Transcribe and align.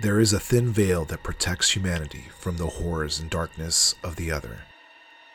There 0.00 0.20
is 0.20 0.32
a 0.32 0.38
thin 0.38 0.70
veil 0.70 1.04
that 1.06 1.24
protects 1.24 1.74
humanity 1.74 2.26
from 2.38 2.56
the 2.56 2.68
horrors 2.68 3.18
and 3.18 3.28
darkness 3.28 3.96
of 4.04 4.14
the 4.14 4.30
other. 4.30 4.58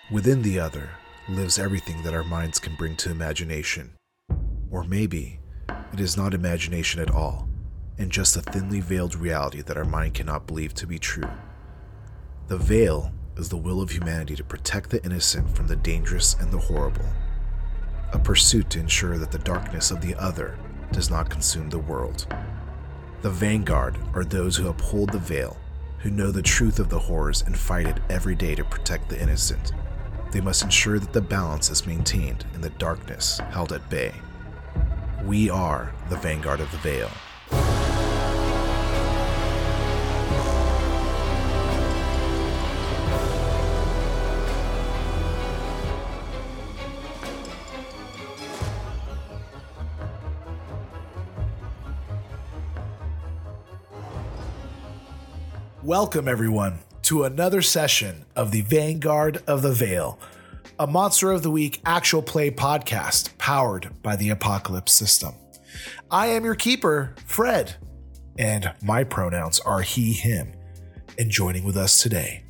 Within 0.09 0.41
the 0.41 0.57
other 0.57 0.91
lives 1.27 1.59
everything 1.59 2.01
that 2.03 2.13
our 2.13 2.23
minds 2.23 2.59
can 2.59 2.75
bring 2.75 2.95
to 2.95 3.11
imagination. 3.11 3.91
Or 4.71 4.85
maybe 4.85 5.41
it 5.91 5.99
is 5.99 6.15
not 6.15 6.33
imagination 6.33 7.01
at 7.01 7.11
all, 7.11 7.49
and 7.97 8.09
just 8.09 8.37
a 8.37 8.41
thinly 8.41 8.79
veiled 8.79 9.15
reality 9.15 9.61
that 9.61 9.75
our 9.75 9.83
mind 9.83 10.13
cannot 10.13 10.47
believe 10.47 10.73
to 10.75 10.87
be 10.87 10.97
true. 10.97 11.29
The 12.47 12.57
veil 12.57 13.11
is 13.35 13.49
the 13.49 13.57
will 13.57 13.81
of 13.81 13.89
humanity 13.89 14.37
to 14.37 14.45
protect 14.45 14.91
the 14.91 15.03
innocent 15.03 15.53
from 15.53 15.67
the 15.67 15.75
dangerous 15.75 16.35
and 16.35 16.49
the 16.53 16.57
horrible, 16.57 17.05
a 18.13 18.17
pursuit 18.17 18.69
to 18.69 18.79
ensure 18.79 19.17
that 19.17 19.31
the 19.31 19.39
darkness 19.39 19.91
of 19.91 19.99
the 19.99 20.15
other 20.15 20.57
does 20.93 21.09
not 21.09 21.29
consume 21.29 21.69
the 21.69 21.79
world. 21.79 22.27
The 23.23 23.29
vanguard 23.29 23.97
are 24.15 24.25
those 24.25 24.57
who 24.57 24.67
uphold 24.67 25.13
the 25.13 25.17
veil, 25.17 25.55
who 25.99 26.11
know 26.11 26.29
the 26.29 26.41
truth 26.41 26.77
of 26.77 26.89
the 26.89 26.99
horrors 26.99 27.41
and 27.43 27.57
fight 27.57 27.87
it 27.87 28.01
every 28.09 28.35
day 28.35 28.53
to 28.53 28.65
protect 28.65 29.07
the 29.07 29.17
innocent. 29.17 29.71
They 30.33 30.41
must 30.41 30.61
ensure 30.61 30.99
that 30.99 31.13
the 31.13 31.21
balance 31.21 31.69
is 31.69 31.87
maintained 31.87 32.43
and 32.53 32.61
the 32.61 32.71
darkness 32.71 33.37
held 33.51 33.71
at 33.71 33.89
bay. 33.89 34.13
We 35.23 35.49
are 35.49 35.93
the 36.09 36.17
vanguard 36.17 36.59
of 36.59 36.69
the 36.71 36.79
veil. 36.79 37.09
Welcome, 55.93 56.27
everyone, 56.27 56.79
to 57.03 57.23
another 57.23 57.61
session 57.61 58.25
of 58.35 58.49
the 58.49 58.61
Vanguard 58.61 59.43
of 59.45 59.61
the 59.61 59.71
Veil, 59.71 60.17
a 60.79 60.87
Monster 60.87 61.31
of 61.31 61.43
the 61.43 61.51
Week 61.51 61.79
actual 61.85 62.23
play 62.23 62.49
podcast 62.49 63.37
powered 63.37 64.01
by 64.01 64.15
the 64.15 64.31
Apocalypse 64.31 64.91
System. 64.91 65.35
I 66.09 66.29
am 66.29 66.45
your 66.45 66.55
keeper, 66.55 67.13
Fred, 67.27 67.75
and 68.39 68.73
my 68.81 69.03
pronouns 69.03 69.59
are 69.59 69.81
he, 69.81 70.13
him. 70.13 70.53
And 71.19 71.29
joining 71.29 71.63
with 71.63 71.77
us 71.77 72.01
today, 72.01 72.43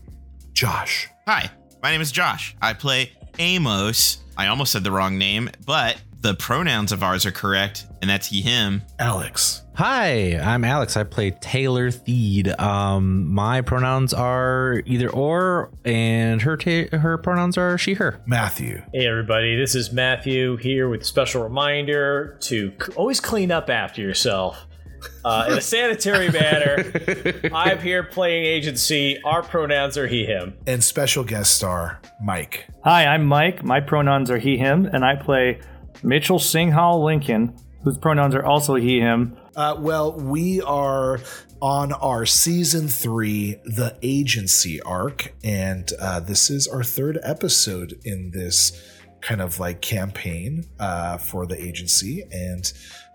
Josh. 0.53 1.09
Hi, 1.27 1.51
my 1.81 1.91
name 1.91 1.99
is 1.99 2.13
Josh. 2.13 2.55
I 2.61 2.71
play 2.71 3.11
Amos. 3.39 4.19
I 4.37 4.47
almost 4.47 4.71
said 4.71 4.85
the 4.85 4.91
wrong 4.91 5.17
name, 5.17 5.49
but 5.65 6.01
the 6.23 6.33
pronouns 6.33 6.93
of 6.93 7.03
ours 7.03 7.25
are 7.25 7.31
correct, 7.31 7.85
and 8.01 8.09
that's 8.09 8.27
he, 8.27 8.41
him. 8.41 8.81
Alex. 8.97 9.61
Hi, 9.75 10.37
I'm 10.37 10.63
Alex. 10.63 10.95
I 10.95 11.03
play 11.03 11.31
Taylor 11.31 11.91
Theed. 11.91 12.57
Um, 12.59 13.27
my 13.27 13.59
pronouns 13.59 14.13
are 14.13 14.81
either 14.85 15.09
or, 15.09 15.69
and 15.83 16.41
her 16.41 16.55
ta- 16.55 16.97
her 16.97 17.17
pronouns 17.17 17.57
are 17.57 17.77
she 17.77 17.95
her. 17.95 18.21
Matthew. 18.25 18.81
Hey 18.93 19.05
everybody, 19.05 19.57
this 19.57 19.75
is 19.75 19.91
Matthew 19.91 20.55
here 20.57 20.87
with 20.87 21.01
a 21.01 21.05
special 21.05 21.43
reminder 21.43 22.37
to 22.43 22.71
c- 22.71 22.93
always 22.93 23.19
clean 23.19 23.51
up 23.51 23.69
after 23.69 24.01
yourself 24.01 24.65
uh, 25.25 25.47
in 25.49 25.57
a 25.57 25.61
sanitary 25.61 26.29
manner. 26.29 27.49
I'm 27.53 27.79
here 27.79 28.03
playing 28.03 28.45
agency. 28.45 29.21
Our 29.23 29.43
pronouns 29.43 29.97
are 29.97 30.07
he, 30.07 30.25
him. 30.25 30.55
And 30.67 30.81
special 30.81 31.25
guest 31.25 31.55
star, 31.55 31.99
Mike. 32.21 32.67
Hi, 32.85 33.07
I'm 33.07 33.25
Mike. 33.25 33.63
My 33.63 33.81
pronouns 33.81 34.29
are 34.31 34.37
he, 34.37 34.57
him, 34.57 34.85
and 34.85 35.03
I 35.03 35.17
play 35.17 35.59
Mitchell 36.03 36.39
Singhal 36.39 37.03
Lincoln, 37.03 37.55
whose 37.83 37.97
pronouns 37.97 38.35
are 38.35 38.45
also 38.45 38.75
he, 38.75 38.99
him. 38.99 39.37
Uh, 39.55 39.75
well, 39.79 40.11
we 40.13 40.61
are 40.61 41.19
on 41.61 41.93
our 41.93 42.25
season 42.25 42.87
three, 42.87 43.55
the 43.63 43.97
agency 44.01 44.81
arc, 44.81 45.33
and 45.43 45.91
uh, 45.99 46.19
this 46.19 46.49
is 46.49 46.67
our 46.67 46.83
third 46.83 47.17
episode 47.23 47.97
in 48.03 48.31
this 48.31 48.81
kind 49.21 49.41
of 49.41 49.59
like 49.59 49.81
campaign 49.81 50.65
uh, 50.79 51.17
for 51.17 51.45
the 51.45 51.61
agency. 51.61 52.23
And 52.31 52.71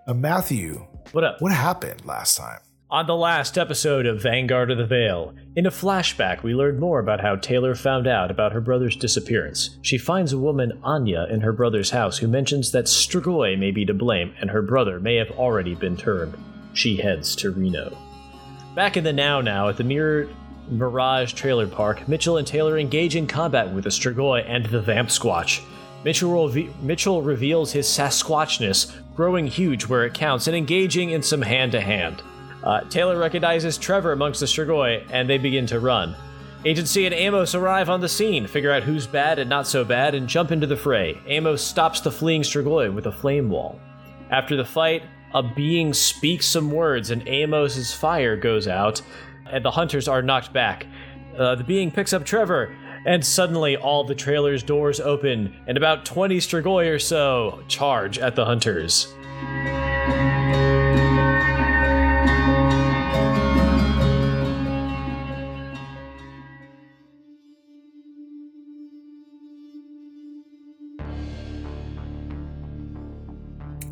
uh, 0.06 0.14
Matthew, 0.14 0.86
What 1.12 1.24
up? 1.24 1.36
what 1.40 1.52
happened 1.52 2.06
last 2.06 2.36
time? 2.38 2.60
On 2.90 3.06
the 3.06 3.14
last 3.14 3.58
episode 3.58 4.06
of 4.06 4.22
Vanguard 4.22 4.70
of 4.70 4.78
the 4.78 4.86
Veil, 4.86 5.34
in 5.54 5.66
a 5.66 5.70
flashback, 5.70 6.42
we 6.42 6.54
learned 6.54 6.80
more 6.80 7.00
about 7.00 7.20
how 7.20 7.36
Taylor 7.36 7.74
found 7.74 8.06
out 8.06 8.30
about 8.30 8.52
her 8.52 8.62
brother's 8.62 8.96
disappearance. 8.96 9.76
She 9.82 9.98
finds 9.98 10.32
a 10.32 10.38
woman, 10.38 10.80
Anya, 10.82 11.26
in 11.28 11.42
her 11.42 11.52
brother's 11.52 11.90
house 11.90 12.16
who 12.16 12.26
mentions 12.26 12.72
that 12.72 12.86
Strigoi 12.86 13.58
may 13.58 13.72
be 13.72 13.84
to 13.84 13.92
blame 13.92 14.32
and 14.40 14.48
her 14.48 14.62
brother 14.62 14.98
may 15.00 15.16
have 15.16 15.30
already 15.32 15.74
been 15.74 15.98
turned. 15.98 16.34
She 16.72 16.96
heads 16.96 17.36
to 17.36 17.50
Reno. 17.50 17.94
Back 18.74 18.96
in 18.96 19.04
the 19.04 19.12
now 19.12 19.42
now 19.42 19.68
at 19.68 19.76
the 19.76 19.84
Mirror 19.84 20.30
Mirage 20.70 21.34
Trailer 21.34 21.66
Park, 21.66 22.08
Mitchell 22.08 22.38
and 22.38 22.46
Taylor 22.46 22.78
engage 22.78 23.16
in 23.16 23.26
combat 23.26 23.70
with 23.70 23.84
the 23.84 23.90
Strigoi 23.90 24.48
and 24.48 24.64
the 24.64 24.80
Vamp 24.80 25.10
Squatch. 25.10 25.62
Mitchell, 26.04 26.50
Mitchell 26.80 27.20
reveals 27.20 27.70
his 27.70 27.86
Sasquatchness, 27.86 28.94
growing 29.14 29.46
huge 29.46 29.84
where 29.84 30.06
it 30.06 30.14
counts 30.14 30.46
and 30.46 30.56
engaging 30.56 31.10
in 31.10 31.22
some 31.22 31.42
hand 31.42 31.72
to 31.72 31.82
hand. 31.82 32.22
Uh, 32.62 32.80
Taylor 32.82 33.18
recognizes 33.18 33.78
Trevor 33.78 34.12
amongst 34.12 34.40
the 34.40 34.46
Strigoi, 34.46 35.06
and 35.10 35.28
they 35.28 35.38
begin 35.38 35.66
to 35.66 35.80
run. 35.80 36.16
Agency 36.64 37.06
and 37.06 37.14
Amos 37.14 37.54
arrive 37.54 37.88
on 37.88 38.00
the 38.00 38.08
scene, 38.08 38.46
figure 38.46 38.72
out 38.72 38.82
who's 38.82 39.06
bad 39.06 39.38
and 39.38 39.48
not 39.48 39.66
so 39.66 39.84
bad, 39.84 40.14
and 40.14 40.28
jump 40.28 40.50
into 40.50 40.66
the 40.66 40.76
fray. 40.76 41.20
Amos 41.26 41.62
stops 41.62 42.00
the 42.00 42.10
fleeing 42.10 42.42
Strigoi 42.42 42.92
with 42.92 43.06
a 43.06 43.12
flame 43.12 43.48
wall. 43.48 43.80
After 44.30 44.56
the 44.56 44.64
fight, 44.64 45.04
a 45.34 45.42
being 45.42 45.94
speaks 45.94 46.46
some 46.46 46.70
words, 46.70 47.10
and 47.10 47.26
Amos's 47.28 47.94
fire 47.94 48.36
goes 48.36 48.66
out, 48.66 49.00
and 49.50 49.64
the 49.64 49.70
hunters 49.70 50.08
are 50.08 50.20
knocked 50.20 50.52
back. 50.52 50.86
Uh, 51.38 51.54
the 51.54 51.64
being 51.64 51.92
picks 51.92 52.12
up 52.12 52.24
Trevor, 52.24 52.74
and 53.06 53.24
suddenly 53.24 53.76
all 53.76 54.02
the 54.02 54.14
trailer's 54.14 54.64
doors 54.64 54.98
open, 54.98 55.54
and 55.68 55.76
about 55.76 56.04
20 56.04 56.38
Strigoi 56.38 56.92
or 56.92 56.98
so 56.98 57.62
charge 57.68 58.18
at 58.18 58.34
the 58.34 58.44
hunters. 58.44 59.14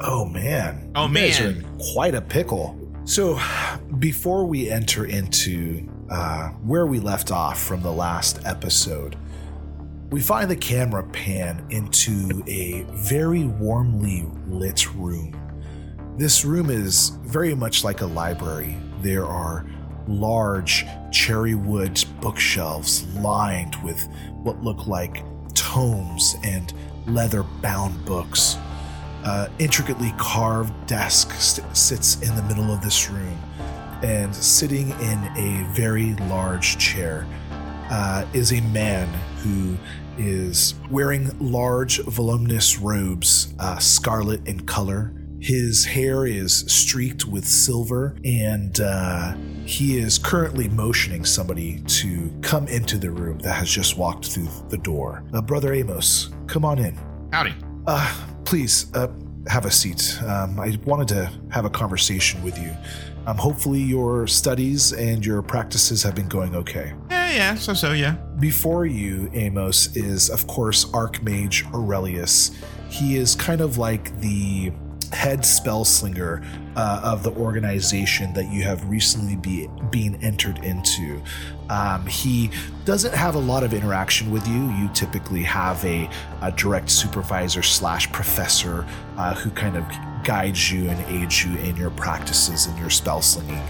Oh 0.09 0.25
man. 0.25 0.93
Oh, 0.95 1.09
You 1.09 1.15
guys 1.15 1.41
man. 1.41 1.49
are 1.49 1.51
in 1.59 1.79
quite 1.93 2.15
a 2.15 2.21
pickle. 2.23 2.79
So 3.05 3.39
before 3.99 4.47
we 4.47 4.71
enter 4.71 5.05
into 5.05 5.89
uh, 6.11 6.49
where 6.63 6.87
we 6.87 7.01
left 7.01 7.33
off 7.33 7.61
from 7.61 7.83
the 7.83 7.93
last 7.93 8.41
episode, 8.45 9.17
we 10.11 10.21
find 10.21 10.49
the 10.49 10.57
camera 10.57 11.03
pan 11.03 11.67
into 11.71 12.43
a 12.47 12.83
very 12.91 13.45
warmly 13.45 14.27
lit 14.47 14.93
room. 14.95 15.35
This 16.17 16.45
room 16.45 16.71
is 16.71 17.11
very 17.25 17.55
much 17.55 17.83
like 17.83 18.01
a 18.01 18.07
library. 18.07 18.77
There 19.01 19.27
are 19.27 19.67
large 20.07 20.87
cherry 21.11 21.57
wood 21.57 22.03
bookshelves 22.21 23.05
lined 23.17 23.75
with 23.83 24.01
what 24.45 24.63
look 24.63 24.87
like 24.87 25.25
tomes 25.55 26.37
and 26.45 26.73
leather 27.09 27.43
bound 27.61 28.05
books 28.05 28.57
uh, 29.27 29.49
intricately 29.59 30.15
carved 30.19 30.73
desk 30.87 31.33
st- 31.33 31.77
sits 31.77 32.23
in 32.23 32.35
the 32.37 32.43
middle 32.45 32.73
of 32.73 32.81
this 32.81 33.11
room, 33.11 33.39
and 34.03 34.35
sitting 34.35 34.91
in 35.01 35.19
a 35.37 35.67
very 35.75 36.15
large 36.29 36.79
chair 36.79 37.27
uh, 37.91 38.25
is 38.33 38.53
a 38.53 38.61
man 38.61 39.09
who 39.39 39.77
is 40.17 40.75
wearing 40.91 41.31
large, 41.41 41.99
voluminous 42.05 42.79
robes, 42.79 43.53
uh, 43.59 43.79
scarlet 43.79 44.47
in 44.47 44.61
color. 44.61 45.13
His 45.41 45.85
hair 45.85 46.25
is 46.25 46.61
streaked 46.73 47.27
with 47.27 47.45
silver, 47.45 48.17
and 48.25 48.79
uh, 48.81 49.35
he 49.65 49.99
is 49.99 50.19
currently 50.19 50.69
motioning 50.69 51.25
somebody 51.25 51.81
to 51.81 52.33
come 52.43 52.69
into 52.69 52.97
the 52.97 53.11
room 53.11 53.39
that 53.41 53.55
has 53.55 53.69
just 53.69 53.99
walked 53.99 54.27
through 54.27 54.49
the 54.69 54.79
door. 54.79 55.25
Uh, 55.35 55.43
Brother 55.43 55.75
Amos, 55.75 56.31
come 56.47 56.65
on 56.65 56.79
in. 56.79 56.99
Howdy. 57.33 57.55
Uh, 57.87 58.27
please, 58.45 58.87
uh, 58.95 59.09
have 59.49 59.65
a 59.65 59.71
seat. 59.71 60.19
Um, 60.27 60.59
I 60.59 60.79
wanted 60.85 61.09
to 61.09 61.33
have 61.51 61.65
a 61.65 61.71
conversation 61.71 62.43
with 62.43 62.59
you. 62.59 62.75
Um, 63.27 63.37
hopefully, 63.37 63.81
your 63.81 64.27
studies 64.27 64.93
and 64.93 65.25
your 65.25 65.43
practices 65.43 66.03
have 66.03 66.15
been 66.15 66.29
going 66.29 66.55
okay. 66.55 66.95
Yeah, 67.11 67.33
yeah, 67.33 67.55
so 67.57 67.75
so, 67.75 67.93
yeah. 67.93 68.13
Before 68.39 68.87
you, 68.87 69.29
Amos, 69.33 69.97
is 69.97 70.31
of 70.31 70.47
course 70.47 70.85
Archmage 70.87 71.73
Aurelius. 71.75 72.53
He 72.89 73.17
is 73.17 73.35
kind 73.35 73.61
of 73.61 73.79
like 73.79 74.19
the 74.21 74.73
head 75.13 75.41
spellslinger 75.41 76.45
uh, 76.77 77.01
of 77.03 77.23
the 77.23 77.33
organization 77.33 78.33
that 78.35 78.51
you 78.51 78.63
have 78.63 78.89
recently 78.89 79.37
be, 79.37 79.69
been 79.91 80.17
entered 80.23 80.59
into. 80.59 81.21
Um, 81.69 82.07
he 82.07 82.51
doesn't 82.85 83.15
have 83.15 83.35
a 83.35 83.39
lot 83.39 83.63
of 83.63 83.75
interaction 83.75 84.31
with 84.31 84.47
you. 84.47 84.71
You 84.73 84.89
typically 84.95 85.43
have 85.43 85.85
a, 85.85 86.09
a 86.43 86.53
direct 86.53 86.91
supervisor 86.91 87.63
slash 87.63 88.11
professor 88.13 88.87
uh, 89.17 89.35
who 89.35 89.51
kind 89.51 89.77
of 89.77 89.85
guides 90.25 90.71
you 90.71 90.89
and 90.89 91.01
aids 91.07 91.45
you 91.45 91.57
in 91.59 91.77
your 91.77 91.91
practices 91.91 92.67
and 92.67 92.79
your 92.79 92.91
spell 92.91 93.23
slinging. 93.23 93.63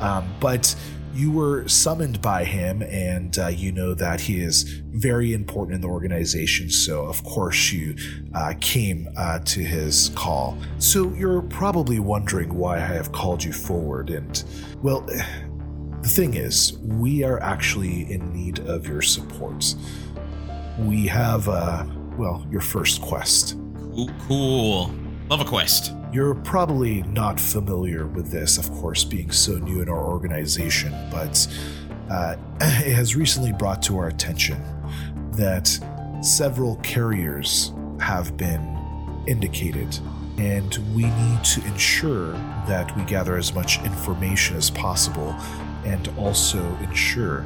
Um, 0.00 0.32
but 0.40 0.74
you 1.16 1.30
were 1.30 1.66
summoned 1.66 2.20
by 2.20 2.44
him, 2.44 2.82
and 2.82 3.38
uh, 3.38 3.48
you 3.48 3.72
know 3.72 3.94
that 3.94 4.20
he 4.20 4.40
is 4.40 4.62
very 4.90 5.32
important 5.32 5.76
in 5.76 5.80
the 5.80 5.88
organization. 5.88 6.68
So, 6.70 7.06
of 7.06 7.24
course, 7.24 7.72
you 7.72 7.96
uh, 8.34 8.54
came 8.60 9.08
uh, 9.16 9.38
to 9.40 9.60
his 9.60 10.10
call. 10.14 10.58
So, 10.78 11.12
you're 11.14 11.42
probably 11.42 12.00
wondering 12.00 12.54
why 12.54 12.76
I 12.76 12.80
have 12.80 13.12
called 13.12 13.42
you 13.42 13.52
forward. 13.52 14.10
And, 14.10 14.42
well, 14.82 15.00
the 16.02 16.08
thing 16.08 16.34
is, 16.34 16.78
we 16.82 17.24
are 17.24 17.40
actually 17.42 18.12
in 18.12 18.32
need 18.32 18.60
of 18.60 18.86
your 18.86 19.02
support. 19.02 19.74
We 20.78 21.06
have, 21.06 21.48
uh, 21.48 21.86
well, 22.18 22.46
your 22.50 22.60
first 22.60 23.00
quest. 23.00 23.56
Cool. 23.94 24.10
cool. 24.28 24.94
Love 25.30 25.40
a 25.40 25.44
quest. 25.44 25.92
You're 26.16 26.34
probably 26.34 27.02
not 27.02 27.38
familiar 27.38 28.06
with 28.06 28.30
this, 28.30 28.56
of 28.56 28.72
course, 28.72 29.04
being 29.04 29.30
so 29.30 29.58
new 29.58 29.82
in 29.82 29.90
our 29.90 30.02
organization, 30.02 30.94
but 31.10 31.46
uh, 32.10 32.36
it 32.62 32.94
has 32.94 33.14
recently 33.14 33.52
brought 33.52 33.82
to 33.82 33.98
our 33.98 34.08
attention 34.08 34.58
that 35.32 35.68
several 36.22 36.76
carriers 36.76 37.74
have 38.00 38.34
been 38.38 38.62
indicated, 39.26 39.98
and 40.38 40.78
we 40.94 41.02
need 41.02 41.44
to 41.44 41.62
ensure 41.66 42.32
that 42.66 42.96
we 42.96 43.04
gather 43.04 43.36
as 43.36 43.52
much 43.52 43.78
information 43.84 44.56
as 44.56 44.70
possible 44.70 45.36
and 45.84 46.08
also 46.16 46.64
ensure 46.76 47.42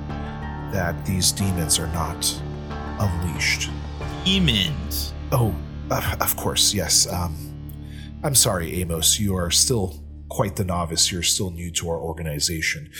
that 0.70 0.94
these 1.05 1.32
demons 1.32 1.81
are 1.81 1.88
not 1.88 2.40
unleashed. 3.00 3.69
Demons. 4.25 5.12
Oh, 5.32 5.52
of 5.90 6.37
course, 6.37 6.72
yes. 6.72 7.12
Um, 7.12 7.50
I'm 8.22 8.34
sorry, 8.34 8.82
Amos, 8.82 9.19
you 9.19 9.34
are 9.34 9.50
still 9.50 9.99
quite 10.28 10.56
the 10.56 10.64
novice. 10.64 11.11
You're 11.11 11.22
still 11.22 11.50
new 11.50 11.70
to 11.72 11.88
our 11.88 11.99
organization. 11.99 12.90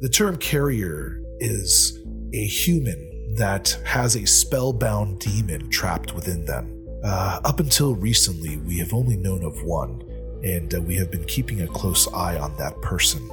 The 0.00 0.08
term 0.08 0.36
carrier 0.36 1.22
is 1.38 1.98
a 2.34 2.44
human 2.44 3.34
that 3.36 3.78
has 3.86 4.16
a 4.16 4.26
spellbound 4.26 5.20
demon 5.20 5.70
trapped 5.70 6.14
within 6.14 6.44
them. 6.44 6.76
Uh, 7.02 7.40
up 7.44 7.60
until 7.60 7.94
recently, 7.94 8.58
we 8.58 8.76
have 8.78 8.92
only 8.92 9.16
known 9.16 9.44
of 9.44 9.62
one, 9.62 10.02
and 10.44 10.74
uh, 10.74 10.80
we 10.82 10.94
have 10.96 11.10
been 11.10 11.24
keeping 11.24 11.62
a 11.62 11.66
close 11.66 12.06
eye 12.12 12.38
on 12.38 12.54
that 12.58 12.78
person. 12.82 13.30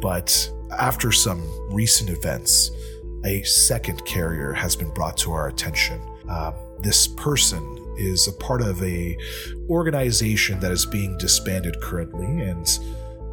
But 0.00 0.50
after 0.76 1.12
some 1.12 1.40
recent 1.70 2.10
events, 2.10 2.72
a 3.24 3.44
second 3.44 4.04
carrier 4.04 4.52
has 4.52 4.74
been 4.74 4.90
brought 4.90 5.16
to 5.18 5.30
our 5.30 5.46
attention. 5.46 6.00
Uh, 6.28 6.52
this 6.80 7.06
person 7.06 7.62
is 7.98 8.28
a 8.28 8.32
part 8.32 8.62
of 8.62 8.82
a 8.82 9.16
organization 9.68 10.60
that 10.60 10.72
is 10.72 10.86
being 10.86 11.16
disbanded 11.18 11.80
currently, 11.80 12.26
and 12.26 12.66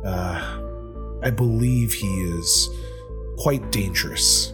uh, 0.04 1.20
I 1.24 1.30
believe 1.30 1.94
he 1.94 2.08
is 2.08 2.70
quite 3.38 3.72
dangerous. 3.72 4.54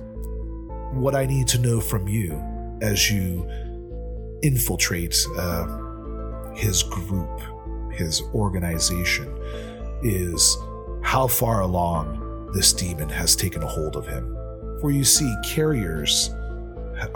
What 0.91 1.15
I 1.15 1.25
need 1.25 1.47
to 1.49 1.59
know 1.59 1.79
from 1.79 2.07
you 2.07 2.33
as 2.81 3.09
you 3.09 3.47
infiltrate 4.41 5.15
uh, 5.37 6.53
his 6.53 6.83
group, 6.83 7.41
his 7.91 8.21
organization, 8.33 9.33
is 10.03 10.57
how 11.03 11.27
far 11.27 11.61
along 11.61 12.49
this 12.53 12.73
demon 12.73 13.09
has 13.09 13.35
taken 13.35 13.63
a 13.63 13.67
hold 13.67 13.95
of 13.95 14.07
him. 14.07 14.35
For 14.81 14.91
you 14.91 15.03
see, 15.03 15.33
carriers 15.45 16.31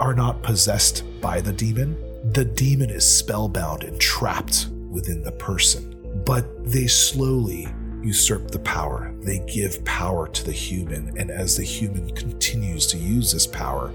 are 0.00 0.14
not 0.14 0.42
possessed 0.42 1.04
by 1.20 1.40
the 1.40 1.52
demon, 1.52 1.96
the 2.32 2.44
demon 2.44 2.90
is 2.90 3.06
spellbound 3.06 3.84
and 3.84 4.00
trapped 4.00 4.68
within 4.90 5.22
the 5.22 5.32
person, 5.32 5.94
but 6.24 6.44
they 6.64 6.86
slowly 6.86 7.68
usurp 8.02 8.50
the 8.50 8.58
power. 8.60 9.14
They 9.20 9.40
give 9.40 9.84
power 9.84 10.28
to 10.28 10.44
the 10.44 10.52
human, 10.52 11.16
and 11.18 11.30
as 11.30 11.56
the 11.56 11.64
human 11.64 12.10
continues 12.10 12.86
to 12.88 12.98
use 12.98 13.32
this 13.32 13.46
power, 13.46 13.92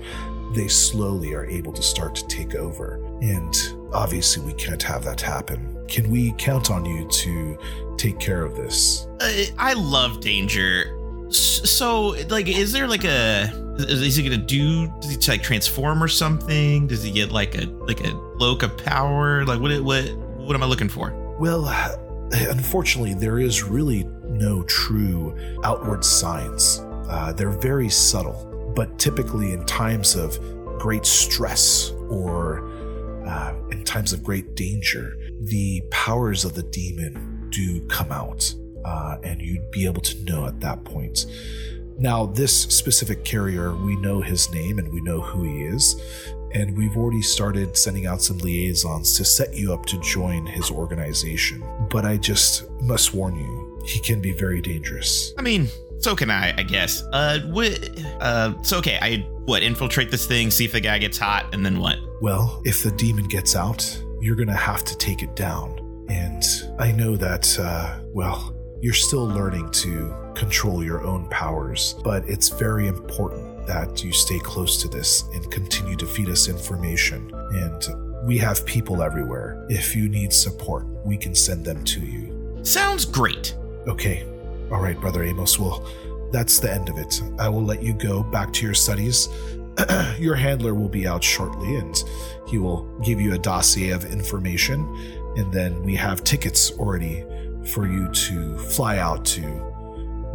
they 0.54 0.68
slowly 0.68 1.34
are 1.34 1.46
able 1.46 1.74
to 1.74 1.82
start 1.82 2.16
to 2.16 2.28
take 2.28 2.56
over. 2.56 2.96
And 3.22 3.56
obviously, 3.94 4.44
we 4.46 4.54
can't 4.54 4.84
have 4.84 5.04
that 5.06 5.22
happen. 5.22 5.86
Can 5.88 6.10
we 6.10 6.34
count 6.38 6.72
on 6.72 6.86
you 6.86 7.08
to 7.10 7.58
take 7.98 8.20
care 8.20 8.44
of 8.44 8.56
this? 8.56 9.08
Uh, 9.20 9.44
I 9.58 9.74
love 9.74 10.22
danger. 10.22 10.98
So, 11.30 12.16
like, 12.30 12.48
is 12.48 12.72
there 12.72 12.88
like 12.88 13.06
a 13.06 13.61
is 13.80 14.16
he 14.16 14.24
gonna 14.24 14.38
do? 14.38 14.88
Does 15.02 15.12
he 15.12 15.32
like 15.32 15.44
transform 15.44 16.04
or 16.04 16.08
something? 16.08 16.88
Does 16.88 17.04
he 17.04 17.12
get 17.12 17.32
like 17.32 17.56
a 17.56 17.66
like 17.66 18.02
a 18.02 18.12
cloak 18.38 18.64
of 18.64 18.78
power? 18.78 19.46
Like 19.46 19.60
what 19.60 19.82
what 19.84 20.06
what 20.38 20.56
am 20.56 20.64
I 20.64 20.66
looking 20.66 20.90
for? 20.90 21.12
Well, 21.40 21.68
unfortunately, 22.32 23.14
there 23.14 23.40
is 23.40 23.64
really 23.64 24.04
no 24.26 24.64
true 24.64 25.36
outward 25.64 26.04
signs. 26.04 26.82
Uh, 27.10 27.34
they're 27.34 27.50
very 27.50 27.90
subtle, 27.90 28.74
but 28.76 28.98
typically 28.98 29.52
in 29.52 29.66
times 29.66 30.16
of 30.16 30.40
great 30.80 31.06
stress 31.06 31.92
or 32.10 32.68
uh, 33.28 33.54
in 33.72 33.84
times 33.84 34.14
of 34.14 34.24
great 34.24 34.56
danger, 34.56 35.16
the 35.42 35.82
powers 35.92 36.46
of 36.46 36.54
the 36.54 36.64
demon 36.64 37.48
do 37.50 37.86
come 37.88 38.12
out, 38.12 38.54
uh, 38.86 39.18
and 39.24 39.42
you'd 39.42 39.70
be 39.72 39.86
able 39.86 40.02
to 40.02 40.24
know 40.24 40.48
at 40.48 40.60
that 40.62 40.84
point. 40.84 41.26
Now, 42.02 42.26
this 42.26 42.52
specific 42.52 43.24
carrier, 43.24 43.76
we 43.76 43.96
know 43.96 44.22
his 44.22 44.52
name 44.52 44.80
and 44.80 44.92
we 44.92 45.02
know 45.02 45.22
who 45.22 45.44
he 45.44 45.62
is, 45.66 46.02
and 46.52 46.76
we've 46.76 46.98
already 46.98 47.22
started 47.22 47.78
sending 47.78 48.08
out 48.08 48.24
some 48.24 48.40
liaisons 48.40 49.16
to 49.18 49.24
set 49.24 49.54
you 49.54 49.72
up 49.72 49.86
to 49.86 50.00
join 50.00 50.48
his 50.48 50.72
organization. 50.72 51.64
But 51.92 52.06
I 52.06 52.18
just 52.18 52.68
must 52.82 53.14
warn 53.14 53.36
you, 53.36 53.84
he 53.86 54.00
can 54.00 54.20
be 54.20 54.32
very 54.32 54.62
dangerous. 54.62 55.32
I 55.38 55.44
mean, 55.44 55.68
so 56.00 56.16
can 56.16 56.32
I, 56.32 56.56
I 56.58 56.64
guess. 56.64 57.04
Uh, 57.14 57.42
what? 57.52 57.80
Uh, 58.20 58.60
so 58.64 58.80
okay, 58.80 58.98
I 59.00 59.18
what? 59.46 59.62
Infiltrate 59.62 60.10
this 60.10 60.26
thing, 60.26 60.50
see 60.50 60.66
if 60.66 60.72
the 60.72 60.82
guy 60.82 60.98
gets 60.98 61.20
hot, 61.20 61.54
and 61.54 61.64
then 61.64 61.80
what? 61.80 62.00
Well, 62.20 62.64
if 62.66 62.82
the 62.82 62.92
demon 62.94 63.28
gets 63.28 63.56
out, 63.56 64.04
you're 64.20 64.36
gonna 64.36 64.56
have 64.56 64.84
to 64.86 64.98
take 64.98 65.22
it 65.22 65.36
down. 65.36 65.78
And 66.10 66.44
I 66.80 66.92
know 66.94 67.16
that, 67.16 67.60
uh, 67.60 68.00
well, 68.08 68.56
you're 68.82 68.94
still 68.94 69.28
learning 69.28 69.70
to 69.70 70.14
control 70.34 70.84
your 70.84 71.06
own 71.06 71.30
powers, 71.30 71.96
but 72.04 72.28
it's 72.28 72.50
very 72.50 72.88
important 72.88 73.68
that 73.68 74.04
you 74.04 74.12
stay 74.12 74.40
close 74.40 74.82
to 74.82 74.88
this 74.88 75.24
and 75.36 75.50
continue 75.52 75.96
to 75.96 76.08
feed 76.08 76.30
us 76.30 76.48
information. 76.48 77.32
And 77.52 78.28
we 78.28 78.40
have 78.40 78.66
people 78.66 79.04
everywhere. 79.04 79.68
If 79.70 79.96
you 79.96 80.10
need 80.10 80.34
support, 80.34 80.86
we 81.06 81.16
can 81.16 81.36
send 81.36 81.64
them 81.64 81.84
to 81.86 82.00
you. 82.00 82.60
Sounds 82.64 83.06
great. 83.06 83.56
Okay. 83.88 84.26
All 84.72 84.82
right, 84.82 85.00
Brother 85.00 85.24
Amos. 85.24 85.60
Well, 85.60 85.88
that's 86.32 86.60
the 86.60 86.74
end 86.74 86.90
of 86.90 86.98
it. 86.98 87.22
I 87.38 87.50
will 87.50 87.64
let 87.64 87.84
you 87.84 87.94
go 87.94 88.24
back 88.24 88.52
to 88.54 88.66
your 88.66 88.74
studies. 88.74 89.30
your 90.20 90.36
handler 90.36 90.74
will 90.74 90.90
be 90.90 91.06
out 91.06 91.24
shortly 91.24 91.76
and 91.76 92.04
he 92.48 92.58
will 92.58 92.84
give 93.04 93.22
you 93.22 93.34
a 93.34 93.38
dossier 93.38 93.92
of 93.92 94.06
information. 94.06 94.88
And 95.38 95.54
then 95.54 95.84
we 95.84 95.96
have 95.96 96.24
tickets 96.24 96.72
already 96.72 97.26
for 97.68 97.88
you 97.88 98.10
to 98.10 98.58
fly 98.58 98.98
out 98.98 99.26
to 99.26 99.42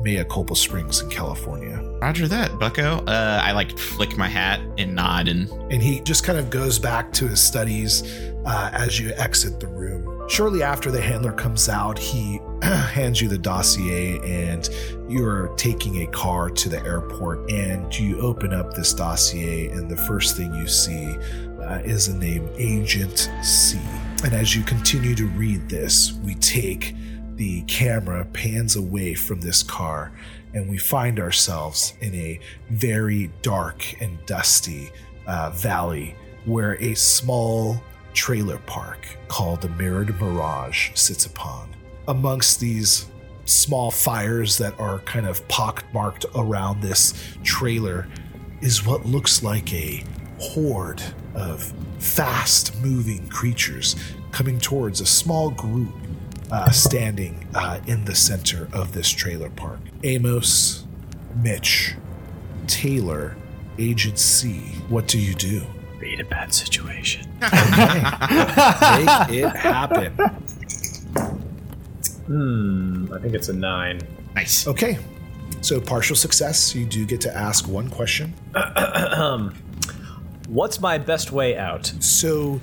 Mayaculpa 0.07 0.57
Springs 0.57 1.01
in 1.01 1.11
California. 1.11 1.83
Roger 2.01 2.29
that, 2.29 2.59
Bucko. 2.59 3.05
Uh, 3.07 3.41
I 3.43 3.53
like 3.53 3.77
flick 3.77 4.17
my 4.17 4.29
hat 4.29 4.61
and 4.79 4.95
nod, 4.95 5.29
and 5.29 5.51
and 5.73 5.83
he 5.83 6.01
just 6.01 6.25
kind 6.25 6.39
of 6.39 6.51
goes 6.51 6.79
back 6.79 7.13
to 7.15 7.27
his 7.27 7.41
studies 7.41 8.03
uh, 8.45 8.71
as 8.73 9.01
you 9.01 9.13
exit 9.17 9.59
the 9.59 9.67
room. 9.67 10.29
Shortly 10.29 10.63
after 10.63 10.91
the 10.91 11.01
handler 11.01 11.33
comes 11.33 11.69
out, 11.69 11.99
he 11.99 12.41
hands 12.63 13.21
you 13.21 13.29
the 13.29 13.39
dossier, 13.39 14.19
and 14.25 14.69
you 15.09 15.25
are 15.25 15.53
taking 15.57 16.03
a 16.03 16.07
car 16.09 16.51
to 16.51 16.69
the 16.69 16.85
airport. 16.85 17.51
And 17.51 17.97
you 17.99 18.21
open 18.21 18.53
up 18.53 18.75
this 18.75 18.93
dossier, 18.93 19.69
and 19.69 19.91
the 19.91 19.97
first 19.97 20.37
thing 20.37 20.55
you 20.55 20.69
see 20.69 21.17
uh, 21.63 21.81
is 21.85 22.13
the 22.13 22.19
name 22.19 22.49
Agent 22.57 23.31
C. 23.43 23.79
And 24.25 24.35
as 24.35 24.55
you 24.55 24.63
continue 24.63 25.15
to 25.17 25.27
read 25.29 25.69
this, 25.69 26.13
we 26.25 26.35
take 26.37 26.95
the 27.37 27.63
camera 27.63 28.25
pans 28.33 28.77
away 28.77 29.15
from 29.15 29.41
this 29.41 29.63
car 29.63 30.13
and 30.55 30.69
we 30.69 30.79
find 30.79 31.21
ourselves 31.21 31.93
in 32.01 32.15
a 32.15 32.41
very 32.71 33.31
dark 33.43 34.01
and 34.01 34.19
dusty 34.25 34.91
uh, 35.27 35.51
valley 35.51 36.17
where 36.47 36.81
a 36.83 36.95
small 36.95 37.81
trailer 38.15 38.59
park 38.59 39.07
called 39.29 39.61
the 39.61 39.69
Mirrored 39.71 40.19
Mirage 40.21 40.91
sits 40.95 41.27
upon. 41.27 41.69
Amongst 42.09 42.61
these 42.61 43.07
small 43.45 43.91
fires 43.91 44.57
that 44.59 44.79
are 44.81 45.01
kind 45.01 45.27
of 45.27 45.47
pockmarked 45.49 46.25
around 46.35 46.81
this 46.81 47.13
trailer 47.43 48.09
is 48.63 48.87
what 48.87 49.05
looks 49.05 49.43
like 49.43 49.73
a 49.75 50.03
horde 50.39 51.03
of 51.35 51.73
fast 51.99 52.75
moving 52.83 53.27
creatures 53.29 53.97
coming 54.33 54.59
towards 54.59 55.01
a 55.01 55.07
small 55.07 55.51
group 55.51 55.95
uh, 56.51 56.71
standing 56.71 57.47
uh, 57.55 57.81
in 57.87 58.05
the 58.05 58.15
center 58.15 58.69
of 58.73 58.93
this 58.93 59.09
trailer 59.11 59.51
park. 59.51 59.81
Amos, 60.03 60.85
Mitch, 61.43 61.95
Taylor, 62.67 63.37
Agent 63.79 64.19
C, 64.19 64.59
what 64.89 65.07
do 65.07 65.19
you 65.19 65.35
do? 65.35 65.63
Read 65.99 66.21
a 66.21 66.25
bad 66.25 66.53
situation. 66.53 67.29
Make 67.41 67.51
it 69.31 69.57
happen. 69.57 70.13
Hmm, 72.27 73.13
I 73.13 73.19
think 73.19 73.35
it's 73.35 73.49
a 73.49 73.53
nine. 73.53 74.01
nice. 74.35 74.67
Okay. 74.67 74.99
So 75.61 75.81
partial 75.81 76.17
success, 76.17 76.75
you 76.75 76.85
do 76.85 77.05
get 77.07 77.21
to 77.23 77.35
ask 77.35 77.67
one 77.69 77.89
question. 77.89 78.35
What's 80.49 80.81
my 80.81 80.99
best 80.99 81.33
way 81.33 81.57
out? 81.57 81.87
So 82.01 82.61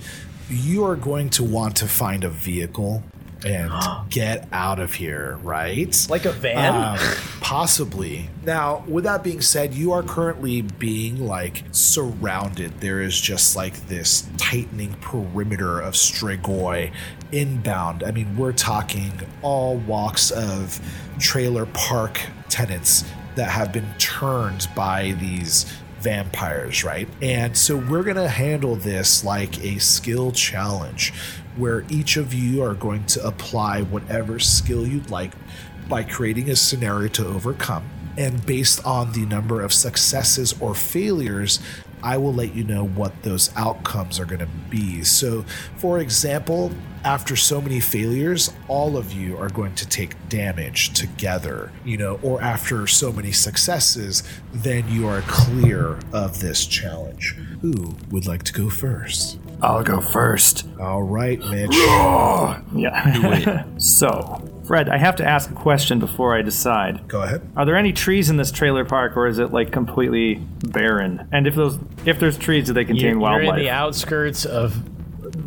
you 0.50 0.86
are 0.86 0.96
going 0.96 1.30
to 1.32 1.44
want 1.44 1.76
to 1.78 1.88
find 1.88 2.24
a 2.24 2.30
vehicle 2.30 3.04
and 3.46 3.72
get 4.10 4.48
out 4.52 4.80
of 4.80 4.94
here, 4.94 5.40
right? 5.44 6.08
Like 6.10 6.26
a 6.26 6.32
van? 6.32 6.76
Um, 6.76 7.16
possibly. 7.42 8.30
Now, 8.44 8.84
with 8.88 9.04
that 9.06 9.24
being 9.24 9.42
said, 9.42 9.74
you 9.74 9.92
are 9.92 10.04
currently 10.04 10.62
being 10.62 11.26
like 11.26 11.64
surrounded. 11.72 12.80
There 12.82 13.02
is 13.02 13.20
just 13.20 13.56
like 13.56 13.88
this 13.88 14.28
tightening 14.38 14.94
perimeter 15.02 15.80
of 15.80 15.94
Strigoi 15.94 16.92
inbound. 17.32 18.04
I 18.04 18.12
mean, 18.12 18.38
we're 18.38 18.54
talking 18.54 19.12
all 19.42 19.78
walks 19.78 20.32
of 20.32 20.80
trailer 21.20 21.66
park 21.68 22.22
tenants 22.50 23.04
that 23.36 23.50
have 23.50 23.72
been 23.72 23.88
turned 23.98 24.68
by 24.76 25.16
these 25.20 25.66
vampires, 26.00 26.84
right? 26.84 27.08
And 27.22 27.58
so 27.58 27.78
we're 27.78 28.04
going 28.04 28.18
to 28.18 28.28
handle 28.28 28.76
this 28.76 29.24
like 29.24 29.64
a 29.64 29.80
skill 29.80 30.32
challenge 30.32 31.14
where 31.58 31.86
each 31.90 32.18
of 32.18 32.34
you 32.34 32.64
are 32.64 32.74
going 32.74 33.06
to 33.06 33.26
apply 33.26 33.82
whatever 33.82 34.40
skill 34.40 34.88
you'd 34.88 35.10
like 35.10 35.34
by 35.88 36.04
creating 36.04 36.50
a 36.50 36.56
scenario 36.56 37.08
to 37.10 37.26
overcome. 37.28 37.90
And 38.18 38.46
based 38.46 38.86
on 38.86 39.12
the 39.14 39.26
number 39.26 39.62
of 39.62 39.74
successes 39.74 40.54
or 40.60 40.76
failures, 40.76 41.60
I 42.04 42.18
will 42.18 42.34
let 42.34 42.54
you 42.54 42.66
know 42.66 42.86
what 42.86 43.24
those 43.24 43.50
outcomes 43.56 44.20
are 44.20 44.26
going 44.26 44.42
to 44.42 44.50
be. 44.70 45.04
So, 45.04 45.46
for 45.78 46.00
example, 46.00 46.72
after 47.06 47.36
so 47.36 47.62
many 47.62 47.80
failures, 47.80 48.54
all 48.68 48.98
of 48.98 49.14
you 49.14 49.38
are 49.38 49.50
going 49.50 49.74
to 49.76 49.88
take 49.88 50.16
damage 50.28 50.94
together, 50.94 51.72
you 51.86 51.98
know, 51.98 52.20
or 52.22 52.42
after 52.42 52.88
so 52.88 53.12
many 53.12 53.32
successes, 53.32 54.22
then 54.52 54.88
you 54.90 55.08
are 55.08 55.22
clear 55.28 55.98
of 56.12 56.42
this 56.42 56.66
challenge. 56.66 57.36
Who 57.62 57.96
would 58.12 58.28
like 58.28 58.44
to 58.44 58.54
go 58.54 58.70
first? 58.70 59.40
I'll 59.64 59.84
go 59.84 60.02
first. 60.02 60.68
All 60.78 61.02
right, 61.02 61.40
Mitch. 61.40 61.74
Yeah. 61.74 63.64
so, 63.78 64.44
Fred, 64.68 64.90
I 64.90 64.98
have 64.98 65.16
to 65.16 65.26
ask 65.26 65.50
a 65.50 65.54
question 65.54 66.00
before 66.00 66.38
I 66.38 66.42
decide. 66.42 67.08
Go 67.08 67.22
ahead. 67.22 67.50
Are 67.56 67.66
there 67.66 67.78
any 67.78 67.94
trees 67.94 68.30
in 68.30 68.36
this 68.36 68.52
trailer 68.52 68.84
park, 68.84 69.16
or 69.16 69.26
is 69.26 69.40
it 69.40 69.54
like 69.54 69.72
completely 69.72 70.36
barren? 70.68 71.30
And 71.32 71.48
if 71.48 71.56
those, 71.56 71.80
if 72.06 72.20
there's 72.20 72.38
trees, 72.38 72.68
do 72.68 72.74
they 72.74 72.84
contain 72.84 73.20
You're, 73.22 73.42
you're 73.42 73.54
in 73.54 73.56
the 73.56 73.70
outskirts 73.70 74.44
of 74.44 74.78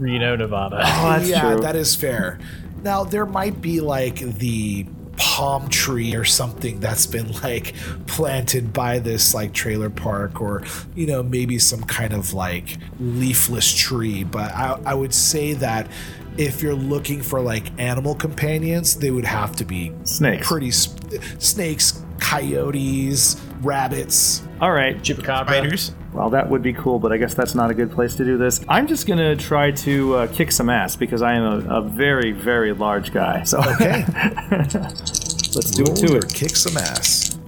Reno, 0.00 0.34
Nevada. 0.34 0.80
oh, 0.82 1.10
that's 1.10 1.28
yeah, 1.28 1.52
true. 1.52 1.60
that 1.60 1.76
is 1.76 1.94
fair. 1.94 2.38
Now 2.82 3.04
there 3.04 3.26
might 3.26 3.60
be 3.60 3.80
like 3.82 4.16
the 4.16 4.86
palm 5.16 5.68
tree 5.68 6.14
or 6.14 6.24
something 6.24 6.80
that's 6.80 7.06
been 7.06 7.32
like 7.42 7.74
planted 8.06 8.72
by 8.72 8.98
this 8.98 9.34
like 9.34 9.52
trailer 9.52 9.90
park 9.90 10.40
or 10.40 10.62
you 10.94 11.06
know 11.06 11.22
maybe 11.22 11.58
some 11.58 11.82
kind 11.82 12.12
of 12.12 12.34
like 12.34 12.78
leafless 13.00 13.74
tree 13.74 14.24
but 14.24 14.52
I, 14.52 14.78
I 14.84 14.94
would 14.94 15.14
say 15.14 15.54
that 15.54 15.88
if 16.36 16.62
you're 16.62 16.74
looking 16.74 17.22
for 17.22 17.40
like 17.40 17.70
animal 17.78 18.14
companions 18.14 18.96
they 18.96 19.10
would 19.10 19.24
have 19.24 19.56
to 19.56 19.64
be 19.64 19.92
Snakes. 20.04 20.46
pretty 20.46 20.70
sp- 20.70 21.16
snakes 21.38 22.02
coyotes 22.20 23.40
rabbits 23.62 24.42
All 24.60 24.72
right. 24.72 24.96
Chupacabra. 24.98 25.44
Spiders. 25.46 25.92
Well, 26.12 26.30
that 26.30 26.48
would 26.48 26.62
be 26.62 26.72
cool, 26.72 26.98
but 26.98 27.12
I 27.12 27.18
guess 27.18 27.34
that's 27.34 27.54
not 27.54 27.70
a 27.70 27.74
good 27.74 27.90
place 27.90 28.14
to 28.16 28.24
do 28.24 28.38
this. 28.38 28.60
I'm 28.68 28.86
just 28.86 29.06
gonna 29.06 29.36
try 29.36 29.70
to 29.70 30.14
uh, 30.14 30.26
kick 30.28 30.50
some 30.50 30.70
ass 30.70 30.96
because 30.96 31.20
I 31.20 31.34
am 31.34 31.42
a, 31.70 31.76
a 31.76 31.82
very, 31.82 32.32
very 32.32 32.72
large 32.72 33.12
guy. 33.12 33.42
So 33.44 33.58
okay 33.58 34.04
let's 34.50 35.70
do 35.70 35.84
it 35.84 35.96
to 35.96 36.14
or 36.14 36.18
it. 36.18 36.32
kick 36.32 36.56
some 36.56 36.76
ass 36.76 37.38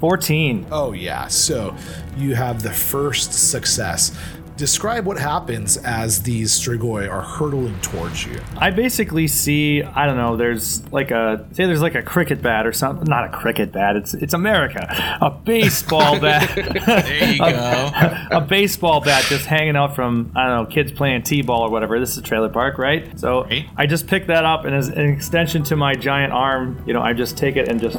14. 0.00 0.66
Oh, 0.70 0.92
yeah. 0.92 1.26
So 1.26 1.74
you 2.16 2.34
have 2.36 2.62
the 2.62 2.70
first 2.70 3.32
success. 3.50 4.16
Describe 4.58 5.06
what 5.06 5.18
happens 5.18 5.76
as 5.76 6.24
these 6.24 6.50
Strigoi 6.50 7.08
are 7.08 7.22
hurtling 7.22 7.78
towards 7.80 8.26
you. 8.26 8.40
I 8.56 8.70
basically 8.70 9.28
see, 9.28 9.84
I 9.84 10.04
don't 10.04 10.16
know, 10.16 10.36
there's 10.36 10.84
like 10.92 11.12
a 11.12 11.46
say 11.52 11.66
there's 11.66 11.80
like 11.80 11.94
a 11.94 12.02
cricket 12.02 12.42
bat 12.42 12.66
or 12.66 12.72
something. 12.72 13.04
Not 13.08 13.24
a 13.24 13.28
cricket 13.28 13.70
bat. 13.70 13.94
It's 13.94 14.14
it's 14.14 14.34
America. 14.34 14.84
A 15.20 15.30
baseball 15.30 16.18
bat. 16.20 16.52
There 16.56 17.32
you 17.32 17.38
go. 17.38 17.90
a 18.32 18.40
baseball 18.40 19.00
bat 19.00 19.22
just 19.28 19.46
hanging 19.46 19.76
out 19.76 19.94
from 19.94 20.32
I 20.34 20.48
don't 20.48 20.64
know 20.64 20.74
kids 20.74 20.90
playing 20.90 21.22
t-ball 21.22 21.62
or 21.62 21.70
whatever. 21.70 22.00
This 22.00 22.10
is 22.10 22.18
a 22.18 22.22
trailer 22.22 22.48
park, 22.48 22.78
right? 22.78 23.16
So 23.18 23.44
Right. 23.44 23.66
I 23.76 23.86
just 23.86 24.08
pick 24.08 24.26
that 24.26 24.44
up 24.44 24.64
and 24.64 24.74
as 24.74 24.88
an 24.88 25.08
extension 25.08 25.62
to 25.64 25.76
my 25.76 25.94
giant 25.94 26.32
arm, 26.32 26.82
you 26.84 26.92
know, 26.92 27.00
I 27.00 27.12
just 27.12 27.38
take 27.38 27.54
it 27.54 27.68
and 27.68 27.80
just 27.80 27.96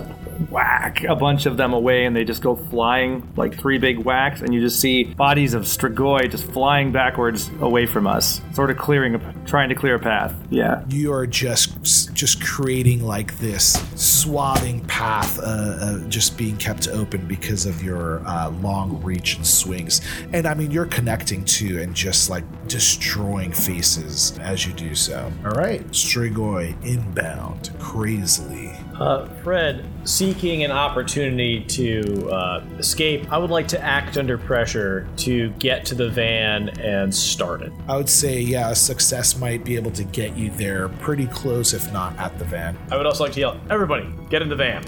whack 0.50 1.04
a 1.04 1.16
bunch 1.16 1.46
of 1.46 1.58
them 1.58 1.74
away, 1.74 2.06
and 2.06 2.16
they 2.16 2.24
just 2.24 2.42
go 2.42 2.56
flying 2.56 3.28
like 3.36 3.58
three 3.60 3.78
big 3.78 4.00
whacks, 4.00 4.42
and 4.42 4.54
you 4.54 4.62
just 4.62 4.80
see 4.80 5.04
bodies 5.04 5.54
of 5.54 5.64
Strigoi 5.64 6.32
just 6.32 6.49
flying 6.52 6.92
backwards 6.92 7.50
away 7.62 7.86
from 7.86 8.08
us, 8.08 8.42
sort 8.54 8.72
of 8.72 8.78
clearing, 8.78 9.16
a, 9.16 9.34
trying 9.46 9.70
to 9.70 9.76
clear 9.76 9.96
a 9.96 10.00
path. 10.00 10.36
Yeah. 10.50 10.84
You 10.88 11.14
are 11.14 11.28
just 11.28 12.14
just 12.14 12.42
creating 12.44 13.04
like 13.04 13.38
this 13.40 13.74
swathing 13.96 14.86
path, 14.86 15.40
uh, 15.40 15.44
uh, 15.44 16.00
just 16.10 16.38
being 16.38 16.58
kept 16.58 16.88
open 16.88 17.28
because 17.28 17.66
of 17.66 17.84
your 17.84 18.26
uh, 18.28 18.50
long 18.62 19.02
reach 19.04 19.36
and 19.36 19.46
swings. 19.46 20.02
And 20.34 20.48
I 20.48 20.54
mean, 20.54 20.72
you're 20.72 20.86
connecting 20.86 21.46
to 21.46 21.82
and 21.82 21.96
just 21.96 22.30
like 22.30 22.44
destroying 22.68 23.52
faces 23.52 24.38
as 24.40 24.66
you 24.66 24.74
do 24.74 24.96
so. 24.96 25.32
All 25.46 25.52
right, 25.52 25.86
Strigoi 25.92 26.82
inbound 26.86 27.72
crazily. 27.80 28.72
Uh, 29.00 29.26
Fred, 29.44 29.86
seeking 30.04 30.64
an 30.64 30.72
opportunity 30.72 31.64
to 31.64 32.30
uh, 32.30 32.62
escape, 32.78 33.32
I 33.32 33.38
would 33.38 33.50
like 33.50 33.68
to 33.70 33.82
act 33.82 34.18
under 34.18 34.38
pressure 34.38 35.08
to 35.18 35.52
get 35.52 35.86
to 35.86 35.96
the 35.96 36.10
van 36.10 36.70
and 36.80 37.16
start 37.16 37.62
it. 37.62 37.72
I 37.88 37.96
would 37.96 38.10
say, 38.10 38.42
yeah, 38.42 38.74
success 38.74 39.38
might 39.38 39.64
be 39.64 39.78
able 39.78 39.92
to 39.92 40.04
get 40.04 40.36
you 40.36 40.50
there 40.52 40.90
pretty 40.90 41.28
close, 41.28 41.74
if 41.74 41.92
not 41.94 42.18
at 42.18 42.38
the 42.40 42.46
van. 42.46 42.78
I 42.92 42.98
would 42.98 43.06
also 43.06 43.24
like 43.24 43.34
to 43.34 43.40
yell, 43.40 43.60
"Everybody, 43.70 44.10
get 44.30 44.42
in 44.42 44.50
the 44.50 44.56
van!" 44.58 44.84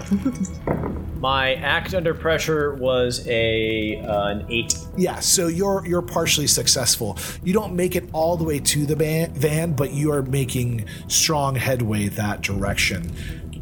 My 1.21 1.53
act 1.53 1.93
under 1.93 2.15
pressure 2.15 2.73
was 2.73 3.25
a 3.27 3.97
uh, 3.99 4.27
an 4.29 4.45
eight. 4.49 4.75
Yeah, 4.97 5.19
so 5.19 5.47
you're 5.47 5.85
you're 5.85 6.01
partially 6.01 6.47
successful. 6.47 7.17
You 7.43 7.53
don't 7.53 7.75
make 7.75 7.95
it 7.95 8.09
all 8.11 8.35
the 8.35 8.43
way 8.43 8.59
to 8.59 8.87
the 8.87 8.95
van, 8.95 9.31
van 9.35 9.73
but 9.73 9.91
you 9.91 10.11
are 10.11 10.23
making 10.23 10.85
strong 11.07 11.53
headway 11.55 12.07
that 12.07 12.41
direction. 12.41 13.11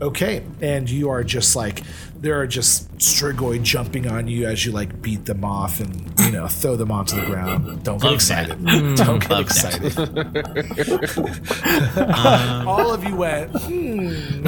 Okay, 0.02 0.44
and 0.62 0.90
you 0.90 1.10
are 1.10 1.24
just 1.24 1.56
like 1.56 1.84
there 2.16 2.40
are 2.40 2.48
just 2.48 2.98
Strigoi 2.98 3.62
jumping 3.64 4.08
on 4.10 4.28
you 4.28 4.46
as 4.46 4.66
you 4.66 4.72
like 4.72 5.02
beat 5.02 5.26
them 5.26 5.44
off 5.44 5.80
and 5.80 6.12
you 6.20 6.32
know 6.32 6.48
throw 6.48 6.76
them 6.76 6.92
onto 6.92 7.16
the 7.16 7.26
ground. 7.26 7.84
Don't 7.84 8.02
get 8.02 8.06
Love 8.08 8.16
excited. 8.16 8.66
that. 8.66 8.98
Don't 8.98 9.20
get 9.20 9.30
Love 9.30 9.42
excited. 9.42 9.98
All 12.68 12.94
of 12.94 13.04
you 13.04 13.16
went. 13.16 13.52
Hmm. 13.52 14.48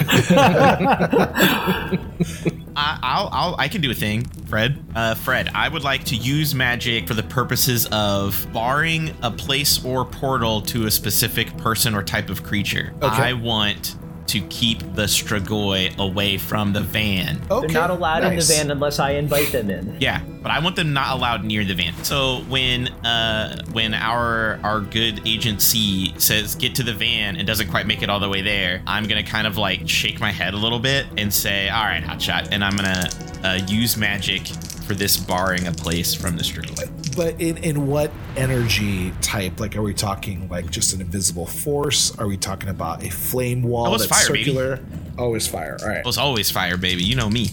I, 2.75 2.99
I'll, 3.03 3.29
I'll, 3.31 3.55
I 3.57 3.67
can 3.67 3.81
do 3.81 3.91
a 3.91 3.93
thing, 3.93 4.23
Fred. 4.45 4.81
Uh, 4.95 5.15
Fred, 5.15 5.49
I 5.53 5.67
would 5.67 5.83
like 5.83 6.05
to 6.05 6.15
use 6.15 6.55
magic 6.55 7.07
for 7.07 7.13
the 7.13 7.23
purposes 7.23 7.87
of 7.91 8.47
barring 8.53 9.13
a 9.21 9.31
place 9.31 9.83
or 9.83 10.05
portal 10.05 10.61
to 10.63 10.85
a 10.87 10.91
specific 10.91 11.55
person 11.57 11.93
or 11.95 12.03
type 12.03 12.29
of 12.29 12.43
creature. 12.43 12.93
Okay. 13.01 13.07
I 13.07 13.33
want 13.33 13.97
to 14.27 14.41
keep 14.47 14.79
the 14.95 15.03
Strigoi 15.03 15.97
away 15.97 16.37
from 16.37 16.73
the 16.73 16.81
van. 16.81 17.41
Okay, 17.49 17.67
They're 17.67 17.81
not 17.81 17.89
allowed 17.89 18.23
nice. 18.23 18.31
in 18.31 18.37
the 18.37 18.63
van 18.63 18.71
unless 18.71 18.99
I 18.99 19.11
invite 19.11 19.51
them 19.51 19.69
in. 19.69 19.97
Yeah, 19.99 20.21
but 20.41 20.51
I 20.51 20.59
want 20.59 20.75
them 20.75 20.93
not 20.93 21.17
allowed 21.17 21.43
near 21.43 21.65
the 21.65 21.73
van. 21.73 21.93
So 22.03 22.37
when 22.49 22.87
uh 23.05 23.63
when 23.71 23.93
our 23.93 24.59
our 24.63 24.79
good 24.79 25.21
agency 25.27 26.13
says 26.17 26.55
get 26.55 26.75
to 26.75 26.83
the 26.83 26.93
van 26.93 27.35
and 27.35 27.45
doesn't 27.47 27.69
quite 27.69 27.87
make 27.87 28.01
it 28.03 28.09
all 28.09 28.19
the 28.19 28.29
way 28.29 28.41
there, 28.41 28.81
I'm 28.87 29.07
gonna 29.07 29.23
kind 29.23 29.47
of 29.47 29.57
like 29.57 29.87
shake 29.87 30.19
my 30.19 30.31
head 30.31 30.53
a 30.53 30.57
little 30.57 30.79
bit 30.79 31.07
and 31.17 31.33
say, 31.33 31.69
"All 31.69 31.83
right, 31.83 32.03
hotshot," 32.03 32.49
and 32.51 32.63
I'm 32.63 32.75
gonna 32.75 33.09
uh, 33.43 33.59
use 33.67 33.97
magic 33.97 34.47
for 34.85 34.93
this 34.93 35.17
barring 35.17 35.67
a 35.67 35.71
place 35.71 36.13
from 36.13 36.37
the 36.37 36.43
Strigoi. 36.43 36.89
But 37.15 37.41
in 37.41 37.57
in 37.57 37.87
what 37.87 38.11
energy 38.37 39.11
type? 39.21 39.59
Like, 39.59 39.75
are 39.75 39.81
we 39.81 39.93
talking 39.93 40.47
like 40.49 40.69
just 40.71 40.93
an 40.93 41.01
invisible 41.01 41.45
force? 41.45 42.17
Are 42.17 42.27
we 42.27 42.37
talking 42.37 42.69
about 42.69 43.03
a 43.03 43.09
flame 43.09 43.63
wall 43.63 43.87
Oh, 43.87 43.97
that's 43.97 44.05
fire, 44.05 44.27
baby. 44.33 44.43
circular? 44.45 44.79
Oh, 45.17 45.35
it's 45.35 45.47
fire. 45.47 45.77
All 45.81 45.87
right. 45.87 45.97
Oh, 45.97 45.99
it 46.01 46.05
was 46.05 46.17
always 46.17 46.49
fire, 46.49 46.77
baby. 46.77 47.03
You 47.03 47.15
know 47.15 47.29
me. 47.29 47.49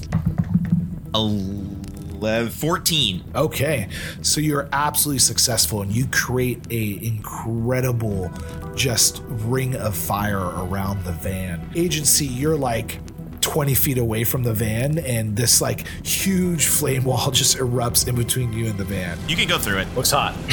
11, 1.15 2.51
14. 2.51 3.25
Okay, 3.35 3.89
so 4.23 4.41
you're 4.41 4.69
absolutely 4.73 5.19
successful, 5.21 5.83
and 5.83 5.91
you 5.93 6.07
create 6.07 6.61
a 6.71 7.05
incredible 7.05 8.31
just 8.75 9.23
ring 9.27 9.75
of 9.77 9.97
fire 9.97 10.39
around 10.39 11.03
the 11.05 11.13
van. 11.13 11.69
Agency, 11.75 12.27
you're 12.27 12.57
like. 12.57 13.01
20 13.49 13.75
feet 13.75 13.97
away 13.99 14.25
from 14.25 14.43
the 14.43 14.53
van 14.53 14.99
and 14.99 15.35
this 15.35 15.61
like 15.63 15.87
huge 16.05 16.67
flame 16.67 17.05
wall 17.05 17.31
just 17.33 17.57
erupts 17.57 18.07
in 18.07 18.15
between 18.15 18.53
you 18.53 18.67
and 18.67 18.79
the 18.79 18.85
van 18.85 19.19
You 19.27 19.37
can 19.37 19.49
go 19.49 19.59
through 19.59 19.79
it. 19.79 19.95
Looks 19.95 20.11
hot. 20.11 20.37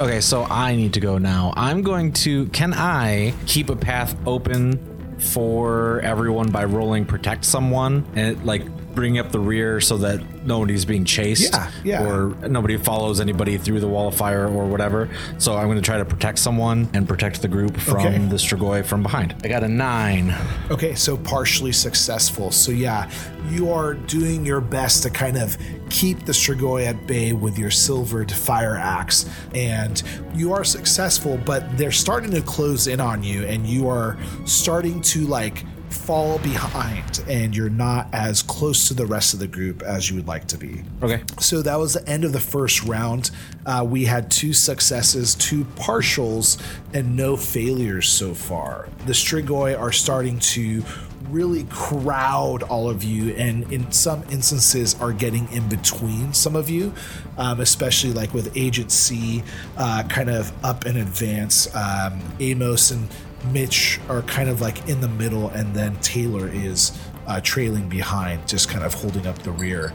Okay, 0.00 0.20
so 0.20 0.42
I 0.42 0.74
need 0.74 0.94
to 0.94 1.00
go 1.00 1.18
now. 1.18 1.52
I'm 1.56 1.82
going 1.82 2.12
to. 2.24 2.46
Can 2.46 2.74
I 2.74 3.32
keep 3.46 3.70
a 3.70 3.76
path 3.76 4.16
open 4.26 5.16
for 5.20 6.00
everyone 6.00 6.50
by 6.50 6.64
rolling 6.64 7.04
protect 7.04 7.44
someone 7.44 8.04
and 8.16 8.44
like 8.44 8.66
bring 8.96 9.20
up 9.20 9.30
the 9.30 9.38
rear 9.38 9.80
so 9.80 9.96
that 9.98 10.20
nobody's 10.44 10.84
being 10.84 11.04
chased 11.04 11.52
Yeah, 11.52 11.70
yeah. 11.84 12.04
or 12.06 12.28
nobody 12.48 12.76
follows 12.76 13.20
anybody 13.20 13.56
through 13.58 13.80
the 13.80 13.88
wall 13.88 14.08
of 14.08 14.14
fire 14.14 14.46
or 14.46 14.66
whatever. 14.66 15.08
So 15.38 15.56
I'm 15.56 15.66
going 15.66 15.76
to 15.76 15.82
try 15.82 15.98
to 15.98 16.04
protect 16.04 16.38
someone 16.38 16.88
and 16.94 17.08
protect 17.08 17.42
the 17.42 17.48
group 17.48 17.76
from 17.76 17.96
Okay. 18.06 18.18
the 18.18 18.36
Strigoi 18.36 18.84
from 18.84 19.02
behind. 19.02 19.34
I 19.44 19.48
got 19.48 19.62
a 19.64 19.68
nine. 19.68 20.34
Okay, 20.70 20.94
so 20.94 21.16
partially 21.16 21.72
successful. 21.72 22.50
So 22.50 22.72
yeah, 22.72 23.10
you 23.50 23.70
are 23.70 23.94
doing 23.94 24.44
your 24.44 24.60
best 24.60 25.02
to 25.04 25.10
kind 25.10 25.36
of 25.36 25.56
keep 25.90 26.24
the 26.24 26.32
Strigoi 26.32 26.86
at 26.86 27.06
bay 27.06 27.32
with 27.32 27.58
your 27.58 27.70
silvered 27.70 28.30
fire 28.32 28.76
axe, 28.76 29.26
and 29.54 30.02
you 30.34 30.52
are 30.52 30.64
successful. 30.64 31.38
But 31.44 31.76
they're 31.78 31.92
starting 31.92 32.30
to 32.32 32.42
close 32.42 32.86
in 32.86 33.00
on 33.00 33.22
you, 33.22 33.44
and 33.44 33.66
you 33.66 33.88
are 33.88 34.16
starting 34.44 35.00
to 35.02 35.26
like 35.26 35.64
fall 35.90 36.38
behind, 36.38 37.22
and 37.28 37.56
you're 37.56 37.70
not 37.70 38.08
as 38.12 38.42
close 38.42 38.88
to 38.88 38.94
the 38.94 39.06
rest 39.06 39.34
of 39.34 39.40
the 39.40 39.46
group 39.46 39.82
as 39.82 40.10
you 40.10 40.16
would 40.16 40.26
like 40.26 40.46
to 40.48 40.58
be. 40.58 40.82
Okay. 41.02 41.22
So 41.40 41.62
that 41.62 41.78
was 41.78 41.94
the 41.94 42.08
end 42.08 42.24
of 42.24 42.32
the 42.32 42.40
first 42.40 42.84
round. 42.84 43.30
Uh, 43.64 43.86
we 43.88 44.04
had 44.04 44.30
two 44.30 44.52
successes, 44.52 45.34
two 45.34 45.64
partials, 45.76 46.60
and 46.92 47.16
no 47.16 47.36
failures 47.36 48.08
so 48.08 48.34
far. 48.34 48.88
The 49.06 49.12
Strigoi 49.12 49.78
are 49.78 49.92
starting 49.92 50.38
to 50.40 50.82
really 51.30 51.64
crowd 51.64 52.62
all 52.62 52.88
of 52.88 53.02
you, 53.02 53.34
and 53.34 53.70
in 53.72 53.90
some 53.90 54.22
instances 54.30 54.94
are 55.00 55.12
getting 55.12 55.50
in 55.52 55.68
between 55.68 56.32
some 56.32 56.54
of 56.54 56.70
you, 56.70 56.92
um, 57.38 57.60
especially 57.60 58.12
like 58.12 58.32
with 58.32 58.56
Agent 58.56 58.92
C, 58.92 59.42
uh, 59.76 60.04
kind 60.08 60.30
of 60.30 60.52
up 60.64 60.86
in 60.86 60.96
advance. 60.96 61.74
Um, 61.74 62.20
Amos 62.40 62.90
and 62.90 63.08
Mitch 63.52 64.00
are 64.08 64.22
kind 64.22 64.48
of 64.48 64.60
like 64.60 64.88
in 64.88 65.00
the 65.00 65.08
middle, 65.08 65.48
and 65.50 65.74
then 65.74 65.96
Taylor 65.96 66.48
is 66.48 66.98
uh, 67.26 67.40
trailing 67.40 67.88
behind, 67.88 68.46
just 68.48 68.68
kind 68.68 68.84
of 68.84 68.94
holding 68.94 69.26
up 69.26 69.38
the 69.38 69.52
rear. 69.52 69.92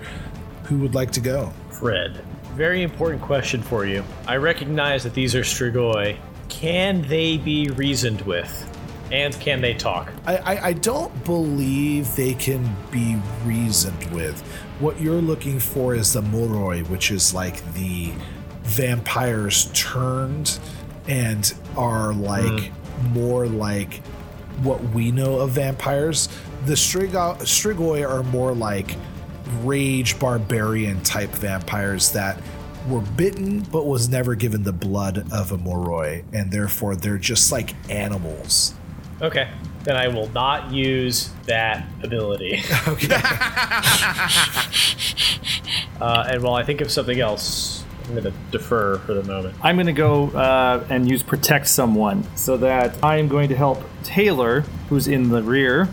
Who 0.63 0.79
would 0.79 0.95
like 0.95 1.11
to 1.11 1.21
go? 1.21 1.51
Fred, 1.71 2.23
very 2.53 2.83
important 2.83 3.21
question 3.21 3.61
for 3.61 3.85
you. 3.85 4.03
I 4.27 4.37
recognize 4.37 5.03
that 5.03 5.13
these 5.13 5.35
are 5.35 5.41
Strigoi. 5.41 6.17
Can 6.49 7.01
they 7.07 7.37
be 7.37 7.69
reasoned 7.69 8.21
with? 8.21 8.65
And 9.11 9.33
can 9.39 9.59
they 9.61 9.73
talk? 9.73 10.11
I, 10.27 10.37
I, 10.37 10.65
I 10.67 10.73
don't 10.73 11.23
believe 11.23 12.15
they 12.15 12.35
can 12.35 12.75
be 12.91 13.17
reasoned 13.43 14.03
with. 14.11 14.39
What 14.79 15.01
you're 15.01 15.21
looking 15.21 15.59
for 15.59 15.95
is 15.95 16.13
the 16.13 16.21
Moroi, 16.21 16.87
which 16.89 17.09
is 17.09 17.33
like 17.33 17.63
the 17.73 18.11
vampires 18.61 19.71
turned 19.73 20.59
and 21.07 21.53
are 21.75 22.13
like 22.13 22.71
more 23.03 23.47
like 23.47 24.05
what 24.63 24.81
we 24.89 25.11
know 25.11 25.39
of 25.39 25.51
vampires. 25.51 26.29
The 26.65 26.73
Strigo- 26.73 27.37
Strigoi 27.39 28.07
are 28.07 28.23
more 28.23 28.53
like 28.53 28.95
rage 29.61 30.19
barbarian 30.19 31.01
type 31.01 31.29
vampires 31.31 32.11
that 32.11 32.41
were 32.87 33.01
bitten 33.01 33.61
but 33.61 33.85
was 33.85 34.09
never 34.09 34.35
given 34.35 34.63
the 34.63 34.73
blood 34.73 35.31
of 35.31 35.51
a 35.51 35.57
Moroi, 35.57 36.23
and 36.33 36.51
therefore 36.51 36.95
they're 36.95 37.17
just 37.17 37.51
like 37.51 37.73
animals. 37.89 38.73
Okay, 39.21 39.49
then 39.83 39.97
I 39.97 40.07
will 40.07 40.29
not 40.29 40.71
use 40.71 41.29
that 41.45 41.85
ability. 42.03 42.61
Okay. 42.87 43.19
Uh, 46.01 46.25
and 46.29 46.41
while 46.41 46.53
I 46.53 46.63
think 46.63 46.79
of 46.79 46.89
something 46.89 47.19
else, 47.19 47.78
I'm 48.09 48.15
going 48.15 48.33
to 48.33 48.39
defer 48.51 48.97
for 48.99 49.13
the 49.13 49.23
moment. 49.23 49.55
I'm 49.61 49.75
going 49.75 49.85
to 49.85 49.93
go 49.93 50.31
uh, 50.31 50.83
and 50.89 51.07
use 51.07 51.21
protect 51.21 51.67
someone 51.67 52.25
so 52.35 52.57
that 52.57 52.97
I 53.03 53.17
am 53.17 53.27
going 53.27 53.49
to 53.49 53.55
help 53.55 53.83
Taylor, 54.03 54.61
who's 54.89 55.07
in 55.07 55.29
the 55.29 55.43
rear, 55.43 55.87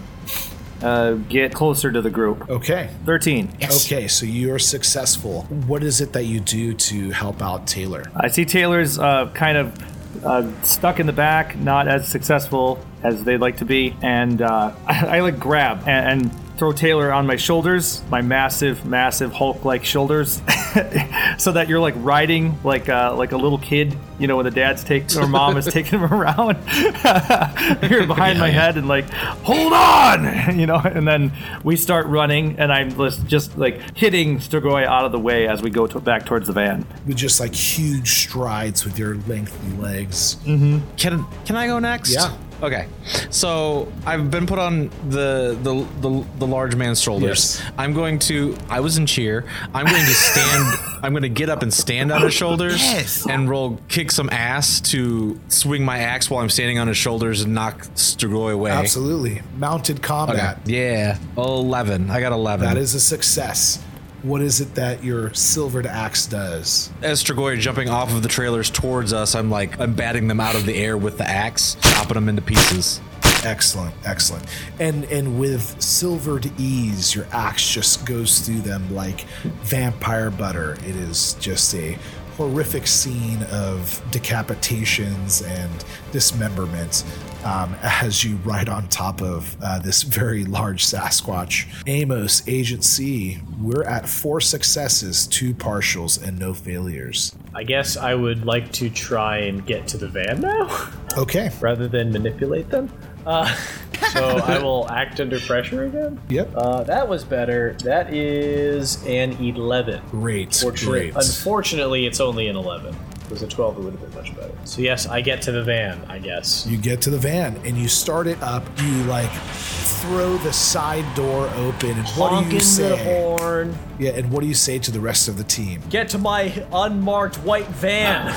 uh, 0.82 1.12
get 1.14 1.52
closer 1.52 1.92
to 1.92 2.00
the 2.00 2.08
group. 2.08 2.48
okay. 2.48 2.90
13. 3.04 3.58
Okay, 3.62 4.08
so 4.08 4.24
you're 4.24 4.58
successful. 4.58 5.42
What 5.66 5.82
is 5.82 6.00
it 6.00 6.14
that 6.14 6.24
you 6.24 6.40
do 6.40 6.72
to 6.72 7.10
help 7.10 7.42
out 7.42 7.66
Taylor? 7.66 8.04
I 8.16 8.28
see 8.28 8.46
Taylor's 8.46 8.98
uh, 8.98 9.30
kind 9.34 9.58
of 9.58 10.24
uh, 10.24 10.62
stuck 10.62 10.98
in 11.00 11.06
the 11.06 11.12
back, 11.12 11.54
not 11.56 11.86
as 11.86 12.08
successful 12.08 12.78
as 13.02 13.24
they'd 13.24 13.40
like 13.40 13.58
to 13.58 13.66
be, 13.66 13.94
and 14.00 14.40
uh, 14.40 14.72
I, 14.86 15.18
I 15.18 15.20
like 15.20 15.38
grab 15.38 15.86
and, 15.86 16.22
and 16.22 16.45
throw 16.56 16.72
Taylor 16.72 17.12
on 17.12 17.26
my 17.26 17.36
shoulders, 17.36 18.02
my 18.10 18.22
massive, 18.22 18.84
massive 18.86 19.32
Hulk-like 19.32 19.84
shoulders, 19.84 20.36
so 21.38 21.52
that 21.52 21.66
you're 21.68 21.80
like 21.80 21.94
riding 21.98 22.58
like 22.64 22.88
uh, 22.88 23.14
like 23.14 23.32
a 23.32 23.36
little 23.36 23.58
kid, 23.58 23.96
you 24.18 24.26
know, 24.26 24.36
when 24.36 24.44
the 24.44 24.50
dad's 24.50 24.82
taking 24.82 25.18
or 25.18 25.26
mom 25.26 25.56
is 25.56 25.66
taking 25.72 25.98
him 25.98 26.12
around. 26.12 26.56
you're 27.90 28.06
behind 28.06 28.38
my 28.38 28.50
head 28.50 28.76
and 28.76 28.88
like, 28.88 29.08
hold 29.10 29.72
on, 29.72 30.58
you 30.58 30.66
know, 30.66 30.78
and 30.78 31.06
then 31.06 31.32
we 31.62 31.76
start 31.76 32.06
running, 32.06 32.58
and 32.58 32.72
I'm 32.72 32.90
just, 32.96 33.26
just 33.26 33.58
like 33.58 33.96
hitting 33.96 34.38
Strigoi 34.38 34.84
out 34.84 35.04
of 35.04 35.12
the 35.12 35.20
way 35.20 35.46
as 35.46 35.62
we 35.62 35.70
go 35.70 35.86
to, 35.86 36.00
back 36.00 36.24
towards 36.24 36.46
the 36.46 36.52
van. 36.52 36.86
With 37.06 37.16
just 37.16 37.40
like 37.40 37.54
huge 37.54 38.10
strides 38.10 38.84
with 38.84 38.98
your 38.98 39.16
lengthy 39.26 39.76
legs. 39.76 40.36
Can 40.44 41.26
can 41.44 41.56
I 41.56 41.66
go 41.66 41.78
next? 41.78 42.14
Yeah. 42.14 42.34
Okay. 42.62 42.88
So 43.30 43.92
I've 44.06 44.30
been 44.30 44.46
put 44.46 44.58
on 44.58 44.88
the 45.10 45.58
the 45.62 45.86
the, 46.00 46.24
the 46.38 46.46
large 46.46 46.74
man's 46.74 47.00
shoulders. 47.00 47.60
Yes. 47.60 47.62
I'm 47.76 47.92
going 47.92 48.18
to. 48.20 48.56
I 48.70 48.80
was 48.80 48.96
in 48.98 49.06
cheer. 49.06 49.44
I'm 49.74 49.84
going 49.86 50.04
to 50.04 50.14
stand. 50.14 50.78
I'm 51.02 51.12
going 51.12 51.22
to 51.22 51.28
get 51.28 51.48
up 51.50 51.62
and 51.62 51.72
stand 51.72 52.10
on 52.10 52.22
his 52.22 52.32
shoulders 52.34 52.80
Yes. 52.82 53.26
and 53.28 53.48
roll 53.48 53.78
kick 53.88 54.10
some 54.10 54.30
ass 54.30 54.80
to 54.92 55.38
swing 55.48 55.84
my 55.84 55.98
axe 55.98 56.30
while 56.30 56.42
I'm 56.42 56.48
standing 56.50 56.78
on 56.78 56.88
his 56.88 56.96
shoulders 56.96 57.42
and 57.42 57.54
knock 57.54 57.82
Strigoi 57.94 58.52
away. 58.54 58.70
Absolutely. 58.70 59.42
Mounted 59.58 59.98
Okay. 59.98 60.06
combat. 60.06 60.58
Yeah. 60.64 61.18
Eleven. 61.36 62.10
I 62.10 62.20
got 62.20 62.32
eleven. 62.32 62.66
That 62.66 62.78
is 62.78 62.94
a 62.94 63.00
success. 63.00 63.82
What 64.26 64.42
is 64.42 64.60
it 64.60 64.74
that 64.74 65.04
your 65.04 65.32
silvered 65.34 65.86
axe 65.86 66.26
does? 66.26 66.90
As 67.00 67.22
Strigoi 67.22 67.60
jumping 67.60 67.88
off 67.88 68.12
of 68.12 68.24
the 68.24 68.28
trailers 68.28 68.70
towards 68.70 69.12
us, 69.12 69.36
I'm 69.36 69.52
like 69.52 69.78
I'm 69.78 69.94
batting 69.94 70.26
them 70.26 70.40
out 70.40 70.56
of 70.56 70.66
the 70.66 70.74
air 70.74 70.98
with 70.98 71.16
the 71.16 71.28
axe, 71.28 71.76
chopping 71.80 72.14
them 72.14 72.28
into 72.28 72.42
pieces. 72.42 73.00
Excellent, 73.44 73.94
excellent. 74.04 74.44
And 74.80 75.04
and 75.04 75.38
with 75.38 75.80
silvered 75.80 76.50
ease, 76.58 77.14
your 77.14 77.28
axe 77.30 77.70
just 77.70 78.04
goes 78.04 78.40
through 78.40 78.62
them 78.62 78.92
like 78.92 79.20
vampire 79.62 80.32
butter. 80.32 80.72
It 80.84 80.96
is 80.96 81.34
just 81.34 81.72
a 81.76 81.96
horrific 82.36 82.86
scene 82.86 83.42
of 83.44 84.00
decapitations 84.10 85.46
and 85.46 85.84
dismemberment 86.12 87.04
um, 87.44 87.74
as 87.82 88.24
you 88.24 88.36
ride 88.44 88.68
on 88.68 88.86
top 88.88 89.22
of 89.22 89.56
uh, 89.62 89.78
this 89.78 90.02
very 90.02 90.44
large 90.44 90.84
Sasquatch. 90.84 91.66
Amos, 91.86 92.46
Agent 92.48 92.84
C, 92.84 93.38
we're 93.60 93.84
at 93.84 94.08
four 94.08 94.40
successes, 94.40 95.26
two 95.26 95.54
partials, 95.54 96.22
and 96.22 96.38
no 96.38 96.52
failures. 96.52 97.34
I 97.54 97.62
guess 97.62 97.96
I 97.96 98.14
would 98.14 98.44
like 98.44 98.70
to 98.72 98.90
try 98.90 99.38
and 99.38 99.64
get 99.64 99.86
to 99.88 99.96
the 99.96 100.08
van 100.08 100.40
now, 100.40 100.90
Okay. 101.16 101.50
rather 101.60 101.88
than 101.88 102.12
manipulate 102.12 102.68
them. 102.68 102.92
Uh, 103.24 103.54
so 104.12 104.38
I 104.38 104.58
will 104.62 104.88
act 104.90 105.20
under 105.20 105.38
pressure 105.40 105.84
again. 105.84 106.20
Yep. 106.28 106.50
Uh, 106.54 106.82
that 106.84 107.08
was 107.08 107.24
better. 107.24 107.74
That 107.84 108.12
is 108.12 109.04
an 109.06 109.32
11. 109.32 110.02
Great. 110.10 110.54
Fortunately, 110.54 111.10
Great. 111.10 111.16
unfortunately, 111.16 112.06
it's 112.06 112.20
only 112.20 112.48
an 112.48 112.56
11. 112.56 112.94
If 112.94 113.24
it 113.24 113.30
was 113.30 113.42
a 113.42 113.48
12, 113.48 113.78
it 113.78 113.80
would 113.80 113.92
have 113.94 114.00
been 114.02 114.14
much 114.14 114.36
better. 114.36 114.52
So 114.64 114.80
yes, 114.82 115.06
I 115.06 115.20
get 115.20 115.42
to 115.42 115.52
the 115.52 115.64
van, 115.64 116.00
I 116.08 116.18
guess. 116.18 116.66
You 116.66 116.76
get 116.78 117.00
to 117.02 117.10
the 117.10 117.18
van 117.18 117.56
and 117.64 117.76
you 117.76 117.88
start 117.88 118.26
it 118.28 118.40
up. 118.40 118.64
You 118.80 119.02
like 119.04 119.30
throw 119.32 120.36
the 120.38 120.52
side 120.52 121.04
door 121.16 121.48
open, 121.56 121.90
and 121.90 122.06
what 122.10 122.38
do 122.44 122.44
you 122.54 122.60
the 122.60 122.64
say? 122.64 122.96
horn. 123.04 123.76
Yeah, 123.98 124.12
and 124.12 124.30
what 124.30 124.42
do 124.42 124.46
you 124.46 124.54
say 124.54 124.78
to 124.78 124.90
the 124.92 125.00
rest 125.00 125.26
of 125.26 125.36
the 125.38 125.44
team? 125.44 125.82
Get 125.90 126.08
to 126.10 126.18
my 126.18 126.64
unmarked 126.72 127.36
white 127.36 127.66
van. 127.66 128.28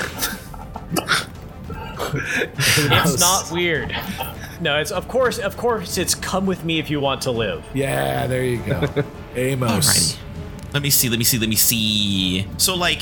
it's 2.14 3.20
not 3.20 3.52
weird. 3.52 3.96
No, 4.60 4.78
it's 4.78 4.92
of 4.92 5.08
course, 5.08 5.40
of 5.40 5.58
course, 5.58 5.98
it's 5.98 6.16
come 6.16 6.46
with 6.46 6.64
me 6.66 6.80
if 6.80 6.90
you 6.90 7.00
want 7.00 7.22
to 7.24 7.32
live. 7.32 7.64
Yeah, 7.74 8.28
there 8.28 8.44
you 8.44 8.58
go. 8.58 8.88
Amos. 9.36 9.88
Alrighty. 9.88 10.18
Let 10.74 10.84
me 10.84 10.90
see. 10.90 11.10
Let 11.10 11.18
me 11.18 11.26
see. 11.26 11.40
Let 11.40 11.50
me 11.50 11.56
see. 11.56 12.48
So, 12.58 12.76
like, 12.76 13.02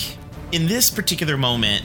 in 0.51 0.67
this 0.67 0.89
particular 0.89 1.35
moment, 1.37 1.83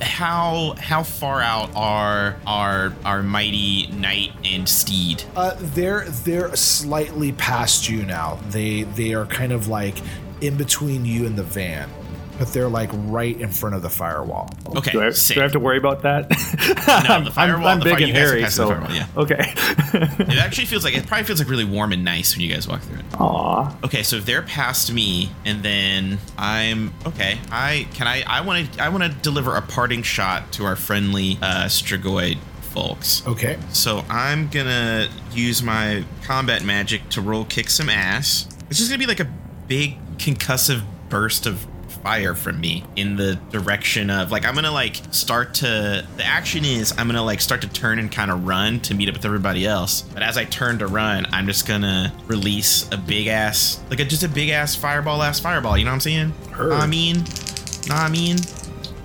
how 0.00 0.74
how 0.78 1.02
far 1.02 1.40
out 1.40 1.70
are 1.74 2.36
our 2.46 2.92
our 3.04 3.22
mighty 3.22 3.88
knight 3.88 4.32
and 4.44 4.68
steed? 4.68 5.24
Uh, 5.36 5.54
they're 5.58 6.04
they're 6.08 6.54
slightly 6.56 7.32
past 7.32 7.88
you 7.88 8.04
now. 8.04 8.38
They 8.50 8.82
they 8.82 9.14
are 9.14 9.26
kind 9.26 9.52
of 9.52 9.68
like 9.68 9.96
in 10.40 10.56
between 10.56 11.04
you 11.04 11.26
and 11.26 11.36
the 11.36 11.42
van, 11.42 11.90
but 12.38 12.48
they're 12.52 12.68
like 12.68 12.90
right 12.92 13.38
in 13.40 13.48
front 13.50 13.74
of 13.74 13.82
the 13.82 13.90
firewall. 13.90 14.50
Okay, 14.76 14.92
Do 14.92 15.00
I, 15.02 15.10
do 15.10 15.40
I 15.40 15.42
have 15.42 15.52
to 15.52 15.60
worry 15.60 15.78
about 15.78 16.02
that? 16.02 16.26
No, 17.08 17.24
the 17.24 17.30
firewall- 17.30 17.66
I'm, 17.66 17.72
I'm 17.74 17.78
the 17.80 17.84
big 17.84 17.94
fire- 17.94 18.02
and 18.04 18.08
you 18.08 18.12
guys 18.44 18.58
are 18.58 18.74
hairy, 18.74 18.86
so 18.88 18.94
yeah. 18.94 19.06
okay. 19.16 19.54
It 20.32 20.38
actually 20.38 20.66
feels 20.66 20.84
like 20.84 20.96
it 20.96 21.06
probably 21.06 21.24
feels 21.24 21.38
like 21.40 21.48
really 21.48 21.64
warm 21.64 21.92
and 21.92 22.04
nice 22.04 22.34
when 22.36 22.42
you 22.46 22.52
guys 22.52 22.66
walk 22.68 22.80
through 22.82 22.98
it. 22.98 23.04
Aw, 23.18 23.76
Okay, 23.84 24.02
so 24.02 24.16
if 24.16 24.24
they're 24.26 24.42
past 24.42 24.92
me, 24.92 25.30
and 25.44 25.62
then 25.62 26.18
I'm 26.36 26.92
okay. 27.06 27.38
I 27.50 27.86
can 27.94 28.06
I 28.06 28.22
I 28.26 28.40
want 28.42 28.72
to 28.74 28.82
I 28.82 28.88
want 28.90 29.02
to 29.04 29.08
deliver 29.08 29.56
a 29.56 29.62
parting 29.62 30.02
shot 30.02 30.52
to 30.52 30.64
our 30.64 30.76
friendly 30.76 31.38
uh, 31.42 31.64
Strigoi 31.66 32.38
folks. 32.60 33.26
Okay. 33.26 33.58
So 33.70 34.04
I'm 34.10 34.48
gonna 34.48 35.08
use 35.32 35.62
my 35.62 36.04
combat 36.24 36.64
magic 36.64 37.08
to 37.10 37.20
roll 37.20 37.44
kick 37.44 37.70
some 37.70 37.88
ass. 37.88 38.46
It's 38.68 38.78
just 38.78 38.90
gonna 38.90 38.98
be 38.98 39.06
like 39.06 39.20
a 39.20 39.30
big 39.68 39.96
concussive 40.18 40.82
burst 41.08 41.46
of 41.46 41.66
fire 42.06 42.36
from 42.36 42.60
me 42.60 42.84
in 42.94 43.16
the 43.16 43.34
direction 43.50 44.10
of 44.10 44.30
like 44.30 44.46
I'm 44.46 44.54
gonna 44.54 44.70
like 44.70 45.02
start 45.10 45.54
to 45.54 46.06
the 46.16 46.24
action 46.24 46.64
is 46.64 46.92
I'm 46.96 47.08
gonna 47.08 47.24
like 47.24 47.40
start 47.40 47.62
to 47.62 47.68
turn 47.68 47.98
and 47.98 48.12
kind 48.12 48.30
of 48.30 48.46
run 48.46 48.78
to 48.82 48.94
meet 48.94 49.08
up 49.08 49.16
with 49.16 49.24
everybody 49.24 49.66
else. 49.66 50.02
But 50.02 50.22
as 50.22 50.38
I 50.38 50.44
turn 50.44 50.78
to 50.78 50.86
run, 50.86 51.26
I'm 51.32 51.46
just 51.46 51.66
gonna 51.66 52.12
release 52.28 52.88
a 52.92 52.96
big 52.96 53.26
ass 53.26 53.82
like 53.90 53.98
a 53.98 54.04
just 54.04 54.22
a 54.22 54.28
big 54.28 54.50
ass 54.50 54.76
fireball 54.76 55.20
ass 55.20 55.40
fireball. 55.40 55.76
You 55.76 55.84
know 55.84 55.90
what 55.90 55.94
I'm 55.94 56.00
saying? 56.00 56.30
Heard. 56.52 56.74
I 56.74 56.86
mean, 56.86 57.24
I 57.90 58.08
mean. 58.08 58.36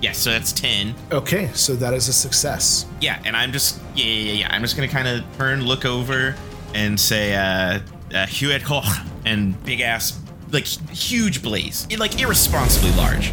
Yeah, 0.00 0.12
so 0.12 0.30
that's 0.30 0.52
ten. 0.52 0.94
Okay, 1.10 1.50
so 1.54 1.74
that 1.74 1.94
is 1.94 2.06
a 2.06 2.12
success. 2.12 2.86
Yeah, 3.00 3.20
and 3.24 3.36
I'm 3.36 3.50
just 3.50 3.80
yeah 3.96 4.04
yeah 4.04 4.32
yeah. 4.32 4.48
I'm 4.54 4.62
just 4.62 4.76
gonna 4.76 4.86
kind 4.86 5.08
of 5.08 5.24
turn, 5.38 5.64
look 5.64 5.84
over, 5.84 6.36
and 6.72 7.00
say 7.00 7.34
uh, 7.34 7.40
uh 7.40 8.26
Huet 8.26 8.62
Hoch 8.62 9.04
and 9.24 9.60
big 9.64 9.80
ass 9.80 10.21
like 10.52 10.66
huge 10.66 11.42
blaze, 11.42 11.86
like 11.98 12.20
irresponsibly 12.20 12.92
large. 12.92 13.32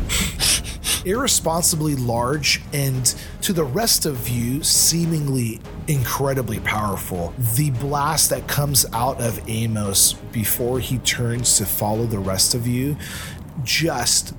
irresponsibly 1.05 1.95
large 1.95 2.61
and 2.73 3.15
to 3.41 3.53
the 3.53 3.63
rest 3.63 4.05
of 4.05 4.27
you 4.27 4.61
seemingly 4.63 5.59
incredibly 5.87 6.59
powerful. 6.59 7.33
The 7.55 7.71
blast 7.71 8.29
that 8.31 8.47
comes 8.47 8.85
out 8.93 9.21
of 9.21 9.39
Amos 9.47 10.13
before 10.31 10.79
he 10.79 10.97
turns 10.99 11.57
to 11.57 11.65
follow 11.65 12.05
the 12.05 12.19
rest 12.19 12.53
of 12.53 12.67
you 12.67 12.97
just 13.63 14.33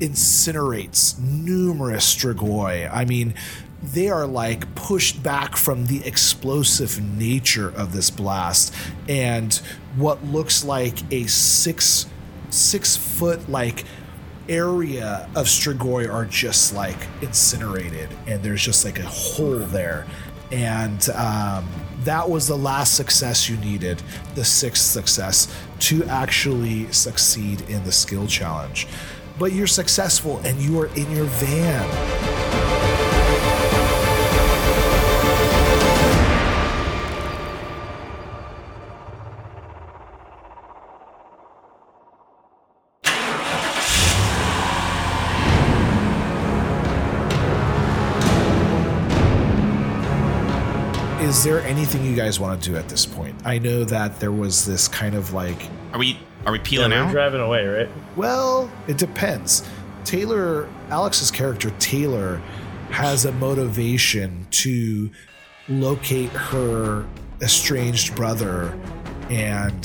incinerates 0.00 1.18
numerous 1.18 2.14
Strigoi. 2.14 2.90
I 2.92 3.04
mean, 3.04 3.34
they 3.82 4.08
are 4.08 4.26
like 4.26 4.74
pushed 4.74 5.22
back 5.22 5.56
from 5.56 5.86
the 5.86 6.04
explosive 6.04 7.00
nature 7.00 7.72
of 7.76 7.92
this 7.92 8.10
blast 8.10 8.74
and 9.08 9.54
what 9.96 10.24
looks 10.24 10.64
like 10.64 10.98
a 11.12 11.26
six 11.26 12.06
six 12.56 12.96
foot 12.96 13.48
like 13.48 13.84
area 14.48 15.28
of 15.34 15.46
Strigoi 15.46 16.08
are 16.12 16.24
just 16.24 16.74
like 16.74 16.96
incinerated 17.22 18.08
and 18.26 18.42
there's 18.42 18.62
just 18.62 18.84
like 18.84 18.98
a 18.98 19.06
hole 19.06 19.58
there. 19.58 20.06
And 20.52 21.08
um, 21.10 21.68
that 22.04 22.28
was 22.28 22.46
the 22.46 22.56
last 22.56 22.94
success 22.94 23.48
you 23.48 23.56
needed 23.58 24.00
the 24.34 24.44
sixth 24.44 24.84
success 24.84 25.52
to 25.80 26.04
actually 26.04 26.90
succeed 26.92 27.62
in 27.62 27.82
the 27.84 27.92
skill 27.92 28.26
challenge. 28.26 28.86
But 29.38 29.52
you're 29.52 29.66
successful 29.66 30.38
and 30.44 30.58
you 30.60 30.80
are 30.80 30.86
in 30.94 31.10
your 31.10 31.24
van 31.24 32.75
anything 51.76 52.04
you 52.04 52.16
guys 52.16 52.40
want 52.40 52.62
to 52.62 52.70
do 52.70 52.76
at 52.76 52.88
this 52.88 53.04
point? 53.06 53.34
I 53.44 53.58
know 53.58 53.84
that 53.84 54.18
there 54.20 54.32
was 54.32 54.64
this 54.64 54.88
kind 54.88 55.14
of 55.14 55.32
like. 55.32 55.68
Are 55.92 55.98
we 55.98 56.18
are 56.46 56.52
we 56.52 56.58
Yeah, 56.58 56.64
peeling 56.64 56.90
we're 56.92 56.96
out? 56.98 57.10
driving 57.12 57.40
away, 57.40 57.66
right? 57.66 57.88
Well, 58.16 58.70
it 58.86 58.98
depends. 58.98 59.62
Taylor, 60.04 60.68
Alex's 60.90 61.30
character 61.30 61.70
Taylor, 61.78 62.40
has 62.90 63.24
a 63.24 63.32
motivation 63.32 64.46
to 64.52 65.10
locate 65.68 66.30
her 66.30 67.04
estranged 67.42 68.14
brother 68.14 68.78
and 69.28 69.82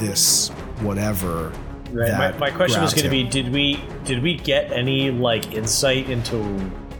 this 0.00 0.48
whatever. 0.80 1.52
Right. 1.92 2.32
My, 2.34 2.38
my 2.38 2.50
question 2.50 2.82
was 2.82 2.92
going 2.92 3.04
to 3.04 3.10
be: 3.10 3.24
Did 3.24 3.52
we 3.52 3.82
did 4.04 4.22
we 4.22 4.34
get 4.36 4.72
any 4.72 5.10
like 5.10 5.52
insight 5.52 6.10
into 6.10 6.36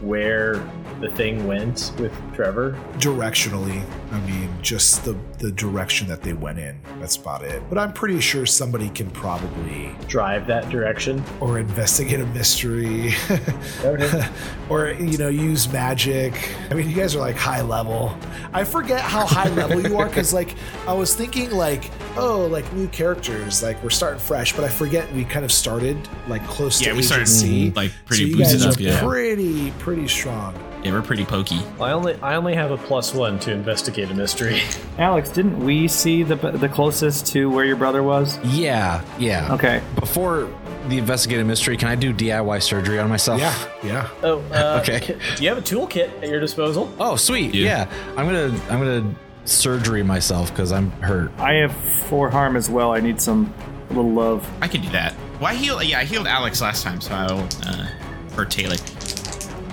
where 0.01 0.55
the 1.01 1.09
thing 1.11 1.45
went 1.47 1.91
with 1.99 2.13
Trevor? 2.33 2.77
directionally. 2.97 3.83
I 4.11 4.19
mean, 4.21 4.49
just 4.61 5.05
the 5.05 5.15
the 5.39 5.51
direction 5.51 6.07
that 6.09 6.21
they 6.21 6.33
went 6.33 6.59
in. 6.59 6.79
That's 6.99 7.15
about 7.15 7.43
it. 7.43 7.63
But 7.69 7.77
I'm 7.77 7.93
pretty 7.93 8.19
sure 8.19 8.45
somebody 8.45 8.89
can 8.89 9.09
probably 9.11 9.95
Drive 10.07 10.45
that 10.47 10.69
direction? 10.69 11.23
or 11.39 11.57
investigate 11.59 12.19
a 12.19 12.25
mystery 12.27 13.13
Okay. 13.83 14.27
or 14.69 14.89
you 14.91 15.17
know 15.17 15.29
use 15.29 15.71
magic 15.71 16.33
i 16.69 16.73
mean 16.73 16.87
you 16.89 16.95
guys 16.95 17.15
are 17.15 17.19
like 17.19 17.35
high 17.35 17.61
level 17.61 18.15
i 18.53 18.63
forget 18.63 18.99
how 19.01 19.25
high 19.25 19.49
level 19.49 19.81
you 19.81 19.97
are 19.97 20.07
because 20.07 20.33
like 20.33 20.55
i 20.87 20.93
was 20.93 21.15
thinking 21.15 21.49
like 21.51 21.89
oh 22.17 22.45
like 22.47 22.71
new 22.73 22.87
characters 22.89 23.63
like 23.63 23.81
we're 23.83 23.89
starting 23.89 24.19
fresh 24.19 24.53
but 24.53 24.63
i 24.63 24.69
forget 24.69 25.11
we 25.13 25.23
kind 25.23 25.45
of 25.45 25.51
started 25.51 25.97
like 26.27 26.43
close 26.45 26.81
Yeah, 26.81 26.89
to 26.89 26.95
we 26.95 27.01
started 27.03 27.23
agency. 27.23 27.71
Mm, 27.71 27.75
like 27.75 27.91
so 27.91 27.97
pretty 28.05 28.23
you 28.25 28.37
boosted 28.37 28.59
guys 28.61 28.65
up. 28.67 28.77
are 28.77 28.81
Yeah, 28.81 28.99
pretty 29.01 29.71
pretty 29.79 30.07
strong 30.07 30.53
yeah, 30.83 30.93
we're 30.93 31.03
pretty 31.03 31.25
pokey. 31.25 31.59
I 31.79 31.91
only 31.91 32.15
I 32.23 32.35
only 32.35 32.55
have 32.55 32.71
a 32.71 32.77
plus 32.77 33.13
one 33.13 33.37
to 33.41 33.51
investigate 33.51 34.00
a 34.09 34.13
mystery. 34.23 34.61
Alex, 34.97 35.29
didn't 35.29 35.59
we 35.63 35.87
see 35.87 36.23
the 36.23 36.35
the 36.35 36.69
closest 36.69 37.27
to 37.33 37.49
where 37.49 37.65
your 37.65 37.75
brother 37.75 38.01
was? 38.01 38.39
Yeah, 38.43 39.03
yeah. 39.19 39.53
Okay. 39.53 39.81
Before 39.99 40.49
the 40.87 40.97
investigative 40.97 41.45
mystery, 41.45 41.77
can 41.77 41.89
I 41.89 41.95
do 41.95 42.11
DIY 42.13 42.63
surgery 42.63 42.97
on 42.97 43.07
myself? 43.09 43.39
yeah 43.39 43.53
yeah 43.83 44.09
Oh, 44.23 44.39
uh, 44.51 44.79
Okay. 44.83 44.99
c- 45.05 45.35
Do 45.37 45.43
you 45.43 45.49
have 45.49 45.57
a 45.59 45.61
toolkit 45.61 46.23
at 46.23 46.29
your 46.29 46.39
disposal? 46.39 46.91
Oh, 46.99 47.15
sweet. 47.15 47.53
Yeah. 47.53 47.87
Yeah. 47.89 47.93
I'm 48.17 48.25
gonna 48.25 48.59
I'm 48.69 48.79
gonna 48.79 49.15
surgery 49.45 50.01
myself 50.03 50.49
because 50.49 50.71
I'm 50.71 50.89
hurt. 51.01 51.31
I 51.37 51.53
have 51.55 51.75
four 52.05 52.29
harm 52.31 52.55
as 52.55 52.69
well. 52.69 52.91
I 52.93 52.99
need 52.99 53.21
some 53.21 53.53
a 53.89 53.93
little 53.93 54.11
love. 54.11 54.49
I 54.61 54.67
can 54.67 54.81
do 54.81 54.89
that. 54.89 55.13
Well, 55.39 55.47
I 55.51 55.55
healed. 55.55 55.83
Yeah, 55.83 55.99
I 55.99 56.05
healed 56.05 56.27
Alex 56.27 56.61
last 56.61 56.83
time, 56.83 57.01
so 57.01 57.13
I'll 57.13 57.47
uh, 57.65 57.87
or 58.37 58.45
Taylor. 58.45 58.75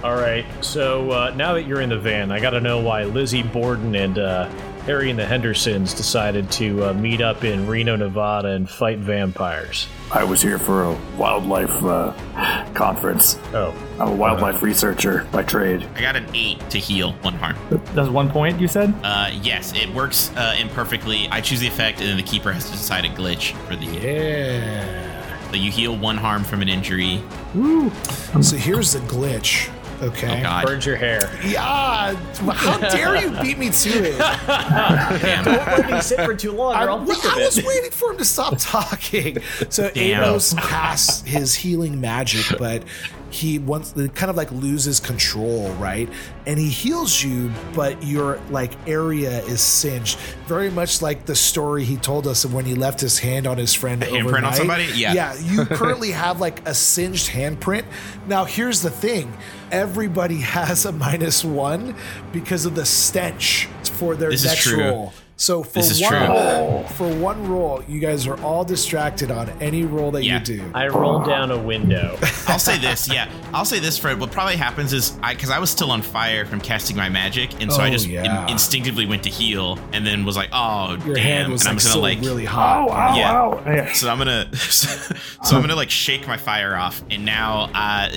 All 0.05 0.15
right. 0.15 0.47
So 0.65 1.11
uh, 1.11 1.35
now 1.37 1.55
that 1.55 1.65
you're 1.65 1.81
in 1.81 1.89
the 1.89 1.99
van, 1.99 2.31
I 2.31 2.39
got 2.41 2.51
to 2.51 2.61
know 2.61 2.81
why 2.81 3.03
Lizzie 3.05 3.43
Borden 3.43 3.97
and 3.97 4.17
uh, 4.19 4.49
Harry 4.85 5.11
and 5.11 5.19
the 5.19 5.27
Hendersons 5.27 5.93
decided 5.93 6.51
to 6.53 6.85
uh, 6.85 6.93
meet 6.95 7.21
up 7.21 7.43
in 7.43 7.67
Reno, 7.67 7.97
Nevada, 7.97 8.49
and 8.51 8.71
fight 8.71 8.99
vampires. 8.99 9.89
I 10.13 10.23
was 10.23 10.41
here 10.41 10.59
for 10.59 10.85
a 10.85 10.93
wildlife 11.19 11.83
uh, 11.85 12.13
conference. 12.75 13.39
Oh, 13.53 13.75
I'm 13.99 14.09
a 14.09 14.15
wildlife 14.15 14.63
researcher 14.63 15.27
by 15.33 15.43
trade. 15.43 15.87
I 15.97 16.01
got 16.01 16.15
an 16.15 16.27
eight 16.33 16.61
to 16.71 16.79
heal 16.79 17.13
one 17.23 17.35
harm. 17.35 17.57
That's 17.69 18.09
one 18.09 18.31
point 18.31 18.61
you 18.61 18.69
said? 18.69 18.95
Uh, 19.03 19.31
yes, 19.43 19.75
it 19.75 19.93
works 19.93 20.31
uh, 20.37 20.55
imperfectly. 20.59 21.29
I 21.31 21.41
choose 21.41 21.59
the 21.61 21.67
effect, 21.69 22.01
and 22.01 22.09
then 22.09 22.17
the 22.17 22.23
keeper 22.23 22.53
has 22.53 22.67
to 22.67 22.73
decide 22.73 23.05
a 23.05 23.09
glitch 23.09 23.53
for 23.67 23.75
the 23.75 23.85
heal. 23.85 24.03
yeah 24.03 25.51
So 25.51 25.57
you 25.57 25.73
heal 25.73 25.97
one 25.97 26.17
harm 26.17 26.45
from 26.45 26.63
an 26.63 26.69
injury. 26.69 27.21
so 28.41 28.57
here's 28.57 28.93
the 28.93 29.01
glitch 29.01 29.69
okay 30.03 30.39
Oh 30.39 30.43
God, 30.43 30.67
burns 30.67 30.87
your 30.87 30.97
hair. 30.97 31.31
yeah 31.45 32.15
how 32.53 32.79
dare 32.91 33.17
you 33.21 33.31
beat 33.43 33.59
me 33.59 33.71
to 33.71 33.89
it 33.91 34.19
damn. 35.19 35.45
Let 35.45 35.91
me 35.91 36.01
sit 36.01 36.21
for 36.21 36.35
too 36.35 36.53
long, 36.53 36.75
I, 36.75 36.85
or 36.85 36.91
I'll 36.91 37.05
think 37.05 37.25
of 37.25 37.31
I 37.33 37.37
was 37.45 37.59
it. 37.59 37.65
waiting 37.67 37.91
for 37.91 38.13
him 38.13 38.19
to 38.19 38.25
stop 38.25 38.55
talking. 38.59 39.39
So 39.71 39.91
Damn. 39.91 40.23
Amos 40.25 40.55
casts 40.55 41.23
his 41.27 41.55
healing 41.55 42.01
magic, 42.01 42.59
but 42.59 42.83
he 43.31 43.59
wants 43.59 43.93
to 43.93 44.09
kind 44.09 44.31
of 44.31 44.37
like 44.37 44.51
loses 44.53 45.01
control, 45.01 45.71
right? 45.75 46.09
And 46.47 46.59
he 46.59 46.69
heals 46.69 47.23
you, 47.23 47.53
but 47.75 48.03
your 48.03 48.41
like 48.51 48.73
area 48.89 49.41
is 49.45 49.61
singed, 49.61 50.19
very 50.47 50.71
much 50.71 51.03
like 51.03 51.27
the 51.27 51.35
story 51.37 51.85
he 51.85 51.97
told 51.97 52.27
us 52.27 52.45
of 52.45 52.55
when 52.55 52.65
he 52.65 52.75
left 52.75 53.01
his 53.01 53.19
hand 53.19 53.47
on 53.47 53.59
his 53.59 53.75
friend. 53.75 54.03
handprint 54.03 54.45
on 54.45 54.55
somebody? 54.55 54.85
Yeah. 54.95 55.13
yeah. 55.13 55.39
You 55.39 55.65
currently 55.67 56.13
have 56.13 56.41
like 56.41 56.67
a 56.67 56.75
singed 56.75 57.29
handprint. 57.31 57.85
Now 58.27 58.45
here's 58.45 58.83
the 58.83 58.91
thing: 58.91 59.33
everybody 59.71 60.37
has 60.41 60.85
a 60.85 60.93
minus 60.93 61.45
one 61.45 61.95
because 62.33 62.65
of 62.65 62.75
the 62.75 62.87
stench 62.87 63.69
for 63.93 64.17
their 64.17 64.31
This 64.31 64.41
is 64.45 64.47
next 64.47 64.63
true. 64.65 64.81
roll. 64.83 65.13
So 65.41 65.63
for 65.63 65.71
This 65.75 65.93
is 65.93 66.01
one 66.03 66.11
true. 66.11 66.27
roll, 66.27 66.83
for 66.97 67.09
one 67.15 67.49
roll, 67.49 67.81
you 67.87 68.01
guys 68.01 68.27
are 68.27 68.37
all 68.43 68.65
distracted 68.65 69.31
on 69.31 69.49
any 69.61 69.85
roll 69.85 70.11
that 70.11 70.25
Yeah. 70.25 70.41
you 70.41 70.45
do. 70.45 70.71
I 70.75 70.89
rolled 70.89 71.27
down 71.27 71.53
a 71.53 71.57
window. 71.57 72.19
I'll 72.49 72.59
say 72.59 72.77
this, 72.77 73.09
yeah. 73.09 73.31
I'll 73.55 73.65
say 73.65 73.79
this, 73.79 73.97
Fred. 73.97 74.19
What 74.19 74.33
probably 74.33 74.57
happens 74.57 74.93
is 74.93 75.17
I, 75.23 75.35
because 75.35 75.51
I 75.51 75.61
was 75.61 75.71
still 75.71 75.93
on 75.93 76.03
fire 76.03 76.45
from 76.45 76.61
casting 76.61 76.97
my 76.97 77.09
magic, 77.09 77.51
and 77.63 77.73
so 77.73 77.81
I 77.81 77.87
Oh, 77.87 77.91
just 77.93 78.09
in- 78.09 78.49
instinctively 78.49 79.07
went 79.07 79.23
to 79.23 79.31
heal, 79.31 79.79
and 79.93 80.05
then 80.05 80.25
was 80.25 80.37
like, 80.37 80.49
"Oh, 80.53 80.97
Your 81.07 81.15
damn!" 81.15 81.25
hand 81.25 81.53
was 81.53 81.63
and 81.63 81.69
I'm 81.69 81.75
like 81.77 81.83
just 81.83 81.93
so 81.93 82.01
gonna 82.01 82.15
like, 82.15 82.21
really 82.21 82.45
hot. 82.45 82.91
ow, 82.91 83.17
Yeah. 83.17 83.33
ow. 83.33 83.63
Yeah. 83.65 83.93
so 83.93 84.11
I'm 84.11 84.19
gonna, 84.19 84.53
so 84.57 85.15
I'm 85.55 85.61
gonna 85.61 85.77
like 85.77 85.91
shake 85.91 86.27
my 86.27 86.37
fire 86.37 86.75
off, 86.75 87.01
and 87.13 87.25
now 87.25 87.71
uh, 87.77 88.09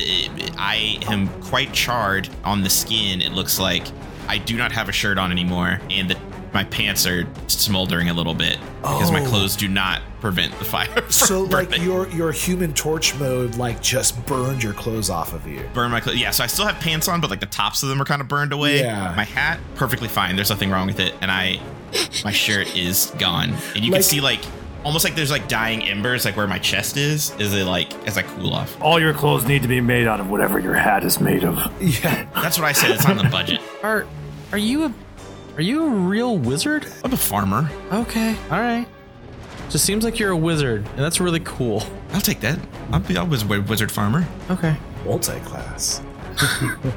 I 0.58 0.98
am 1.08 1.28
quite 1.44 1.72
charred 1.72 2.30
on 2.44 2.64
the 2.64 2.70
skin. 2.72 3.22
It 3.22 3.34
looks 3.34 3.60
like 3.60 3.84
I 4.28 4.40
do 4.40 4.58
not 4.58 4.72
have 4.72 4.90
a 4.90 4.92
shirt 4.92 5.20
on 5.20 5.32
anymore, 5.32 5.80
and 5.92 6.10
the 6.10 6.18
my 6.54 6.64
pants 6.66 7.06
are 7.08 7.26
smoldering 7.48 8.10
a 8.10 8.14
little 8.14 8.34
bit 8.34 8.60
because 8.82 9.12
my 9.12 9.22
Oh. 9.22 9.28
clothes 9.28 9.56
do 9.56 9.68
not 9.68 10.02
prevent 10.20 10.58
the 10.60 10.66
fire. 10.66 10.88
From 11.02 11.12
So 11.12 11.42
like 11.44 11.78
your 11.80 12.08
your 12.10 12.32
human 12.32 12.74
torch 12.74 13.16
mode 13.16 13.56
like 13.56 13.82
just 13.82 14.26
burned 14.26 14.62
your 14.64 14.74
clothes 14.74 15.10
off 15.10 15.34
of 15.34 15.48
you. 15.48 15.62
burn 15.74 15.92
my 15.92 16.00
clothes. 16.00 16.18
Yeah, 16.20 16.32
so 16.32 16.44
I 16.44 16.48
still 16.48 16.66
have 16.68 16.80
pants 16.82 17.08
on, 17.08 17.22
but 17.22 17.30
like 17.30 17.40
the 17.40 17.46
tops 17.46 17.84
of 17.84 17.90
them 17.90 18.02
are 18.02 18.06
kind 18.06 18.22
of 18.22 18.28
burned 18.28 18.52
away. 18.54 18.80
Yeah. 18.82 19.14
My 19.16 19.24
hat, 19.24 19.60
perfectly 19.76 20.08
fine. 20.08 20.36
There's 20.36 20.50
nothing 20.50 20.70
wrong 20.70 20.88
with 20.88 21.00
it, 21.00 21.14
and 21.22 21.32
I, 21.32 21.60
my 22.24 22.32
shirt 22.32 22.76
is 22.76 23.12
gone, 23.18 23.54
and 23.76 23.84
you 23.86 23.92
Like- 23.92 24.00
can 24.00 24.04
see 24.04 24.20
like 24.22 24.42
almost 24.84 25.04
like 25.06 25.14
there's 25.16 25.30
like 25.32 25.48
dying 25.48 25.84
embers, 25.84 26.26
like 26.26 26.36
where 26.36 26.48
my 26.48 26.58
chest 26.60 26.98
is. 26.98 27.32
Is 27.40 27.54
it 27.54 27.66
like 27.66 27.94
as 28.08 28.18
I 28.18 28.24
cool 28.24 28.54
off? 28.54 28.76
All 28.82 29.00
your 29.00 29.14
clothes 29.14 29.46
need 29.46 29.62
to 29.62 29.68
be 29.68 29.80
made 29.80 30.08
out 30.08 30.20
of 30.20 30.30
whatever 30.30 30.60
your 30.60 30.74
hat 30.74 31.04
is 31.06 31.20
made 31.22 31.44
of. 31.44 31.56
Yeah. 31.82 32.26
That's 32.36 32.58
what 32.60 32.66
I 32.68 32.72
said. 32.74 32.92
It's 32.92 33.06
on 33.06 33.18
the 33.18 33.24
budget. 33.26 33.62
Are 33.84 34.06
are 34.52 34.58
you 34.58 34.84
a 34.86 34.94
are 35.56 35.62
you 35.62 35.86
a 35.86 35.90
real 35.90 36.38
wizard? 36.38 36.88
I'm 37.04 37.14
a 37.14 37.18
farmer. 37.18 37.70
Okay, 37.92 38.36
all 38.50 38.60
right. 38.60 38.88
Just 39.70 39.86
seems 39.86 40.04
like 40.04 40.20
you're 40.20 40.32
a 40.32 40.38
wizard, 40.38 40.86
and 40.86 41.00
that's 41.00 41.20
really 41.20 41.40
cool. 41.42 41.84
I'll 42.14 42.22
take 42.22 42.40
that. 42.42 42.60
I'll 42.92 43.00
be. 43.00 43.18
I 43.18 43.24
was 43.24 43.44
a 43.44 43.46
wizard 43.46 43.92
farmer. 43.92 44.28
Okay. 44.50 44.76
Multi-class. 45.06 46.02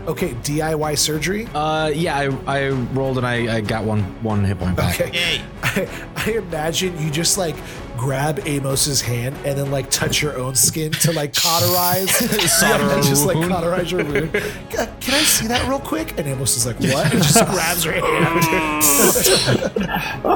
okay, 0.06 0.34
DIY 0.34 0.98
surgery. 0.98 1.48
Uh, 1.54 1.90
yeah, 1.94 2.16
I, 2.16 2.24
I 2.46 2.68
rolled 2.68 3.18
and 3.18 3.26
I, 3.26 3.56
I 3.56 3.60
got 3.60 3.84
one 3.84 4.02
one 4.22 4.44
hit 4.44 4.58
point 4.58 4.76
back. 4.76 5.00
Okay. 5.00 5.12
Yay! 5.12 5.42
I, 5.62 5.88
I 6.16 6.30
imagine 6.32 6.98
you 7.00 7.10
just 7.10 7.36
like 7.36 7.56
grab 7.96 8.40
Amos's 8.46 9.00
hand 9.00 9.36
and 9.44 9.56
then 9.58 9.70
like 9.70 9.90
touch 9.90 10.20
your 10.22 10.36
own 10.38 10.54
skin 10.54 10.90
to 10.92 11.12
like 11.12 11.34
cauterize. 11.34 12.10
Yeah, 12.64 13.00
just 13.02 13.26
like 13.26 13.36
cauterize 13.48 13.90
your 13.92 14.04
wound. 14.04 14.34
"Uh, 14.34 14.86
Can 15.00 15.14
I 15.14 15.22
see 15.22 15.46
that 15.48 15.68
real 15.68 15.78
quick? 15.78 16.18
And 16.18 16.26
Amos 16.26 16.56
is 16.56 16.66
like, 16.66 16.78
what? 16.80 17.12
And 17.12 17.22
just 17.22 17.44
grabs 17.46 17.84
her 17.84 17.92
hand. 17.92 18.82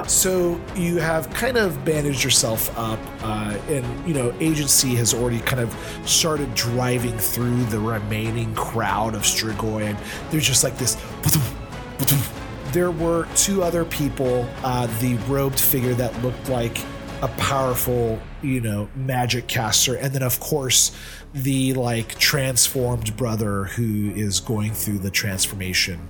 so 0.11 0.61
you 0.75 0.99
have 0.99 1.31
kind 1.31 1.57
of 1.57 1.85
bandaged 1.85 2.23
yourself 2.25 2.77
up, 2.79 2.99
uh, 3.23 3.57
and 3.69 3.85
you 4.09 4.15
know, 4.15 4.33
agency 4.41 4.95
has 4.97 5.15
already 5.15 5.41
kind 5.41 5.61
of 5.61 5.75
started 6.05 6.55
driving 6.55 7.17
through 7.19 7.65
the 7.67 7.79
remaining 7.79 8.55
crowd 8.55 9.15
of 9.15 9.23
Strigoi, 9.23 9.85
and 9.85 9.99
there's 10.31 10.47
just 10.47 10.65
like 10.65 10.77
this. 10.79 10.97
There 12.73 12.91
were 12.91 13.27
two 13.35 13.63
other 13.63 13.87
people, 13.87 14.47
uh, 14.63 14.87
the 15.01 15.15
robed 15.27 15.59
figure 15.59 15.95
that 15.95 16.13
looked 16.23 16.51
like 16.51 16.77
a 17.23 17.29
powerful, 17.29 18.21
you 18.43 18.61
know, 18.61 18.89
magic 18.95 19.47
caster, 19.49 19.95
and 19.97 20.13
then 20.13 20.23
of 20.23 20.39
course 20.41 20.97
the 21.35 21.75
like 21.75 22.19
transformed 22.19 23.17
brother 23.17 23.65
who 23.65 24.11
is 24.15 24.41
going 24.41 24.73
through 24.73 24.99
the 24.99 25.11
transformation 25.11 26.09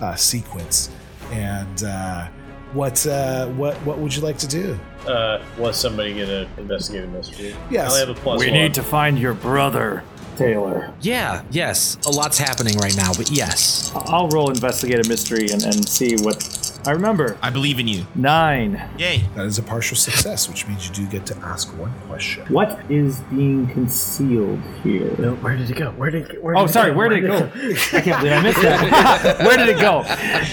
uh, 0.00 0.14
sequence. 0.14 0.90
And 1.32 1.82
uh, 1.84 2.28
what 2.72 3.06
uh, 3.06 3.48
what 3.48 3.76
what 3.78 3.98
would 3.98 4.14
you 4.14 4.22
like 4.22 4.38
to 4.38 4.46
do? 4.48 4.78
Uh, 5.06 5.42
was 5.58 5.76
somebody 5.78 6.12
gonna 6.12 6.48
investigate 6.58 7.04
a 7.04 7.08
mystery? 7.08 7.54
Yes. 7.70 7.90
I 7.90 8.00
only 8.00 8.06
have 8.06 8.16
a 8.18 8.20
plus 8.20 8.40
We 8.40 8.46
one. 8.50 8.54
need 8.54 8.74
to 8.74 8.82
find 8.82 9.18
your 9.18 9.34
brother, 9.34 10.02
Taylor. 10.36 10.92
Yeah, 11.00 11.42
yes. 11.50 11.96
A 12.06 12.10
lot's 12.10 12.38
happening 12.38 12.76
right 12.78 12.96
now, 12.96 13.12
but 13.14 13.30
yes. 13.30 13.92
I'll 13.94 14.28
roll 14.28 14.50
investigate 14.50 15.04
a 15.04 15.08
mystery 15.08 15.50
and, 15.50 15.62
and 15.64 15.88
see 15.88 16.16
what 16.16 16.42
I 16.86 16.92
remember. 16.92 17.36
I 17.42 17.50
believe 17.50 17.78
in 17.78 17.88
you. 17.88 18.06
Nine. 18.14 18.80
Yay! 18.98 19.24
That 19.34 19.46
is 19.46 19.58
a 19.58 19.62
partial 19.62 19.96
success, 19.96 20.48
which 20.48 20.66
means 20.68 20.88
you 20.88 20.94
do 20.94 21.06
get 21.06 21.26
to 21.26 21.36
ask 21.38 21.68
one 21.78 21.92
question. 22.06 22.44
What 22.46 22.78
is 22.90 23.20
being 23.30 23.66
concealed 23.68 24.60
here? 24.82 25.14
No, 25.18 25.34
where 25.36 25.56
did 25.56 25.70
it 25.70 25.76
go? 25.76 25.90
Where 25.92 26.10
did 26.10 26.30
it? 26.30 26.42
Where 26.42 26.54
did 26.54 26.60
Oh, 26.60 26.64
it 26.64 26.68
sorry. 26.70 26.90
go? 26.92 26.96
Where 26.96 27.08
did 27.08 27.24
it 27.24 27.26
go? 27.28 27.36
I 27.36 28.00
can't 28.00 28.20
believe 28.20 28.32
I 28.32 28.42
missed 28.42 28.62
that. 28.62 29.38
Where 29.44 29.56
did 29.56 29.68
it 29.68 29.80
go? 29.80 30.02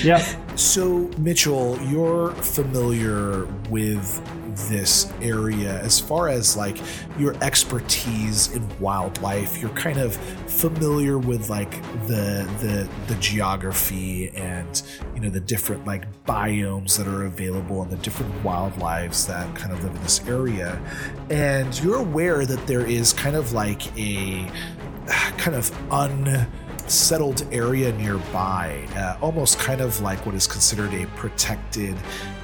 Yep. 0.04 0.60
So, 0.60 1.10
Mitchell, 1.18 1.80
you're 1.84 2.32
familiar 2.34 3.46
with 3.70 4.22
this 4.56 5.12
area 5.22 5.82
as 5.82 6.00
far 6.00 6.30
as 6.30 6.56
like 6.56 6.78
your 7.18 7.36
expertise 7.44 8.54
in 8.54 8.68
wildlife. 8.80 9.60
You're 9.60 9.72
kind 9.72 10.00
of 10.00 10.16
familiar 10.16 11.18
with 11.18 11.50
like 11.50 11.82
the 12.08 12.48
the 12.62 12.90
the 13.08 13.16
geography 13.20 14.30
and 14.30 14.82
you 15.16 15.22
know 15.22 15.30
the 15.30 15.40
different 15.40 15.86
like 15.86 16.06
biomes 16.26 16.98
that 16.98 17.08
are 17.08 17.26
available 17.26 17.82
and 17.82 17.92
the 17.92 17.98
different 17.98 18.34
wildlives 18.44 19.28
that 19.28 19.56
kind 19.56 19.74
of 19.74 19.84
live 19.84 19.96
in 19.96 20.02
this 20.04 20.26
area. 20.28 20.80
And 21.30 21.78
you're 21.82 22.00
aware 22.00 22.46
that 22.46 22.66
there 22.68 22.86
is 22.86 23.14
kind 23.14 23.36
of 23.36 23.54
like 23.54 23.96
a 23.98 24.50
kind 25.38 25.56
of 25.56 25.72
unsettled 26.84 27.48
area 27.52 27.92
nearby, 27.94 28.86
uh, 28.96 29.18
almost 29.22 29.58
kind 29.58 29.82
of 29.82 30.02
like 30.02 30.26
what 30.26 30.36
is 30.36 30.48
considered 30.48 30.94
a 30.94 31.06
protected, 31.16 31.96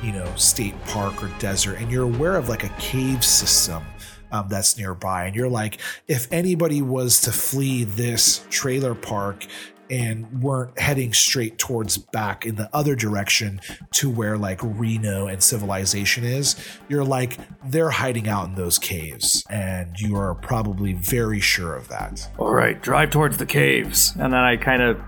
you 0.02 0.12
know, 0.12 0.34
state 0.36 0.74
park 0.86 1.22
or 1.22 1.30
desert. 1.40 1.80
And 1.80 1.92
you're 1.92 2.06
aware 2.06 2.36
of 2.36 2.50
like 2.50 2.64
a 2.64 2.70
cave 2.80 3.24
system 3.24 3.84
um, 4.32 4.48
that's 4.48 4.78
nearby. 4.78 5.26
And 5.26 5.36
you're 5.36 5.50
like, 5.50 5.80
if 6.08 6.32
anybody 6.32 6.82
was 6.82 7.22
to 7.22 7.32
flee 7.32 7.84
this 7.84 8.46
trailer 8.50 8.96
park, 8.96 9.46
and 9.90 10.42
weren't 10.42 10.78
heading 10.80 11.14
straight 11.14 11.58
towards 11.58 11.98
back 11.98 12.46
in 12.46 12.56
the 12.56 12.70
other 12.74 12.96
direction 12.96 13.60
to 13.92 14.10
where 14.10 14.38
like 14.38 14.60
Reno 14.62 15.28
and 15.28 15.42
civilization 15.42 16.24
is, 16.24 16.56
you're 16.88 17.04
like, 17.04 17.38
they're 17.66 17.90
hiding 17.90 18.28
out 18.28 18.48
in 18.48 18.56
those 18.56 18.80
caves. 18.80 19.46
And 19.50 20.00
you 20.00 20.16
are 20.16 20.36
probably 20.36 20.94
very 20.94 21.40
sure 21.40 21.76
of 21.76 21.88
that. 21.90 22.30
All 22.38 22.54
right, 22.54 22.82
drive 22.82 23.10
towards 23.10 23.38
the 23.38 23.46
caves. 23.46 24.14
And 24.16 24.34
then 24.34 24.42
I 24.42 24.58
kind 24.58 24.82
of 24.82 25.00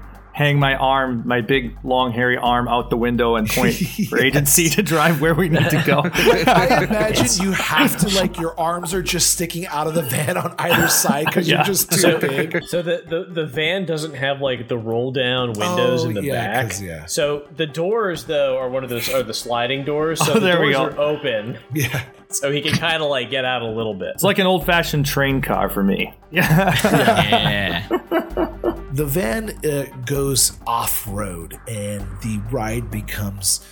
hang 0.42 0.60
my 0.60 0.76
arm, 0.76 1.22
my 1.26 1.42
big, 1.42 1.76
long, 1.84 2.12
hairy 2.12 2.36
arm 2.38 2.68
out 2.68 2.90
the 2.90 2.98
window 2.98 3.36
and 3.36 3.48
point 3.48 3.76
for 4.10 4.20
agency 4.20 4.70
to 4.70 4.82
drive 4.82 5.22
where 5.22 5.36
we 5.36 5.50
need 5.50 5.70
to 5.70 5.84
go. 5.86 6.02
I 6.14 6.84
imagine 6.84 7.44
you 7.46 7.52
have 7.52 7.96
to 7.98 8.10
like 8.16 8.40
your 8.40 8.60
arms 8.60 8.94
are 8.94 9.04
just 9.04 9.32
sticking 9.32 9.68
out 9.68 9.86
of 9.88 9.94
the 9.94 10.02
van 10.02 10.38
on 10.38 10.56
either 10.58 10.88
side 10.88 11.26
because 11.28 11.48
Yeah. 11.48 11.58
you're 11.58 11.66
just 11.66 11.92
too 11.92 12.18
big. 12.18 12.64
So 12.72 12.82
the, 12.82 13.04
the 13.08 13.26
the 13.42 13.46
van 13.46 13.86
doesn't 13.86 14.14
have 14.16 14.42
like 14.42 14.68
the 14.68 14.78
roll 14.78 15.12
down 15.12 15.50
oh, 15.50 15.60
windows 15.60 16.06
Oh, 16.06 16.10
in 16.10 16.16
the 16.16 16.24
yeah, 16.24 16.34
back. 16.34 16.70
'cause, 16.72 16.82
yeah. 16.82 17.06
So 17.06 17.48
the 17.56 17.68
doors 17.68 18.24
though 18.26 18.58
are 18.58 18.70
one 18.70 18.84
of 18.84 18.90
those 18.90 19.10
are 19.10 19.24
the 19.24 19.34
sliding 19.34 19.84
doors. 19.84 20.20
Oh, 20.22 20.26
so 20.26 20.32
Oh, 20.32 20.34
the 20.36 20.40
there 20.42 20.62
we 20.62 20.72
doors 20.74 20.94
go. 20.96 21.02
are 21.02 21.08
open, 21.16 21.58
Yeah. 21.74 22.04
So 22.32 22.52
he 22.52 22.62
can 22.62 22.74
kind 22.74 23.02
of 23.02 23.10
like 23.10 23.30
get 23.30 23.46
out 23.46 23.62
a 23.62 23.70
little 23.70 23.94
bit. 23.94 24.10
It's 24.16 24.24
like 24.24 24.40
an 24.40 24.48
old 24.48 24.66
fashioned 24.66 25.06
train 25.06 25.42
car 25.42 25.70
for 25.70 25.84
me. 25.84 26.14
Yeah. 26.32 26.74
Yeah. 26.84 27.88
The 28.94 29.06
van 29.06 29.58
uh, 29.66 29.86
goes 30.06 30.60
off 30.68 31.08
road 31.08 31.58
and 31.66 32.02
the 32.22 32.42
ride 32.52 32.92
becomes 32.92 33.66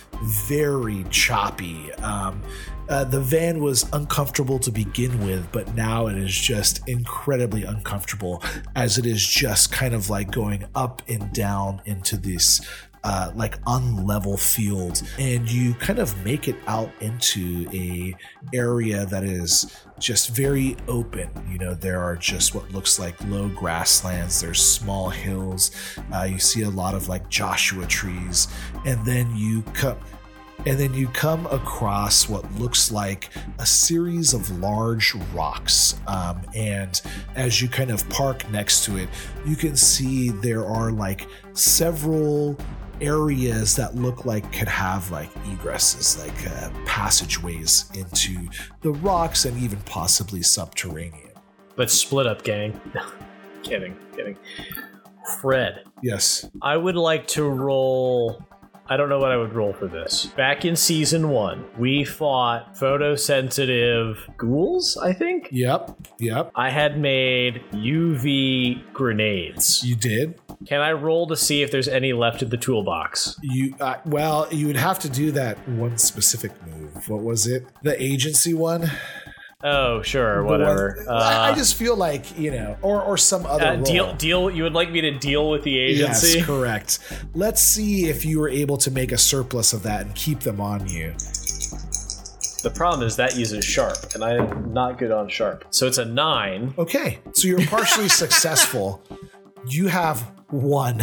very 0.46 1.04
choppy. 1.10 1.92
Um, 1.94 2.40
uh, 2.88 3.04
the 3.04 3.20
van 3.20 3.62
was 3.62 3.86
uncomfortable 3.92 4.58
to 4.60 4.70
begin 4.70 5.24
with, 5.24 5.46
but 5.52 5.74
now 5.74 6.06
it 6.06 6.16
is 6.16 6.34
just 6.34 6.88
incredibly 6.88 7.64
uncomfortable 7.64 8.42
as 8.74 8.96
it 8.96 9.04
is 9.04 9.24
just 9.24 9.70
kind 9.70 9.94
of 9.94 10.08
like 10.08 10.30
going 10.30 10.64
up 10.74 11.02
and 11.06 11.30
down 11.34 11.82
into 11.84 12.16
this 12.16 12.60
uh, 13.04 13.32
like 13.34 13.60
unlevel 13.64 14.38
field, 14.38 15.02
and 15.18 15.50
you 15.50 15.74
kind 15.74 15.98
of 15.98 16.24
make 16.24 16.48
it 16.48 16.56
out 16.66 16.90
into 17.00 17.66
a 17.72 18.14
area 18.52 19.06
that 19.06 19.24
is 19.24 19.74
just 19.98 20.30
very 20.30 20.76
open. 20.88 21.28
You 21.50 21.58
know, 21.58 21.74
there 21.74 22.00
are 22.00 22.16
just 22.16 22.54
what 22.54 22.70
looks 22.72 22.98
like 22.98 23.14
low 23.24 23.48
grasslands. 23.48 24.40
There's 24.40 24.64
small 24.64 25.08
hills. 25.08 25.70
Uh, 26.14 26.24
you 26.24 26.38
see 26.38 26.62
a 26.62 26.70
lot 26.70 26.94
of 26.94 27.08
like 27.08 27.28
Joshua 27.28 27.86
trees, 27.86 28.48
and 28.84 29.04
then 29.06 29.34
you 29.36 29.62
come. 29.74 29.98
And 30.66 30.78
then 30.78 30.92
you 30.92 31.08
come 31.08 31.46
across 31.46 32.28
what 32.28 32.44
looks 32.56 32.92
like 32.92 33.30
a 33.58 33.64
series 33.64 34.34
of 34.34 34.50
large 34.60 35.14
rocks. 35.32 35.98
Um, 36.06 36.42
and 36.54 37.00
as 37.34 37.62
you 37.62 37.68
kind 37.68 37.90
of 37.90 38.06
park 38.10 38.48
next 38.50 38.84
to 38.84 38.98
it, 38.98 39.08
you 39.46 39.56
can 39.56 39.74
see 39.74 40.28
there 40.28 40.66
are 40.66 40.92
like 40.92 41.26
several 41.54 42.58
areas 43.00 43.76
that 43.76 43.94
look 43.94 44.24
like 44.24 44.50
could 44.52 44.68
have 44.68 45.10
like 45.10 45.32
egresses, 45.44 46.18
like 46.18 46.50
uh, 46.50 46.70
passageways 46.86 47.90
into 47.94 48.48
the 48.82 48.92
rocks 48.92 49.44
and 49.44 49.56
even 49.58 49.78
possibly 49.80 50.42
subterranean. 50.42 51.30
But 51.76 51.90
split 51.90 52.26
up, 52.26 52.42
gang. 52.42 52.80
kidding, 53.62 53.96
kidding. 54.14 54.36
Fred, 55.40 55.84
Yes. 56.02 56.48
I 56.62 56.76
would 56.76 56.96
like 56.96 57.26
to 57.28 57.44
roll. 57.44 58.42
I 58.88 58.96
don't 58.96 59.08
know 59.08 59.18
what 59.18 59.30
I 59.30 59.36
would 59.36 59.52
roll 59.52 59.72
for 59.72 59.86
this. 59.86 60.26
Back 60.36 60.64
in 60.64 60.74
season 60.74 61.28
one, 61.28 61.64
we 61.78 62.04
fought 62.04 62.74
photosensitive 62.74 64.16
ghouls, 64.36 64.96
I 64.96 65.12
think. 65.12 65.48
Yep. 65.52 65.96
Yep. 66.18 66.50
I 66.56 66.70
had 66.70 66.98
made 66.98 67.62
UV 67.72 68.92
grenades. 68.92 69.84
You 69.84 69.94
did. 69.94 70.40
Can 70.66 70.80
I 70.80 70.92
roll 70.92 71.26
to 71.28 71.36
see 71.36 71.62
if 71.62 71.70
there's 71.70 71.88
any 71.88 72.12
left 72.12 72.42
in 72.42 72.50
the 72.50 72.56
toolbox? 72.58 73.38
You 73.42 73.74
uh, 73.80 73.96
well, 74.04 74.46
you 74.52 74.66
would 74.66 74.76
have 74.76 74.98
to 75.00 75.08
do 75.08 75.30
that 75.32 75.56
one 75.68 75.96
specific 75.98 76.52
move. 76.66 77.08
What 77.08 77.22
was 77.22 77.46
it? 77.46 77.64
The 77.82 78.00
agency 78.02 78.52
one. 78.54 78.90
Oh, 79.62 80.00
sure, 80.02 80.42
whatever. 80.44 81.02
one- 81.06 81.16
I 81.16 81.48
I 81.48 81.50
Uh, 81.50 81.54
just 81.54 81.74
feel 81.76 81.96
like 81.96 82.38
you 82.38 82.50
know, 82.50 82.76
or 82.82 83.00
or 83.02 83.16
some 83.16 83.46
other 83.46 83.66
uh, 83.68 83.76
deal, 83.76 84.14
deal. 84.14 84.50
You 84.50 84.62
would 84.64 84.72
like 84.74 84.90
me 84.90 85.00
to 85.02 85.10
deal 85.18 85.48
with 85.50 85.62
the 85.64 85.78
agency? 85.78 86.38
Yes, 86.38 86.46
correct. 86.46 86.98
Let's 87.34 87.60
see 87.62 88.08
if 88.10 88.24
you 88.26 88.38
were 88.40 88.48
able 88.50 88.76
to 88.78 88.90
make 88.90 89.12
a 89.12 89.18
surplus 89.18 89.72
of 89.72 89.82
that 89.84 90.02
and 90.02 90.14
keep 90.14 90.40
them 90.40 90.60
on 90.60 90.86
you. 90.88 91.12
The 92.62 92.70
problem 92.74 93.06
is 93.06 93.16
that 93.16 93.36
uses 93.36 93.64
sharp, 93.64 93.96
and 94.14 94.22
I 94.22 94.34
am 94.34 94.72
not 94.74 94.98
good 94.98 95.10
on 95.10 95.28
sharp. 95.30 95.64
So 95.70 95.86
it's 95.86 95.96
a 95.98 96.04
nine. 96.04 96.74
Okay, 96.76 97.18
so 97.32 97.48
you're 97.48 97.66
partially 97.66 98.08
successful. 98.24 99.02
You 99.66 99.88
have 99.88 100.30
one, 100.50 101.02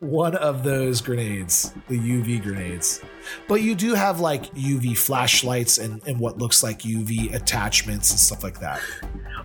one 0.00 0.34
of 0.36 0.64
those 0.64 1.00
grenades, 1.00 1.72
the 1.88 1.98
UV 1.98 2.42
grenades. 2.42 3.00
But 3.48 3.62
you 3.62 3.74
do 3.74 3.94
have 3.94 4.20
like 4.20 4.52
UV 4.54 4.96
flashlights 4.96 5.78
and, 5.78 6.02
and 6.06 6.18
what 6.18 6.38
looks 6.38 6.62
like 6.62 6.80
UV 6.80 7.34
attachments 7.34 8.10
and 8.10 8.18
stuff 8.18 8.42
like 8.42 8.58
that. 8.60 8.80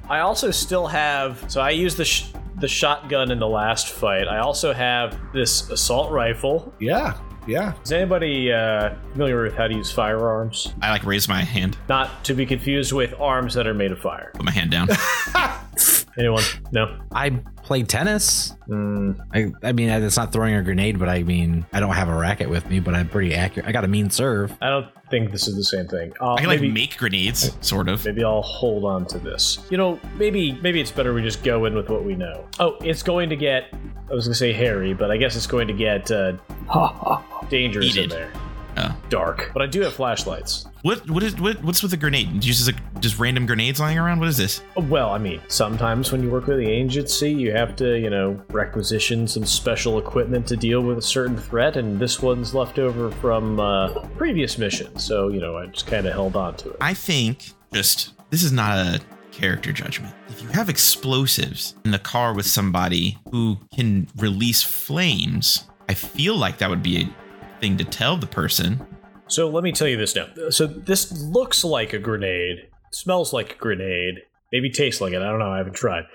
I 0.09 0.19
also 0.19 0.51
still 0.51 0.87
have. 0.87 1.43
So 1.51 1.61
I 1.61 1.71
used 1.71 1.97
the 1.97 2.05
sh- 2.05 2.31
the 2.59 2.67
shotgun 2.67 3.29
in 3.29 3.37
the 3.39 3.47
last 3.47 3.89
fight. 3.89 4.27
I 4.27 4.39
also 4.39 4.73
have 4.73 5.15
this 5.31 5.69
assault 5.69 6.11
rifle. 6.11 6.73
Yeah, 6.79 7.15
yeah. 7.45 7.73
Is 7.83 7.91
anybody 7.91 8.51
uh, 8.51 8.95
familiar 9.11 9.43
with 9.43 9.53
how 9.55 9.67
to 9.67 9.75
use 9.75 9.91
firearms? 9.91 10.73
I 10.81 10.89
like 10.89 11.05
raise 11.05 11.27
my 11.27 11.43
hand, 11.43 11.77
Not 11.87 12.23
to 12.25 12.33
be 12.33 12.47
confused 12.47 12.93
with 12.93 13.13
arms 13.19 13.53
that 13.53 13.67
are 13.67 13.75
made 13.75 13.91
of 13.91 13.99
fire. 13.99 14.31
put 14.33 14.43
my 14.43 14.51
hand 14.51 14.71
down. 14.71 14.87
Anyone? 16.17 16.43
No. 16.71 16.99
I 17.11 17.29
play 17.63 17.83
tennis. 17.83 18.55
Mm, 18.67 19.19
I, 19.33 19.67
I 19.67 19.71
mean, 19.71 19.89
it's 19.89 20.17
not 20.17 20.33
throwing 20.33 20.55
a 20.55 20.63
grenade, 20.63 20.97
but 20.97 21.09
I 21.09 21.21
mean, 21.21 21.65
I 21.73 21.79
don't 21.79 21.93
have 21.93 22.09
a 22.09 22.15
racket 22.15 22.49
with 22.49 22.67
me, 22.69 22.79
but 22.79 22.95
I'm 22.95 23.07
pretty 23.07 23.35
accurate. 23.35 23.67
I 23.67 23.71
got 23.71 23.83
a 23.83 23.87
mean 23.87 24.09
serve. 24.09 24.57
I 24.61 24.69
don't 24.69 24.87
think 25.11 25.31
this 25.31 25.47
is 25.47 25.55
the 25.55 25.63
same 25.63 25.87
thing. 25.87 26.13
Uh, 26.19 26.33
I 26.33 26.41
can 26.41 26.47
like 26.49 26.61
make 26.61 26.97
grenades, 26.97 27.55
sort 27.61 27.87
of. 27.87 28.03
maybe 28.03 28.23
I'll 28.23 28.41
hold 28.41 28.85
on 28.85 29.05
to 29.07 29.19
this. 29.19 29.59
You 29.69 29.77
know, 29.77 29.99
maybe 30.15 30.53
maybe 30.53 30.81
it's 30.81 30.91
better 30.91 31.13
we 31.13 31.21
just 31.21 31.43
go 31.43 31.65
in 31.65 31.75
with 31.75 31.89
what 31.89 32.03
we 32.03 32.15
know. 32.15 32.47
Oh, 32.59 32.77
it's 32.81 33.03
going 33.03 33.29
to 33.29 33.35
get. 33.35 33.73
I 34.09 34.13
was 34.13 34.25
going 34.25 34.33
to 34.33 34.39
say 34.39 34.53
hairy, 34.53 34.93
but 34.93 35.11
I 35.11 35.17
guess 35.17 35.35
it's 35.35 35.47
going 35.47 35.67
to 35.67 35.73
get 35.73 36.09
uh, 36.09 36.33
dangerous 37.49 37.95
in 37.95 38.09
there. 38.09 38.31
Oh. 38.77 38.95
Dark. 39.09 39.51
But 39.53 39.63
I 39.63 39.67
do 39.67 39.81
have 39.81 39.93
flashlights. 39.93 40.67
What 40.83 41.09
what 41.09 41.23
is 41.23 41.35
what 41.39 41.63
what's 41.63 41.81
with 41.81 41.91
the 41.91 41.97
grenade? 41.97 42.39
Do 42.39 42.47
you 42.47 42.53
just 42.53 42.67
like 42.67 43.01
just 43.01 43.19
random 43.19 43.45
grenades 43.45 43.79
lying 43.79 43.97
around? 43.97 44.19
What 44.19 44.29
is 44.29 44.37
this? 44.37 44.61
Well, 44.75 45.09
I 45.09 45.17
mean, 45.17 45.41
sometimes 45.47 46.11
when 46.11 46.21
you 46.21 46.29
work 46.29 46.47
with 46.47 46.57
the 46.57 46.69
agency, 46.69 47.31
you 47.31 47.51
have 47.51 47.75
to, 47.77 47.99
you 47.99 48.09
know, 48.09 48.41
requisition 48.49 49.27
some 49.27 49.45
special 49.45 49.99
equipment 49.99 50.47
to 50.47 50.55
deal 50.55 50.81
with 50.81 50.97
a 50.97 51.01
certain 51.01 51.37
threat, 51.37 51.77
and 51.77 51.99
this 51.99 52.21
one's 52.21 52.53
left 52.53 52.79
over 52.79 53.11
from 53.11 53.59
uh, 53.59 53.89
previous 54.17 54.57
missions, 54.57 55.03
so, 55.03 55.29
you 55.29 55.39
know, 55.39 55.57
I 55.57 55.65
just 55.67 55.87
kind 55.87 56.05
of 56.05 56.13
held 56.13 56.35
on 56.35 56.55
to 56.57 56.69
it. 56.69 56.77
I 56.79 56.93
think 56.93 57.51
just 57.73 58.13
this 58.29 58.43
is 58.43 58.51
not 58.51 58.77
a 58.77 59.01
character 59.31 59.71
judgment. 59.71 60.13
If 60.29 60.41
you 60.41 60.49
have 60.49 60.69
explosives 60.69 61.75
in 61.85 61.91
the 61.91 61.99
car 61.99 62.33
with 62.33 62.45
somebody 62.45 63.17
who 63.31 63.57
can 63.73 64.07
release 64.17 64.63
flames, 64.63 65.65
I 65.89 65.93
feel 65.93 66.35
like 66.35 66.57
that 66.59 66.69
would 66.69 66.83
be 66.83 67.01
a 67.01 67.59
thing 67.59 67.77
to 67.77 67.83
tell 67.83 68.17
the 68.17 68.27
person. 68.27 68.85
So 69.27 69.49
let 69.49 69.63
me 69.63 69.71
tell 69.71 69.87
you 69.87 69.97
this 69.97 70.15
now. 70.15 70.27
So 70.49 70.67
this 70.67 71.11
looks 71.11 71.63
like 71.63 71.93
a 71.93 71.99
grenade, 71.99 72.67
smells 72.91 73.33
like 73.33 73.53
a 73.53 73.57
grenade, 73.57 74.15
maybe 74.51 74.69
tastes 74.69 75.01
like 75.01 75.13
it. 75.13 75.21
I 75.21 75.29
don't 75.29 75.39
know. 75.39 75.51
I 75.51 75.57
haven't 75.57 75.75
tried. 75.75 76.05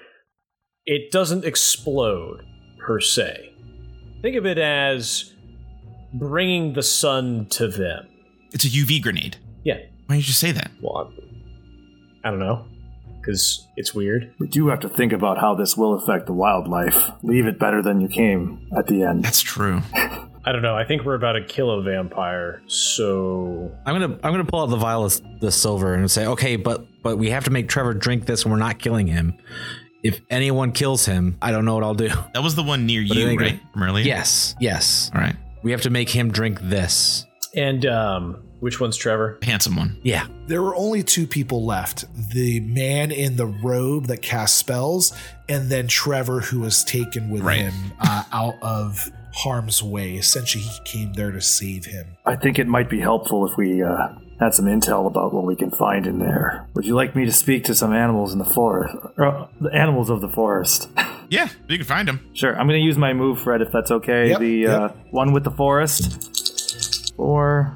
It 0.87 1.13
doesn't 1.13 1.45
explode 1.45 2.43
per 2.85 3.01
se. 3.01 3.53
Think 4.23 4.37
of 4.37 4.47
it 4.47 4.59
as 4.59 5.33
bringing 6.15 6.73
the 6.73 6.83
sun 6.83 7.47
to 7.51 7.69
them. 7.69 8.09
It's 8.53 8.65
a 8.65 8.69
UV 8.69 9.03
grenade. 9.03 9.37
Yeah. 9.65 9.79
Why 10.07 10.17
did 10.17 10.27
you 10.27 10.35
say 10.35 10.53
that? 10.53 10.71
Well, 10.81 10.97
I'm- 10.97 11.13
don't 12.31 12.39
know, 12.39 12.65
because 13.21 13.67
it's 13.77 13.95
weird. 13.95 14.33
We 14.39 14.47
do 14.47 14.69
have 14.69 14.81
to 14.81 14.89
think 14.89 15.13
about 15.13 15.39
how 15.39 15.55
this 15.55 15.77
will 15.77 15.95
affect 15.95 16.27
the 16.27 16.33
wildlife. 16.33 17.11
Leave 17.23 17.47
it 17.47 17.59
better 17.59 17.83
than 17.83 18.01
you 18.01 18.09
came 18.09 18.69
at 18.77 18.87
the 18.87 19.03
end. 19.03 19.25
That's 19.25 19.41
true. 19.43 19.83
I 20.45 20.53
don't 20.53 20.63
know. 20.63 20.75
I 20.75 20.85
think 20.85 21.05
we're 21.05 21.15
about 21.15 21.33
to 21.33 21.45
kill 21.45 21.71
a 21.71 21.83
vampire, 21.83 22.63
so 22.67 23.71
I'm 23.87 23.95
gonna 24.01 24.15
I'm 24.25 24.33
gonna 24.33 24.45
pull 24.45 24.61
out 24.63 24.67
the 24.71 24.77
vial 24.77 25.05
of 25.05 25.21
the 25.41 25.53
silver 25.53 25.95
and 25.95 26.11
say, 26.11 26.27
okay, 26.27 26.57
but 26.57 26.85
but 27.03 27.17
we 27.17 27.31
have 27.31 27.45
to 27.45 27.51
make 27.51 27.69
Trevor 27.69 27.95
drink 27.95 28.27
this, 28.27 28.43
and 28.43 28.53
we're 28.53 28.59
not 28.59 28.79
killing 28.79 29.07
him. 29.07 29.35
If 30.03 30.21
anyone 30.31 30.73
kills 30.73 31.07
him, 31.07 31.37
I 31.41 31.53
don't 31.53 31.65
know 31.65 31.75
what 31.75 31.85
I'll 31.85 31.95
do. 31.95 32.09
That 32.35 32.43
was 32.43 32.57
the 32.57 32.63
one 32.65 32.87
near 32.87 33.05
But 33.07 33.17
it 33.17 33.21
you, 33.21 33.29
ain't 33.29 33.41
right? 33.41 33.51
gonna- 33.61 33.71
From 33.73 33.83
earlier? 33.85 34.05
Yes, 34.05 34.57
yes. 34.59 35.11
All 35.15 35.21
right. 35.21 35.37
We 35.63 35.71
have 35.71 35.83
to 35.83 35.91
make 35.91 36.09
him 36.11 36.33
drink 36.33 36.59
this. 36.61 37.25
and 37.55 37.87
um, 37.87 38.43
which 38.59 38.81
one's 38.81 38.97
Trevor? 38.97 39.39
Handsome 39.43 39.77
one. 39.77 39.97
Yeah. 40.03 40.27
There 40.49 40.61
were 40.63 40.75
only 40.75 41.05
two 41.05 41.27
people 41.29 41.65
left 41.65 42.05
the 42.33 42.59
man 42.61 43.13
in 43.13 43.37
the 43.37 43.47
robe 43.47 44.07
that 44.07 44.23
casts 44.23 44.57
spells, 44.59 45.13
and 45.49 45.71
then 45.71 45.87
Trevor, 45.87 46.41
who 46.41 46.59
was 46.61 46.83
taken 46.83 47.31
with 47.31 47.43
Right. 47.43 47.59
him 47.61 47.75
uh, 48.01 48.25
out 48.33 48.55
of 48.61 49.09
harm's 49.35 49.83
way. 49.83 50.15
Essentially, 50.17 50.65
he 50.65 50.81
came 50.85 51.13
there 51.15 51.31
to 51.33 51.41
save 51.41 51.87
him. 51.87 52.17
I 52.25 52.37
think 52.37 52.59
it 52.59 52.67
might 52.67 52.89
be 52.91 53.01
helpful 53.01 53.47
if 53.49 53.57
we 53.57 53.83
uh, 53.83 54.09
had 54.41 54.55
some 54.55 54.67
intel 54.67 55.07
about 55.07 55.33
what 55.33 55.45
we 55.45 55.57
can 55.57 55.71
find 55.71 56.07
in 56.07 56.19
there. 56.19 56.67
Would 56.75 56.85
you 56.85 56.95
like 56.95 57.15
me 57.17 57.25
to 57.25 57.33
speak 57.33 57.65
to 57.65 57.75
some 57.75 57.93
animals 57.93 58.33
in 58.33 58.39
the 58.39 58.45
forest? 58.45 58.95
Uh, 59.19 59.47
the 59.61 59.71
animals 59.73 60.11
of 60.11 60.21
the 60.21 60.29
forest. 60.29 60.89
Yeah, 61.31 61.49
you 61.67 61.79
can 61.79 61.87
find 61.87 62.07
them. 62.07 62.29
sure, 62.35 62.51
I'm 62.51 62.69
going 62.69 62.79
to 62.79 62.85
use 62.85 62.99
my 62.99 63.15
move, 63.15 63.41
Fred, 63.41 63.63
if 63.63 63.73
that's 63.73 63.91
okay. 63.91 64.29
Yep, 64.29 64.41
the 64.41 64.49
yep. 64.51 64.81
Uh, 64.83 64.89
one 65.13 65.33
with 65.33 65.45
the 65.45 65.51
forest. 65.51 67.15
Four, 67.17 67.75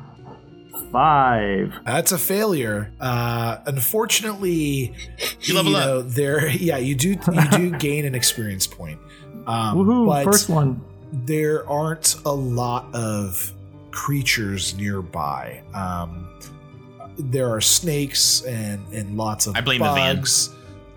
five. 0.92 1.72
That's 1.86 2.12
a 2.12 2.18
failure. 2.18 2.92
Uh, 3.00 3.56
unfortunately, 3.64 4.94
You 5.40 5.54
level 5.54 5.72
know, 5.72 6.02
There, 6.02 6.48
yeah, 6.50 6.76
you 6.76 6.94
do. 6.94 7.10
You 7.32 7.48
do 7.50 7.70
gain 7.78 8.04
an 8.04 8.14
experience 8.14 8.66
point. 8.66 8.98
Um, 9.46 9.78
Woohoo! 9.78 10.06
but 10.06 10.24
First 10.24 10.50
one. 10.50 10.84
There 11.24 11.68
aren't 11.68 12.16
a 12.24 12.32
lot 12.32 12.94
of 12.94 13.52
creatures 13.90 14.76
nearby. 14.76 15.62
Um, 15.74 16.28
there 17.18 17.48
are 17.48 17.60
snakes 17.60 18.42
and 18.42 18.86
and 18.92 19.16
lots 19.16 19.46
of 19.46 19.56
I 19.56 19.60
blame 19.62 19.80
the 19.80 19.92
van. 19.92 20.22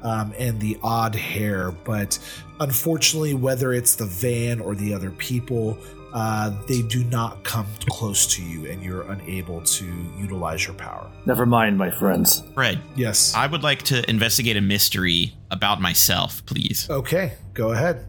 Um, 0.02 0.34
and 0.38 0.60
the 0.62 0.78
odd 0.82 1.14
hare, 1.14 1.72
but 1.72 2.18
unfortunately, 2.62 3.34
whether 3.34 3.74
it's 3.74 3.96
the 3.96 4.06
van 4.06 4.62
or 4.62 4.74
the 4.74 4.94
other 4.94 5.12
people, 5.12 5.78
uh, 6.14 6.52
they 6.70 6.82
do 6.84 7.04
not 7.04 7.44
come 7.44 7.68
close 7.90 8.26
to 8.36 8.42
you, 8.42 8.70
and 8.72 8.82
you're 8.82 9.02
unable 9.12 9.62
to 9.62 9.86
utilize 10.18 10.66
your 10.66 10.76
power. 10.76 11.12
Never 11.26 11.46
mind, 11.46 11.78
my 11.78 11.92
friends. 11.92 12.44
Fred, 12.54 12.80
Yes. 12.96 13.34
I 13.36 13.46
would 13.46 13.62
like 13.62 13.84
to 13.84 14.10
investigate 14.10 14.56
a 14.56 14.62
mystery 14.62 15.34
about 15.52 15.82
myself, 15.82 16.46
please. 16.46 16.90
Okay, 16.90 17.34
go 17.54 17.72
ahead. 17.72 18.08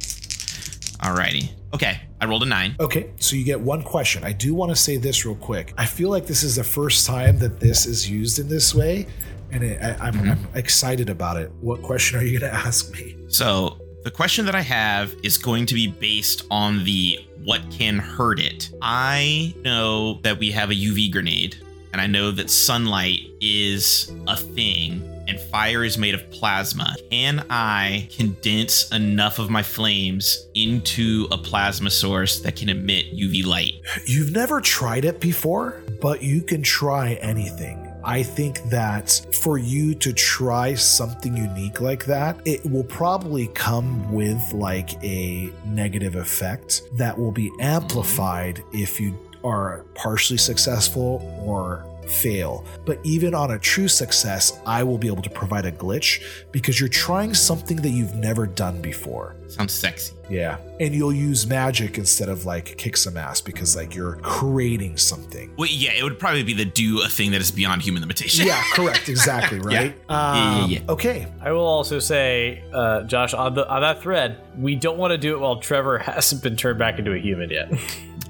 Alrighty. 1.00 1.50
Okay, 1.72 2.00
I 2.20 2.26
rolled 2.26 2.42
a 2.42 2.46
nine. 2.46 2.74
Okay, 2.80 3.10
so 3.16 3.36
you 3.36 3.44
get 3.44 3.60
one 3.60 3.82
question. 3.82 4.24
I 4.24 4.32
do 4.32 4.54
want 4.54 4.70
to 4.70 4.76
say 4.76 4.96
this 4.96 5.24
real 5.24 5.36
quick. 5.36 5.72
I 5.78 5.86
feel 5.86 6.10
like 6.10 6.26
this 6.26 6.42
is 6.42 6.56
the 6.56 6.64
first 6.64 7.06
time 7.06 7.38
that 7.38 7.60
this 7.60 7.86
is 7.86 8.10
used 8.10 8.38
in 8.38 8.48
this 8.48 8.74
way, 8.74 9.06
and 9.52 9.62
it, 9.62 9.80
I, 9.80 10.06
I'm, 10.06 10.14
mm-hmm. 10.14 10.30
I'm 10.30 10.48
excited 10.54 11.10
about 11.10 11.36
it. 11.36 11.52
What 11.60 11.82
question 11.82 12.18
are 12.18 12.22
you 12.22 12.40
going 12.40 12.50
to 12.52 12.56
ask 12.56 12.92
me? 12.92 13.16
So 13.28 13.78
the 14.02 14.10
question 14.10 14.46
that 14.46 14.54
I 14.54 14.62
have 14.62 15.14
is 15.22 15.38
going 15.38 15.66
to 15.66 15.74
be 15.74 15.86
based 15.86 16.46
on 16.50 16.84
the 16.84 17.18
what 17.44 17.62
can 17.70 17.98
hurt 17.98 18.40
it. 18.40 18.70
I 18.82 19.54
know 19.64 20.14
that 20.22 20.38
we 20.38 20.50
have 20.50 20.70
a 20.70 20.74
UV 20.74 21.12
grenade, 21.12 21.56
and 21.92 22.00
I 22.00 22.06
know 22.06 22.30
that 22.32 22.50
sunlight 22.50 23.20
is 23.40 24.12
a 24.26 24.36
thing, 24.36 25.02
and 25.30 25.40
fire 25.40 25.84
is 25.84 25.96
made 25.96 26.14
of 26.14 26.30
plasma. 26.30 26.96
Can 27.10 27.46
I 27.48 28.08
condense 28.14 28.90
enough 28.90 29.38
of 29.38 29.48
my 29.48 29.62
flames 29.62 30.46
into 30.54 31.28
a 31.30 31.38
plasma 31.38 31.90
source 31.90 32.40
that 32.40 32.56
can 32.56 32.68
emit 32.68 33.16
UV 33.16 33.46
light? 33.46 33.74
You've 34.06 34.32
never 34.32 34.60
tried 34.60 35.04
it 35.04 35.20
before, 35.20 35.82
but 36.00 36.22
you 36.22 36.42
can 36.42 36.62
try 36.62 37.14
anything. 37.22 37.86
I 38.02 38.22
think 38.22 38.62
that 38.70 39.26
for 39.42 39.58
you 39.58 39.94
to 39.96 40.12
try 40.12 40.74
something 40.74 41.36
unique 41.36 41.80
like 41.80 42.06
that, 42.06 42.40
it 42.44 42.64
will 42.68 42.84
probably 42.84 43.48
come 43.48 44.10
with 44.10 44.40
like 44.52 45.02
a 45.04 45.52
negative 45.66 46.16
effect 46.16 46.82
that 46.94 47.16
will 47.16 47.32
be 47.32 47.50
amplified 47.60 48.64
if 48.72 48.98
you 48.98 49.18
are 49.44 49.84
partially 49.94 50.38
successful 50.38 51.22
or 51.44 51.84
fail. 52.10 52.64
But 52.84 52.98
even 53.04 53.34
on 53.34 53.52
a 53.52 53.58
true 53.58 53.88
success, 53.88 54.60
I 54.66 54.82
will 54.82 54.98
be 54.98 55.06
able 55.06 55.22
to 55.22 55.30
provide 55.30 55.64
a 55.66 55.72
glitch 55.72 56.22
because 56.52 56.78
you're 56.80 56.88
trying 56.88 57.34
something 57.34 57.76
that 57.78 57.90
you've 57.90 58.14
never 58.16 58.46
done 58.46 58.80
before. 58.82 59.36
Sounds 59.48 59.72
sexy. 59.72 60.14
Yeah. 60.28 60.58
And 60.78 60.94
you'll 60.94 61.12
use 61.12 61.46
magic 61.46 61.98
instead 61.98 62.28
of 62.28 62.46
like 62.46 62.76
kick 62.78 62.96
some 62.96 63.16
ass 63.16 63.40
because 63.40 63.74
like 63.74 63.94
you're 63.96 64.16
creating 64.16 64.96
something. 64.96 65.52
Well, 65.56 65.68
yeah, 65.68 65.92
it 65.92 66.04
would 66.04 66.18
probably 66.20 66.44
be 66.44 66.52
the 66.52 66.64
do 66.64 67.02
a 67.02 67.08
thing 67.08 67.32
that 67.32 67.40
is 67.40 67.50
beyond 67.50 67.82
human 67.82 68.00
limitation. 68.02 68.46
Yeah, 68.46 68.62
correct. 68.74 69.08
Exactly, 69.08 69.58
right? 69.58 69.94
Yeah, 70.08 70.34
yeah, 70.34 70.62
Um, 70.64 70.70
yeah. 70.70 70.78
Okay. 70.88 71.26
I 71.40 71.50
will 71.52 71.66
also 71.66 71.98
say, 71.98 72.62
uh, 72.72 73.02
Josh, 73.04 73.34
on 73.34 73.54
the 73.54 73.68
on 73.68 73.80
that 73.82 74.00
thread, 74.00 74.38
we 74.56 74.76
don't 74.76 74.98
want 74.98 75.10
to 75.10 75.18
do 75.18 75.34
it 75.34 75.40
while 75.40 75.58
Trevor 75.60 75.98
hasn't 76.10 76.42
been 76.42 76.54
turned 76.56 76.78
back 76.78 76.98
into 76.98 77.12
a 77.12 77.18
human 77.18 77.50
yet. 77.50 77.72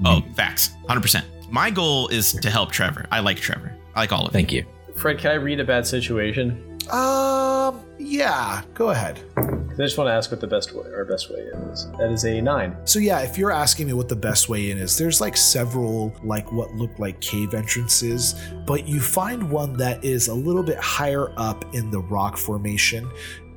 Oh, 0.05 0.23
facts. 0.35 0.71
100%. 0.89 1.23
My 1.51 1.71
goal 1.71 2.09
is 2.09 2.33
to 2.33 2.49
help 2.51 2.71
Trevor. 2.71 3.07
I 3.11 3.21
like 3.21 3.39
Trevor. 3.39 3.75
I 3.95 4.01
like 4.01 4.13
all 4.13 4.21
of 4.27 4.33
them. 4.33 4.39
Thank 4.41 4.53
you. 4.53 4.65
Fred, 4.97 5.19
can 5.19 5.33
I 5.33 5.35
read 5.35 5.61
a 5.61 5.65
bad 5.65 5.87
situation? 5.87 6.79
Um, 6.91 7.81
yeah, 7.99 8.63
go 8.75 8.91
ahead. 8.91 9.21
'Cause 9.37 9.79
I 9.79 9.85
just 9.85 9.99
want 9.99 10.09
to 10.09 10.13
ask 10.13 10.31
what 10.33 10.41
the 10.41 10.47
best 10.49 10.75
way 10.75 10.85
our 10.93 11.05
best 11.05 11.31
way 11.31 11.47
in 11.53 11.59
is. 11.71 11.87
That 11.99 12.11
is 12.11 12.25
a 12.25 12.41
nine. 12.41 12.77
So 12.85 12.99
yeah, 12.99 13.21
if 13.21 13.39
you're 13.39 13.53
asking 13.53 13.87
me 13.87 13.93
what 13.93 14.09
the 14.09 14.17
best 14.17 14.49
way 14.49 14.71
in 14.73 14.79
is, 14.79 14.99
there's 14.99 15.21
like 15.21 15.37
several 15.37 16.13
like 16.25 16.51
what 16.51 16.75
look 16.75 16.99
like 16.99 17.21
cave 17.21 17.55
entrances, 17.55 18.35
but 18.67 18.89
you 18.89 19.01
find 19.01 19.49
one 19.49 19.75
that 19.75 20.05
is 20.05 20.27
a 20.29 20.35
little 20.35 20.65
bit 20.65 20.79
higher 20.79 21.33
up 21.37 21.65
in 21.73 21.91
the 21.91 22.01
rock 22.01 22.37
formation 22.37 23.09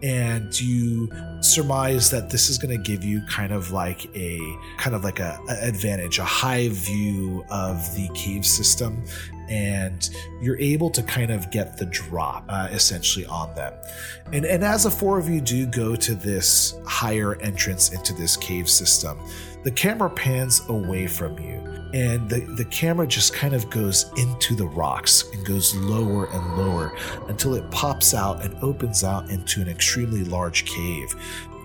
and 0.04 0.60
you 0.60 1.10
surmise 1.39 2.12
that 2.12 2.30
this 2.30 2.49
is 2.49 2.58
going 2.58 2.76
to 2.76 2.84
give 2.84 3.04
you 3.04 3.22
kind 3.28 3.54
of 3.54 3.72
like 3.72 4.06
a 4.16 4.39
kind 4.78 4.95
of 4.95 5.04
like 5.04 5.20
a, 5.20 5.39
a 5.49 5.68
advantage 5.68 6.20
a 6.20 6.24
high 6.24 6.68
view 6.70 7.43
of 7.49 7.95
the 7.95 8.10
cave 8.14 8.45
system? 8.45 9.04
And 9.49 10.10
you're 10.41 10.60
able 10.60 10.89
to 10.91 11.04
kind 11.04 11.32
of 11.32 11.51
get 11.51 11.78
the 11.78 11.86
drop 11.86 12.45
uh, 12.47 12.70
essentially 12.72 13.26
on 13.26 13.54
them. 13.56 13.74
And 14.32 14.45
and 14.45 14.64
as 14.64 14.84
the 14.84 14.91
four 14.91 15.18
of 15.18 15.30
you 15.30 15.41
do 15.41 15.66
go 15.66 15.95
to 15.95 16.16
this 16.16 16.76
higher 16.86 17.36
entrance 17.41 17.91
into 17.93 18.14
this 18.14 18.38
cave 18.38 18.70
system 18.70 19.18
the 19.64 19.72
camera 19.72 20.10
pans 20.10 20.62
away 20.68 21.08
from 21.08 21.39
you 21.39 21.72
and 21.93 22.29
the, 22.29 22.39
the 22.55 22.65
camera 22.65 23.07
just 23.07 23.33
kind 23.33 23.53
of 23.53 23.69
goes 23.69 24.11
into 24.17 24.55
the 24.55 24.65
rocks 24.65 25.29
and 25.31 25.45
goes 25.45 25.75
lower 25.75 26.27
and 26.31 26.57
lower 26.57 26.95
until 27.27 27.53
it 27.53 27.69
pops 27.71 28.13
out 28.13 28.43
and 28.43 28.55
opens 28.63 29.03
out 29.03 29.29
into 29.29 29.61
an 29.61 29.69
extremely 29.69 30.23
large 30.23 30.65
cave 30.65 31.15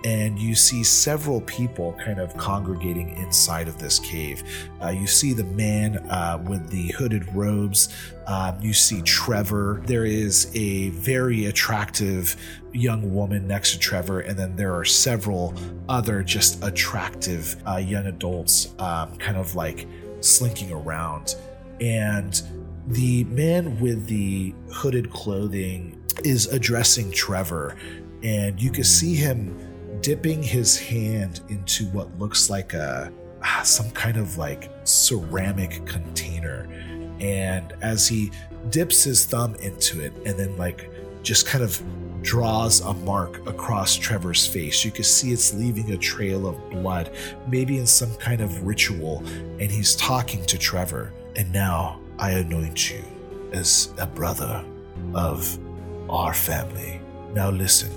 and 0.05 0.39
you 0.39 0.55
see 0.55 0.83
several 0.83 1.41
people 1.41 1.93
kind 1.93 2.19
of 2.19 2.35
congregating 2.37 3.17
inside 3.17 3.67
of 3.67 3.77
this 3.77 3.99
cave. 3.99 4.43
Uh, 4.81 4.89
you 4.89 5.07
see 5.07 5.33
the 5.33 5.43
man 5.43 5.97
uh, 6.09 6.41
with 6.47 6.69
the 6.69 6.87
hooded 6.97 7.33
robes. 7.35 7.89
Um, 8.27 8.57
you 8.61 8.73
see 8.73 9.01
Trevor. 9.01 9.81
There 9.85 10.05
is 10.05 10.51
a 10.55 10.89
very 10.89 11.45
attractive 11.45 12.35
young 12.71 13.13
woman 13.13 13.47
next 13.47 13.73
to 13.73 13.79
Trevor, 13.79 14.21
and 14.21 14.37
then 14.37 14.55
there 14.55 14.73
are 14.73 14.85
several 14.85 15.53
other 15.89 16.23
just 16.23 16.63
attractive 16.63 17.61
uh, 17.67 17.77
young 17.77 18.05
adults, 18.05 18.73
um, 18.79 19.17
kind 19.17 19.37
of 19.37 19.55
like 19.55 19.87
slinking 20.21 20.71
around. 20.71 21.35
And 21.81 22.41
the 22.87 23.23
man 23.25 23.79
with 23.79 24.07
the 24.07 24.53
hooded 24.71 25.11
clothing 25.11 26.01
is 26.23 26.47
addressing 26.47 27.11
Trevor, 27.11 27.75
and 28.23 28.61
you 28.61 28.71
can 28.71 28.83
see 28.83 29.15
him 29.15 29.55
dipping 30.01 30.41
his 30.41 30.79
hand 30.79 31.41
into 31.49 31.85
what 31.87 32.17
looks 32.17 32.49
like 32.49 32.73
a 32.73 33.11
ah, 33.43 33.61
some 33.63 33.89
kind 33.91 34.17
of 34.17 34.37
like 34.37 34.71
ceramic 34.83 35.85
container 35.85 36.67
and 37.19 37.73
as 37.81 38.07
he 38.07 38.31
dips 38.69 39.03
his 39.03 39.25
thumb 39.25 39.55
into 39.55 40.01
it 40.01 40.13
and 40.25 40.39
then 40.39 40.55
like 40.57 40.89
just 41.21 41.45
kind 41.45 41.63
of 41.63 41.81
draws 42.21 42.81
a 42.81 42.93
mark 42.93 43.45
across 43.47 43.95
Trevor's 43.95 44.45
face. 44.45 44.83
You 44.83 44.91
can 44.91 45.03
see 45.03 45.31
it's 45.31 45.53
leaving 45.53 45.91
a 45.91 45.97
trail 45.97 46.47
of 46.47 46.69
blood, 46.69 47.11
maybe 47.47 47.77
in 47.77 47.87
some 47.87 48.13
kind 48.15 48.41
of 48.41 48.63
ritual, 48.63 49.23
and 49.59 49.71
he's 49.71 49.95
talking 49.95 50.45
to 50.45 50.57
Trevor. 50.57 51.13
And 51.35 51.51
now 51.51 51.99
I 52.17 52.31
anoint 52.31 52.91
you 52.91 53.03
as 53.53 53.93
a 53.97 54.05
brother 54.05 54.63
of 55.13 55.57
our 56.09 56.33
family. 56.33 56.99
Now 57.33 57.49
listen, 57.49 57.91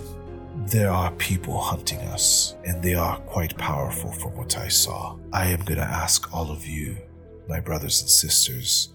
there 0.66 0.90
are 0.90 1.10
people 1.12 1.58
hunting 1.58 1.98
us, 2.00 2.54
and 2.64 2.82
they 2.82 2.94
are 2.94 3.18
quite 3.20 3.56
powerful 3.56 4.12
from 4.12 4.36
what 4.36 4.56
I 4.56 4.68
saw. 4.68 5.16
I 5.32 5.46
am 5.46 5.60
going 5.62 5.80
to 5.80 5.84
ask 5.84 6.32
all 6.32 6.50
of 6.50 6.66
you, 6.66 6.96
my 7.48 7.58
brothers 7.58 8.00
and 8.02 8.10
sisters, 8.10 8.90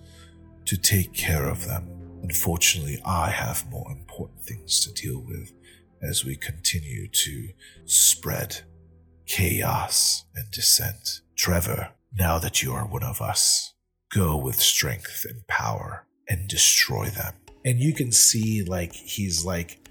to 0.66 0.78
take 0.78 1.14
care 1.14 1.48
of 1.48 1.66
them. 1.66 1.90
Unfortunately, 2.24 3.02
I 3.06 3.30
have 3.30 3.70
more 3.70 3.90
important 4.18 4.42
things 4.42 4.80
to 4.80 4.94
deal 4.94 5.20
with 5.20 5.54
as 6.02 6.26
we 6.26 6.36
continue 6.36 7.08
to 7.08 7.50
spread 7.86 8.62
chaos 9.28 10.26
and 10.36 10.50
dissent. 10.52 11.22
Trevor, 11.36 11.90
now 12.18 12.40
that 12.40 12.64
you 12.64 12.72
are 12.72 12.88
one 12.88 13.04
of 13.04 13.22
us, 13.22 13.74
go 14.12 14.36
with 14.36 14.56
strength 14.56 15.26
and 15.30 15.46
power 15.48 16.08
and 16.28 16.48
destroy 16.48 17.06
them. 17.06 17.34
And 17.64 17.80
you 17.80 17.94
can 17.94 18.12
see, 18.12 18.64
like, 18.64 18.94
he's 18.94 19.46
like 19.46 19.88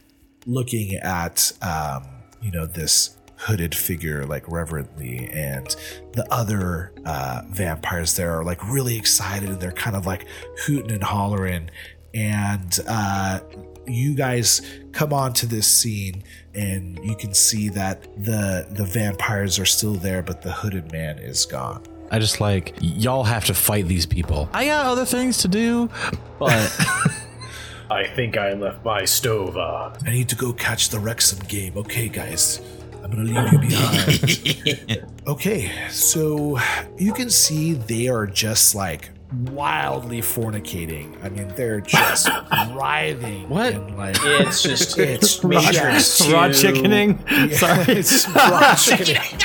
looking 0.47 0.95
at 0.97 1.53
um, 1.63 2.07
you 2.41 2.51
know 2.51 2.67
this 2.67 3.17
hooded 3.39 3.75
figure 3.75 4.25
like 4.25 4.49
reverently 4.49 5.29
and 5.31 5.77
the 6.13 6.27
other 6.33 6.95
uh, 7.05 7.43
vampires 7.49 8.17
there 8.17 8.39
are 8.39 8.45
like 8.45 8.67
really 8.71 8.97
excited 8.97 9.49
and 9.51 9.61
they're 9.61 9.73
kind 9.73 9.95
of 9.95 10.07
like 10.07 10.27
hooting 10.65 10.93
and 10.93 11.03
hollering 11.03 11.69
and 12.15 12.79
uh, 12.89 13.41
you 13.87 14.15
guys 14.15 14.63
come 14.93 15.13
onto 15.13 15.47
this 15.47 15.67
scene 15.67 16.23
and 16.55 16.99
you 17.05 17.15
can 17.17 17.33
see 17.35 17.69
that 17.71 18.03
the 18.25 18.67
the 18.71 18.85
vampires 18.85 19.59
are 19.59 19.65
still 19.67 19.95
there 19.95 20.23
but 20.23 20.43
the 20.43 20.53
hooded 20.53 20.91
man 20.93 21.19
is 21.19 21.45
gone 21.47 21.83
I 22.11 22.19
just 22.21 22.41
like 22.41 22.75
y'all 22.81 23.25
have 23.25 23.45
to 23.47 23.55
fight 23.55 23.89
these 23.89 24.07
people. 24.07 24.49
I 24.53 24.67
got 24.67 24.87
other 24.87 25.05
things 25.05 25.39
to 25.39 25.49
do, 25.49 25.91
but 26.39 26.53
I 27.91 28.07
think 28.15 28.37
I 28.39 28.53
left 28.53 28.85
my 28.85 29.05
stove 29.05 29.57
on. 29.57 29.97
i 30.07 30.11
need 30.11 30.29
to 30.29 30.37
go 30.37 30.53
catch 30.53 30.89
the 30.91 31.01
wrexham 31.01 31.41
game 31.49 31.77
okay 31.77 32.09
guys 32.09 32.61
i'm 33.03 33.11
gonna 33.11 33.25
leave 33.25 33.53
you 33.53 33.59
behind 33.59 35.07
Okay, 35.27 35.73
so 35.91 36.57
you 36.97 37.13
can 37.13 37.31
see 37.31 37.73
they 37.73 38.07
are 38.07 38.27
just 38.29 38.77
like 38.77 39.11
wildly 39.33 40.21
fornicating. 40.21 41.23
I 41.25 41.29
mean, 41.29 41.49
they're 41.57 41.81
just 41.81 42.29
writhing. 42.75 43.49
What? 43.49 43.75
And 43.75 43.97
like, 43.97 44.17
It's 44.23 44.63
just 44.63 44.99
it's 44.99 45.43
Matrix 45.45 46.19
just- 46.19 46.31
Raw 46.33 46.49
two. 46.49 46.55
chickening. 46.55 47.19
Yeah, 47.31 47.57
Sorry. 47.57 47.85
it's 47.99 48.29
raw 48.29 48.75
chickening. 48.79 49.41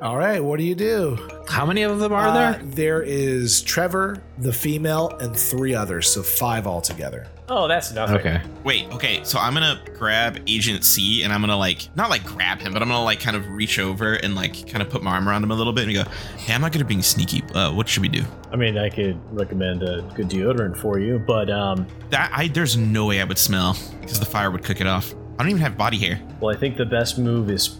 All 0.00 0.16
right, 0.16 0.42
what 0.42 0.58
do 0.58 0.64
you 0.64 0.74
do? 0.76 1.18
how 1.48 1.64
many 1.64 1.82
of 1.82 1.98
them 1.98 2.12
are 2.12 2.28
Uh, 2.28 2.34
there? 2.34 2.60
there 2.62 3.02
is 3.02 3.62
Trevor, 3.62 4.22
the 4.36 4.52
female, 4.52 5.16
and 5.18 5.34
three 5.34 5.74
others, 5.74 6.12
so 6.12 6.22
five 6.22 6.66
altogether. 6.66 7.26
Oh, 7.48 7.66
that's 7.66 7.90
nothing. 7.94 8.16
Okay. 8.16 8.40
Wait, 8.64 8.84
okay, 8.92 9.20
so 9.24 9.38
I'm 9.38 9.54
gonna 9.54 9.80
grab 9.98 10.38
Agent 10.46 10.84
C 10.84 11.22
and 11.24 11.32
I'm 11.32 11.40
gonna 11.40 11.56
like 11.56 11.88
not 11.96 12.10
like 12.10 12.22
grab 12.24 12.60
him, 12.60 12.74
but 12.74 12.82
I'm 12.82 12.88
gonna 12.88 13.02
like 13.02 13.18
kind 13.18 13.34
of 13.34 13.48
reach 13.48 13.78
over 13.78 14.12
and 14.14 14.34
like 14.34 14.68
kind 14.70 14.82
of 14.82 14.90
put 14.90 15.02
my 15.02 15.12
arm 15.12 15.26
around 15.28 15.42
him 15.42 15.50
a 15.50 15.54
little 15.54 15.72
bit 15.72 15.84
and 15.88 15.94
go, 15.94 16.04
Hey, 16.36 16.52
I'm 16.52 16.60
not 16.60 16.70
gonna 16.72 16.84
be 16.84 17.00
sneaky. 17.00 17.42
Uh, 17.54 17.72
what 17.72 17.88
should 17.88 18.02
we 18.02 18.08
do? 18.10 18.22
I 18.52 18.56
mean, 18.56 18.76
I 18.76 18.90
could 18.90 19.18
recommend 19.34 19.82
a 19.82 20.02
good 20.14 20.28
deodorant 20.28 20.76
for 20.76 20.98
you, 20.98 21.18
but 21.26 21.48
um, 21.50 21.86
That 22.10 22.30
I 22.34 22.48
there's 22.48 22.76
no 22.76 23.06
way 23.06 23.20
I 23.22 23.24
would 23.24 23.38
smell 23.38 23.74
because 24.02 24.20
the 24.20 24.26
fire 24.26 24.50
would 24.50 24.62
cook 24.62 24.80
it 24.82 24.86
off. 24.86 25.14
I 25.38 25.42
don't 25.44 25.48
even 25.50 25.62
have 25.62 25.78
body 25.78 25.96
hair. 25.98 26.20
well, 26.40 26.54
I 26.54 26.58
think 26.58 26.76
the 26.76 26.84
best 26.86 27.18
move 27.18 27.48
is 27.50 27.78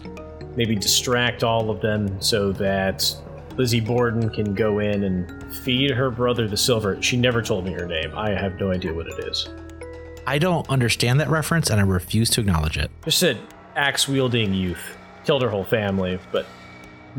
maybe 0.55 0.75
distract 0.75 1.43
all 1.43 1.69
of 1.69 1.81
them 1.81 2.21
so 2.21 2.51
that 2.53 3.15
Lizzie 3.57 3.79
Borden 3.79 4.29
can 4.29 4.53
go 4.53 4.79
in 4.79 5.03
and 5.03 5.55
feed 5.57 5.91
her 5.91 6.09
brother 6.09 6.47
the 6.47 6.57
silver. 6.57 7.01
She 7.01 7.17
never 7.17 7.41
told 7.41 7.65
me 7.65 7.73
her 7.73 7.85
name. 7.85 8.11
I 8.15 8.29
have 8.31 8.59
no 8.59 8.71
idea 8.71 8.93
what 8.93 9.07
it 9.07 9.19
is. 9.27 9.49
I 10.25 10.37
don't 10.37 10.67
understand 10.69 11.19
that 11.19 11.29
reference 11.29 11.69
and 11.69 11.79
I 11.79 11.83
refuse 11.83 12.29
to 12.31 12.41
acknowledge 12.41 12.77
it. 12.77 12.89
Just 13.03 13.19
said 13.19 13.37
axe 13.75 14.07
wielding 14.07 14.53
youth 14.53 14.97
killed 15.25 15.41
her 15.41 15.49
whole 15.49 15.63
family, 15.63 16.19
but 16.31 16.45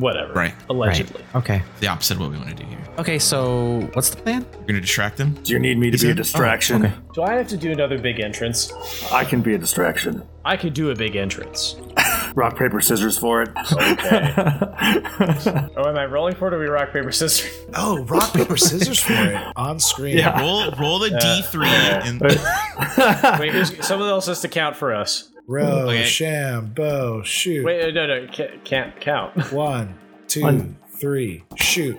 whatever. 0.00 0.32
Right. 0.32 0.54
Allegedly. 0.68 1.22
Right. 1.22 1.36
Okay. 1.36 1.62
The 1.80 1.88
opposite 1.88 2.14
of 2.14 2.20
what 2.20 2.30
we 2.30 2.38
want 2.38 2.50
to 2.50 2.54
do 2.54 2.64
here. 2.64 2.78
Okay, 2.98 3.18
so 3.18 3.88
what's 3.94 4.10
the 4.10 4.16
plan? 4.16 4.44
You're 4.52 4.66
gonna 4.66 4.80
distract 4.80 5.16
them. 5.16 5.34
Do 5.42 5.52
you 5.52 5.58
need 5.58 5.78
me 5.78 5.90
to 5.90 5.98
be 5.98 6.08
a 6.08 6.10
oh, 6.10 6.14
distraction? 6.14 6.84
okay. 6.84 6.94
Do 7.14 7.22
I 7.22 7.34
have 7.34 7.48
to 7.48 7.56
do 7.56 7.72
another 7.72 7.98
big 7.98 8.20
entrance? 8.20 8.72
I 9.10 9.24
can 9.24 9.40
be 9.40 9.54
a 9.54 9.58
distraction. 9.58 10.22
I 10.44 10.56
could 10.56 10.74
do 10.74 10.90
a 10.90 10.94
big 10.94 11.16
entrance. 11.16 11.76
Rock, 12.34 12.58
paper, 12.58 12.80
scissors 12.80 13.18
for 13.18 13.42
it. 13.42 13.50
Okay. 13.72 14.32
oh, 15.76 15.88
am 15.88 15.96
I 15.96 16.06
rolling 16.06 16.34
for 16.34 16.48
it 16.48 16.54
or 16.54 16.58
we 16.58 16.66
rock, 16.66 16.92
paper, 16.92 17.10
scissors? 17.10 17.50
Oh, 17.74 18.04
rock 18.04 18.32
paper 18.32 18.56
scissors 18.56 19.00
for 19.00 19.12
it 19.12 19.52
on 19.56 19.80
screen. 19.80 20.18
Yeah. 20.18 20.38
Roll 20.40 20.70
roll 20.72 20.98
the 20.98 21.10
D3 21.10 21.66
and 22.04 23.40
Wait, 23.40 23.52
who's, 23.52 23.86
someone 23.86 24.08
else 24.08 24.26
has 24.26 24.40
to 24.40 24.48
count 24.48 24.76
for 24.76 24.94
us. 24.94 25.30
Row, 25.50 25.88
Okay. 25.88 26.04
sham, 26.04 26.72
bow, 26.76 27.24
shoot. 27.24 27.64
Wait, 27.64 27.92
no, 27.92 28.06
no, 28.06 28.28
can't 28.62 29.00
count. 29.00 29.52
One, 29.52 29.96
two, 30.28 30.42
One. 30.42 30.76
three, 31.00 31.42
shoot. 31.56 31.98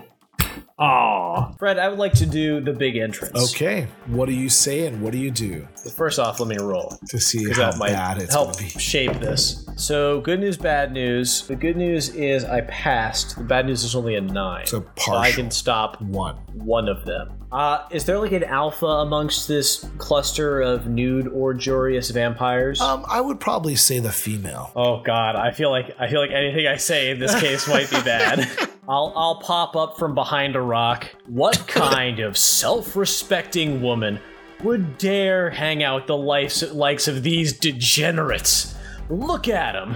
Aw. 0.82 1.52
Fred, 1.60 1.78
I 1.80 1.88
would 1.90 2.00
like 2.00 2.14
to 2.14 2.26
do 2.26 2.60
the 2.60 2.74
big 2.74 2.98
entrance. 2.98 3.54
Okay, 3.54 3.88
what 4.08 4.26
do 4.26 4.34
you 4.34 4.50
say 4.50 4.88
and 4.88 5.02
what 5.02 5.12
do 5.12 5.20
you 5.20 5.30
do 5.32 5.68
First 5.96 6.20
off, 6.20 6.40
let 6.40 6.48
me 6.50 6.58
roll. 6.58 6.98
to 7.08 7.20
see 7.20 7.44
Because 7.44 7.58
how 7.58 7.72
that 7.72 7.78
might 7.78 7.92
bad 7.92 8.18
it's 8.20 8.34
help 8.34 8.54
going 8.54 8.68
to 8.70 8.74
be? 8.76 8.80
shape 8.80 9.14
this. 9.20 9.68
So, 9.78 10.22
good 10.22 10.40
news, 10.40 10.58
bad 10.58 10.92
news. 10.92 11.48
The 11.48 11.56
good 11.56 11.78
news 11.78 12.10
is 12.10 12.44
I 12.46 12.62
passed. 12.62 13.38
The 13.38 13.44
bad 13.44 13.66
news 13.68 13.84
is 13.84 13.96
only 13.96 14.16
a 14.16 14.22
nine. 14.22 14.66
So 14.66 14.80
I 14.80 14.84
partial. 14.96 15.44
can 15.44 15.52
stop 15.52 16.02
One. 16.02 16.36
one 16.54 16.88
of 16.90 17.06
them. 17.06 17.32
Uh, 17.52 17.86
is 17.92 18.06
there 18.06 18.18
like 18.18 18.32
an 18.32 18.46
alpha 18.46 18.86
amongst 18.86 19.48
this 19.48 19.86
cluster 19.98 20.62
of 20.62 20.88
nude 20.88 21.28
or 21.28 21.54
jurious 21.54 22.10
vampires? 22.10 22.80
Um, 22.80 23.04
I 23.10 23.20
would 23.20 23.40
probably 23.42 23.76
say 23.76 24.00
the 24.00 24.12
female. 24.12 24.72
Oh 24.76 25.02
God, 25.04 25.36
I 25.36 25.52
feel 25.52 25.70
like 25.70 25.94
I 26.00 26.08
feel 26.10 26.22
like 26.22 26.32
anything 26.32 26.66
I 26.68 26.78
say 26.78 27.10
in 27.12 27.20
this 27.20 27.38
case 27.42 27.68
might 27.68 27.90
be 27.90 28.02
bad. 28.04 28.48
I'll 28.92 29.14
I'll 29.16 29.36
pop 29.36 29.78
up 29.78 29.98
from 29.98 30.14
behind 30.14 30.58
a 30.58 30.62
rock. 30.62 31.08
What 31.26 31.66
kind 31.68 32.20
of 32.20 32.38
self-respecting 32.38 33.82
woman 33.82 34.20
would 34.66 34.98
dare 34.98 35.50
hang 35.50 35.82
out 35.82 36.08
the 36.08 36.18
likes 36.18 36.62
likes 36.74 37.08
of 37.08 37.24
these 37.24 37.58
degenerates? 37.58 38.76
Look 39.10 39.48
at 39.48 39.72
them. 39.72 39.96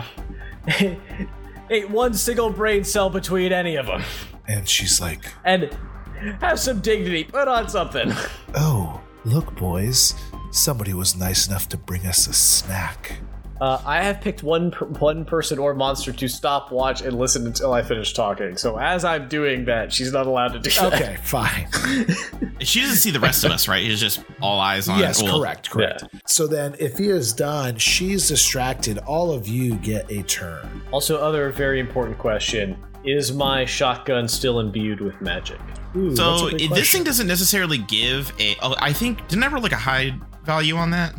Ain't 1.70 1.90
one 1.90 2.14
single 2.14 2.50
brain 2.50 2.86
cell 2.86 3.10
between 3.10 3.52
any 3.52 3.76
of 3.76 3.86
them. 3.86 4.02
And 4.48 4.68
she's 4.68 5.02
like, 5.02 5.26
And 5.44 5.78
have 6.40 6.58
some 6.58 6.80
dignity. 6.80 7.26
Put 7.26 7.50
on 7.50 7.68
something. 7.68 8.14
Oh, 8.58 9.02
look, 9.26 9.54
boys. 9.58 10.16
Somebody 10.52 10.94
was 10.94 11.18
nice 11.18 11.48
enough 11.48 11.68
to 11.68 11.78
bring 11.78 12.06
us 12.08 12.28
a 12.28 12.34
snack. 12.34 13.20
Uh, 13.62 13.82
I 13.86 14.02
have 14.02 14.20
picked 14.20 14.44
one 14.44 14.72
per- 14.72 14.86
one 14.86 15.24
person 15.24 15.60
or 15.60 15.74
monster 15.74 16.12
to 16.12 16.28
stop, 16.28 16.72
watch, 16.72 17.02
and 17.02 17.18
listen 17.18 17.46
until 17.48 17.72
I 17.72 17.84
finish 17.84 18.14
talking. 18.14 18.58
So 18.58 18.78
as 18.78 19.06
I'm 19.06 19.30
doing 19.30 19.64
that, 19.66 19.94
she's 19.94 20.12
not 20.12 20.28
allowed 20.28 20.50
to 20.54 20.60
do 20.60 20.70
that. 20.72 20.94
Okay, 20.94 21.18
fine. 21.24 21.68
She 22.62 22.80
doesn't 22.80 22.96
see 22.98 23.12
the 23.12 23.20
rest 23.20 23.44
of 23.44 23.52
us, 23.52 23.68
right? 23.68 23.84
It's 23.86 24.00
just 24.00 24.24
all 24.42 24.60
eyes 24.60 24.88
on. 24.88 24.98
yes, 25.00 25.22
well, 25.22 25.40
correct, 25.40 25.70
correct. 25.70 26.06
So 26.26 26.48
then, 26.48 26.74
if 26.80 26.98
he 26.98 27.10
is 27.10 27.34
done, 27.34 27.78
she's 27.78 28.28
distracted. 28.30 28.98
All 29.00 29.32
of 29.32 29.48
you 29.48 29.76
get 29.76 30.10
a 30.10 30.24
turn. 30.24 30.82
Also, 30.92 31.18
other 31.18 31.50
very 31.52 31.80
important 31.82 32.18
question: 32.18 32.78
Is 33.04 33.34
my 33.34 33.66
shotgun 33.66 34.28
still 34.28 34.62
imbued 34.62 35.02
with 35.02 35.20
magic? 35.22 35.60
Ooh, 35.98 36.16
So 36.16 36.50
this 36.50 36.68
question. 36.68 37.00
thing 37.00 37.04
doesn't 37.04 37.28
necessarily 37.28 37.78
give 37.80 38.32
a. 38.40 38.56
Oh, 38.62 38.74
I 38.80 38.94
think 38.94 39.28
didn't 39.28 39.44
I 39.44 39.48
roll 39.48 39.62
like 39.62 39.72
a 39.74 39.76
high 39.78 40.14
value 40.44 40.76
on 40.78 40.92
that? 40.92 41.14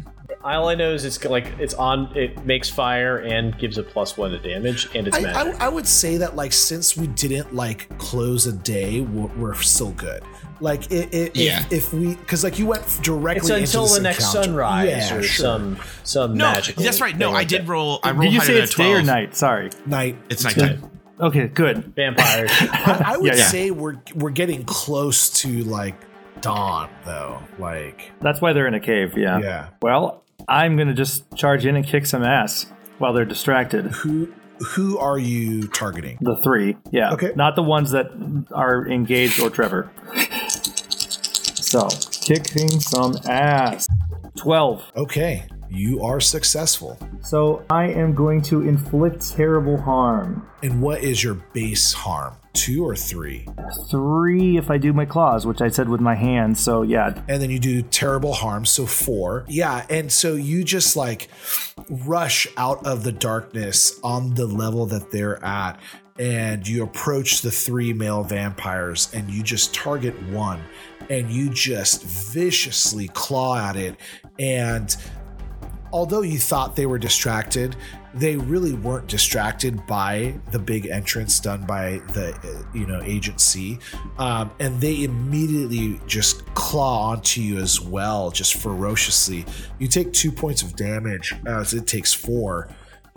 All 0.55 0.69
I 0.69 0.75
know 0.75 0.93
is 0.93 1.05
it's 1.05 1.23
like 1.25 1.47
it's 1.59 1.75
on. 1.75 2.11
It 2.17 2.45
makes 2.47 2.69
fire 2.71 3.19
and 3.19 3.57
gives 3.59 3.79
a 3.79 3.83
plus 3.83 4.17
one 4.17 4.31
to 4.31 4.39
damage, 4.39 4.89
and 4.95 5.09
it's 5.09 5.17
I, 5.17 5.21
magic. 5.23 5.61
I, 5.61 5.67
I 5.67 5.69
would 5.69 5.87
say 5.87 6.17
that 6.19 6.37
like 6.37 6.53
since 6.53 6.97
we 6.97 7.07
didn't 7.09 7.55
like 7.55 7.97
close 7.99 8.47
a 8.47 8.53
day, 8.53 9.01
we're, 9.01 9.27
we're 9.37 9.55
still 9.55 9.93
good. 9.93 10.23
Like 10.61 10.91
it, 10.91 11.13
it, 11.13 11.37
Yeah. 11.37 11.61
if, 11.71 11.73
if 11.73 11.93
we 11.93 12.15
because 12.15 12.43
like 12.45 12.59
you 12.59 12.67
went 12.67 12.83
directly 13.03 13.63
it's 13.63 13.75
until 13.75 13.83
into 13.83 13.95
this 13.95 13.97
the 13.97 14.03
next 14.03 14.29
encounter. 14.35 14.45
sunrise 14.45 14.89
yeah, 14.89 15.15
or 15.17 15.23
sure. 15.23 15.45
some 15.45 15.79
some 16.05 16.35
No, 16.37 16.45
magical. 16.53 16.83
that's 16.85 17.01
right. 17.01 17.17
No, 17.17 17.31
I 17.31 17.33
like 17.33 17.49
did 17.49 17.63
that. 17.63 17.69
roll. 17.69 17.99
I 18.03 18.13
rolled 18.13 18.23
Did 18.23 18.33
you 18.33 18.39
higher 18.41 18.47
say 18.49 18.59
it's 18.61 18.75
day 18.75 18.93
or 18.93 19.03
night? 19.03 19.35
Sorry. 19.37 19.71
night. 19.85 20.17
It's 20.31 20.45
nighttime. 20.45 20.91
Okay, 21.21 21.49
good. 21.49 21.95
vampires. 21.95 22.51
I, 22.61 23.03
I 23.09 23.17
would 23.17 23.27
Yeah, 23.33 23.37
yeah. 23.39 23.45
say 23.49 23.71
we're 23.71 23.97
we're 24.15 24.31
getting 24.31 24.65
close 24.65 25.29
to 25.41 25.65
like 25.65 25.95
dawn 26.41 26.89
though. 27.05 27.39
Like 27.59 28.13
That's 28.23 28.41
why 28.41 28.53
they're 28.53 28.67
in 28.69 28.75
a 28.75 28.81
cave. 28.81 29.17
Yeah. 29.19 29.39
yeah, 29.41 29.69
Well, 29.83 30.23
I'm 30.49 30.77
gonna 30.77 30.95
just 30.95 31.35
charge 31.37 31.67
in 31.67 31.77
and 31.77 31.87
kick 31.87 32.07
some 32.07 32.23
ass 32.23 32.67
while 32.99 33.13
they're 33.13 33.25
distracted. 33.25 33.87
who 33.87 34.33
who 34.75 34.99
are 34.99 35.19
you 35.19 35.69
targeting? 35.69 36.19
The 36.21 36.37
three, 36.43 36.77
yeah. 36.91 37.13
Okay. 37.13 37.33
Not 37.37 37.57
the 37.57 37.63
ones 37.63 37.91
that 37.91 38.07
are 38.53 38.87
engaged 38.89 39.41
or 39.41 39.51
Trevor. 39.51 39.91
so, 41.55 41.89
kicking 42.23 42.81
some 42.81 43.17
ass. 43.27 43.87
12. 44.37 44.93
Okay, 44.97 45.45
you 45.69 46.03
are 46.03 46.21
successful. 46.21 46.99
So, 47.23 47.65
I 47.69 47.89
am 47.89 48.15
going 48.15 48.41
to 48.43 48.63
inflict 48.63 49.31
terrible 49.37 49.77
harm. 49.79 50.49
And 50.63 50.81
what 50.81 51.03
is 51.03 51.23
your 51.23 51.35
base 51.35 51.93
harm? 51.93 52.35
Two 52.57 52.85
or 52.85 52.97
three? 52.97 53.47
Three 53.91 54.57
if 54.57 54.71
I 54.71 54.79
do 54.79 54.93
my 54.93 55.05
claws, 55.05 55.47
which 55.47 55.61
I 55.61 55.69
said 55.69 55.89
with 55.89 56.01
my 56.01 56.15
hands. 56.15 56.61
So, 56.61 56.83
yeah. 56.83 57.21
and 57.29 57.41
then 57.41 57.51
you 57.51 57.59
do 57.59 57.83
terrible 57.83 58.33
harm 58.33 58.65
so 58.65 58.87
four 58.87 59.45
yeah 59.49 59.85
and 59.91 60.13
so 60.13 60.35
you 60.35 60.65
just 60.65 60.97
like 60.97 61.29
rush 61.89 62.47
out 62.57 62.85
of 62.87 63.05
the 63.05 63.13
darkness 63.13 63.99
on 64.03 64.35
the 64.35 64.47
level 64.47 64.87
that 64.87 65.11
they're 65.11 65.43
at 65.45 65.81
and 66.19 66.67
you 66.67 66.83
approach 66.83 67.43
the 67.43 67.51
three 67.51 67.93
male 67.93 68.23
vampires 68.23 69.11
and 69.13 69.29
you 69.31 69.43
just 69.43 69.75
target 69.75 70.15
one 70.31 70.61
and 71.11 71.31
you 71.31 71.51
just 71.51 72.05
viciously 72.05 73.09
claw 73.09 73.57
at 73.59 73.77
it 73.77 73.97
and 74.39 74.97
although 75.93 76.23
you 76.23 76.39
thought 76.39 76.77
they 76.77 76.87
were 76.87 76.99
distracted, 76.99 77.77
they 78.15 78.37
really 78.37 78.73
weren't 78.73 79.07
distracted 79.07 79.87
by 79.87 80.35
the 80.51 80.59
big 80.59 80.87
entrance 80.87 81.39
done 81.39 81.65
by 81.67 82.01
the 82.13 82.35
uh, 82.35 82.65
you 82.73 82.87
know 82.87 83.03
agency, 83.03 83.79
um, 84.19 84.51
and 84.59 84.81
they 84.81 85.05
immediately 85.05 86.01
just 86.07 86.47
claw 86.55 87.11
onto 87.11 87.41
you 87.41 87.59
as 87.59 87.81
well, 87.81 88.31
just 88.31 88.55
ferociously. 88.55 89.45
You 89.79 89.89
take 89.89 90.13
two 90.13 90.33
points 90.33 90.63
of 90.63 90.77
damage 90.77 91.35
as 91.47 91.75
it 91.75 91.87
takes 91.87 92.13
four, 92.13 92.69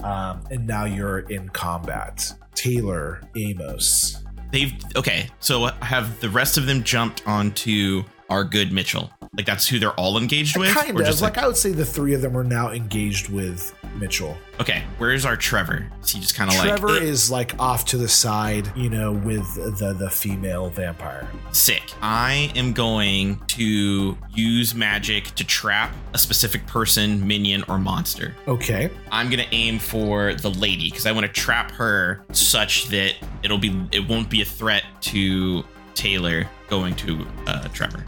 um, 0.04 0.44
and 0.52 0.68
now 0.68 0.86
you're 0.86 1.20
in 1.20 1.50
combat. 1.50 2.34
Taylor 2.56 3.22
Amos. 3.38 4.22
They've 4.52 4.74
okay. 4.96 5.30
So 5.40 5.68
have 5.82 6.20
the 6.20 6.30
rest 6.30 6.58
of 6.58 6.66
them 6.66 6.84
jumped 6.84 7.26
onto 7.26 8.04
our 8.30 8.44
good 8.44 8.72
Mitchell? 8.72 9.12
Like 9.36 9.46
that's 9.46 9.68
who 9.68 9.80
they're 9.80 9.92
all 9.94 10.18
engaged 10.18 10.58
with, 10.58 10.74
Kind 10.74 10.98
or 10.98 11.02
of 11.02 11.08
just 11.08 11.22
like 11.22 11.38
I 11.38 11.46
would 11.48 11.58
say 11.58 11.72
the 11.72 11.86
three 11.86 12.14
of 12.14 12.22
them 12.22 12.36
are 12.36 12.44
now 12.44 12.72
engaged 12.72 13.30
with 13.30 13.74
Mitchell. 14.00 14.36
okay? 14.60 14.84
Where's 14.98 15.24
our 15.26 15.36
Trevor? 15.38 15.90
Is 16.04 16.12
he 16.12 16.20
just 16.20 16.36
kind 16.36 16.50
of 16.50 16.58
like 16.58 16.68
Trevor 16.68 16.90
"Ugh." 16.90 17.02
is 17.04 17.30
like 17.30 17.58
off 17.60 17.86
to 17.86 17.98
the 17.98 18.08
side, 18.08 18.72
you 18.76 18.90
know, 18.90 19.12
with 19.12 19.56
the 19.78 19.94
the 19.94 20.10
female 20.10 20.70
vampire. 20.70 21.28
sick. 21.52 21.84
I 22.02 22.52
am 22.56 22.74
going 22.74 23.40
to 23.50 24.18
use 24.34 24.74
magic 24.74 25.26
to 25.36 25.44
trap 25.44 25.92
a 26.14 26.18
specific 26.18 26.66
person, 26.66 27.26
minion, 27.26 27.64
or 27.68 27.78
monster. 27.78 28.36
Okay. 28.48 28.90
I'm 29.12 29.30
gonna 29.30 29.46
aim 29.52 29.78
for 29.80 30.34
the 30.34 30.50
lady 30.50 30.90
because 30.90 31.06
I 31.06 31.12
want 31.12 31.26
to 31.28 31.32
trap 31.32 31.72
her 31.72 32.24
such 32.32 32.88
that 32.88 33.14
it'll 33.44 33.58
be 33.60 33.80
it 33.92 34.08
won't 34.08 34.30
be 34.30 34.42
a 34.42 34.46
threat 34.46 34.84
to 35.02 35.64
Taylor 35.94 36.48
going 36.68 36.96
to 36.96 37.26
uh, 37.48 37.68
Trevor. 37.70 38.06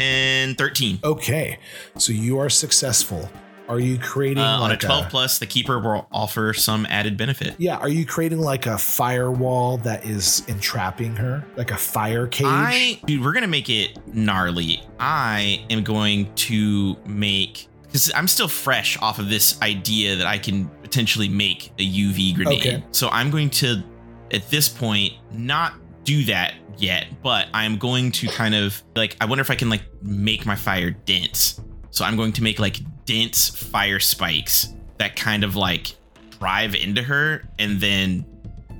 10, 0.00 0.54
13. 0.54 1.00
Okay. 1.04 1.58
So 1.98 2.12
you 2.12 2.38
are 2.38 2.48
successful. 2.48 3.28
Are 3.68 3.78
you 3.78 3.98
creating 3.98 4.42
Uh, 4.42 4.58
on 4.62 4.70
a 4.70 4.72
like 4.72 4.80
12 4.80 5.08
plus, 5.10 5.38
the 5.38 5.46
keeper 5.46 5.78
will 5.78 6.08
offer 6.10 6.52
some 6.52 6.86
added 6.86 7.16
benefit. 7.16 7.54
Yeah, 7.58 7.76
are 7.76 7.88
you 7.88 8.04
creating 8.04 8.40
like 8.40 8.66
a 8.66 8.76
firewall 8.76 9.76
that 9.78 10.04
is 10.04 10.42
entrapping 10.48 11.14
her? 11.16 11.44
Like 11.56 11.70
a 11.70 11.76
fire 11.76 12.26
cage? 12.26 12.46
I, 12.48 13.00
dude, 13.06 13.22
we're 13.22 13.32
gonna 13.32 13.46
make 13.46 13.70
it 13.70 13.96
gnarly. 14.12 14.82
I 14.98 15.64
am 15.70 15.84
going 15.84 16.34
to 16.34 16.96
make 17.06 17.68
because 17.82 18.10
I'm 18.14 18.26
still 18.26 18.48
fresh 18.48 18.96
off 19.00 19.18
of 19.20 19.28
this 19.28 19.60
idea 19.62 20.16
that 20.16 20.26
I 20.26 20.38
can 20.38 20.68
potentially 20.82 21.28
make 21.28 21.72
a 21.78 21.82
UV 21.88 22.34
grenade. 22.34 22.60
Okay. 22.60 22.84
So 22.92 23.08
I'm 23.08 23.30
going 23.30 23.50
to, 23.50 23.82
at 24.32 24.48
this 24.50 24.68
point, 24.68 25.12
not 25.32 25.74
do 26.10 26.24
that 26.24 26.54
yet, 26.76 27.06
but 27.22 27.46
I'm 27.54 27.78
going 27.78 28.10
to 28.10 28.26
kind 28.26 28.56
of 28.56 28.82
like 28.96 29.16
I 29.20 29.26
wonder 29.26 29.42
if 29.42 29.50
I 29.50 29.54
can 29.54 29.70
like 29.70 29.82
make 30.02 30.44
my 30.44 30.56
fire 30.56 30.90
dense. 30.90 31.60
So 31.90 32.04
I'm 32.04 32.16
going 32.16 32.32
to 32.32 32.42
make 32.42 32.58
like 32.58 32.78
dense 33.04 33.48
fire 33.48 34.00
spikes 34.00 34.74
that 34.98 35.14
kind 35.14 35.44
of 35.44 35.54
like 35.54 35.94
drive 36.40 36.74
into 36.74 37.00
her 37.02 37.48
and 37.60 37.80
then 37.80 38.24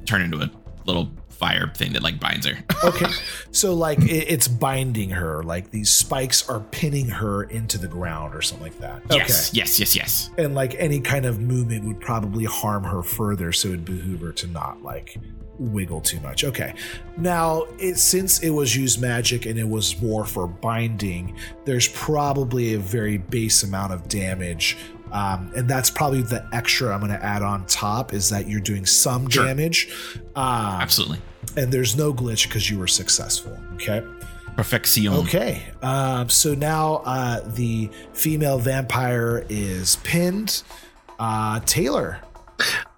turn 0.06 0.22
into 0.22 0.38
a 0.38 0.50
little 0.86 1.08
fire 1.28 1.70
thing 1.74 1.92
that 1.92 2.02
like 2.02 2.18
binds 2.18 2.46
her. 2.46 2.58
okay. 2.84 3.06
So 3.52 3.74
like 3.74 4.00
it, 4.00 4.26
it's 4.28 4.48
binding 4.48 5.10
her. 5.10 5.44
Like 5.44 5.70
these 5.70 5.92
spikes 5.92 6.48
are 6.48 6.58
pinning 6.58 7.08
her 7.10 7.44
into 7.44 7.78
the 7.78 7.88
ground 7.88 8.34
or 8.34 8.42
something 8.42 8.66
like 8.72 8.78
that. 8.80 9.02
Yes, 9.08 9.54
yes, 9.54 9.78
yes, 9.78 9.94
yes. 9.94 10.30
And 10.36 10.56
like 10.56 10.74
any 10.78 11.00
kind 11.00 11.26
of 11.26 11.38
movement 11.38 11.84
would 11.84 12.00
probably 12.00 12.44
harm 12.44 12.82
her 12.82 13.02
further, 13.02 13.52
so 13.52 13.68
it'd 13.68 13.84
behoove 13.84 14.20
her 14.20 14.32
to 14.32 14.48
not 14.48 14.82
like 14.82 15.16
wiggle 15.60 16.00
too 16.00 16.18
much. 16.20 16.42
Okay. 16.42 16.74
Now, 17.18 17.66
it 17.78 17.98
since 17.98 18.42
it 18.42 18.50
was 18.50 18.74
used 18.74 19.00
magic 19.00 19.46
and 19.46 19.58
it 19.58 19.68
was 19.68 20.00
more 20.02 20.24
for 20.24 20.46
binding, 20.46 21.36
there's 21.64 21.86
probably 21.88 22.74
a 22.74 22.78
very 22.78 23.18
base 23.18 23.62
amount 23.62 23.92
of 23.92 24.08
damage. 24.08 24.76
Um, 25.12 25.50
and 25.56 25.68
that's 25.68 25.90
probably 25.90 26.22
the 26.22 26.46
extra 26.52 26.94
I'm 26.94 27.00
going 27.00 27.12
to 27.12 27.22
add 27.24 27.42
on 27.42 27.66
top 27.66 28.12
is 28.14 28.30
that 28.30 28.48
you're 28.48 28.60
doing 28.60 28.86
some 28.86 29.28
Sure. 29.28 29.44
damage. 29.44 29.88
Uh, 30.36 30.78
Absolutely. 30.80 31.18
and 31.56 31.72
there's 31.72 31.96
no 31.96 32.12
glitch 32.14 32.46
because 32.48 32.70
you 32.70 32.78
were 32.78 32.86
successful. 32.88 33.56
Okay. 33.74 34.02
Perfection. 34.56 35.08
Okay. 35.08 35.62
Um, 35.82 36.28
so 36.28 36.54
now 36.54 37.02
uh, 37.04 37.40
the 37.54 37.90
female 38.12 38.58
vampire 38.58 39.44
is 39.48 39.96
pinned. 40.04 40.62
Uh, 41.18 41.60
Taylor. 41.66 42.20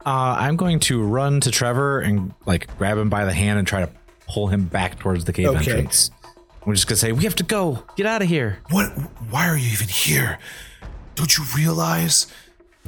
Uh, 0.04 0.36
I'm 0.38 0.56
going 0.56 0.80
to 0.80 1.02
run 1.02 1.40
to 1.40 1.50
Trevor 1.50 2.00
and 2.00 2.34
like 2.46 2.76
grab 2.78 2.98
him 2.98 3.08
by 3.08 3.24
the 3.24 3.32
hand 3.32 3.58
and 3.58 3.66
try 3.68 3.80
to 3.80 3.90
pull 4.28 4.48
him 4.48 4.64
back 4.66 4.98
towards 4.98 5.24
the 5.24 5.32
cave 5.32 5.48
Okay. 5.48 5.58
entrance. 5.58 6.10
We're 6.64 6.74
just 6.74 6.86
gonna 6.86 6.96
say, 6.96 7.12
"We 7.12 7.24
have 7.24 7.34
to 7.36 7.42
go. 7.44 7.84
Get 7.96 8.06
out 8.06 8.22
of 8.22 8.28
here." 8.28 8.58
What? 8.70 8.86
Why 9.30 9.48
are 9.48 9.56
you 9.56 9.68
even 9.72 9.88
here? 9.88 10.38
Don't 11.16 11.36
you 11.36 11.44
realize? 11.56 12.26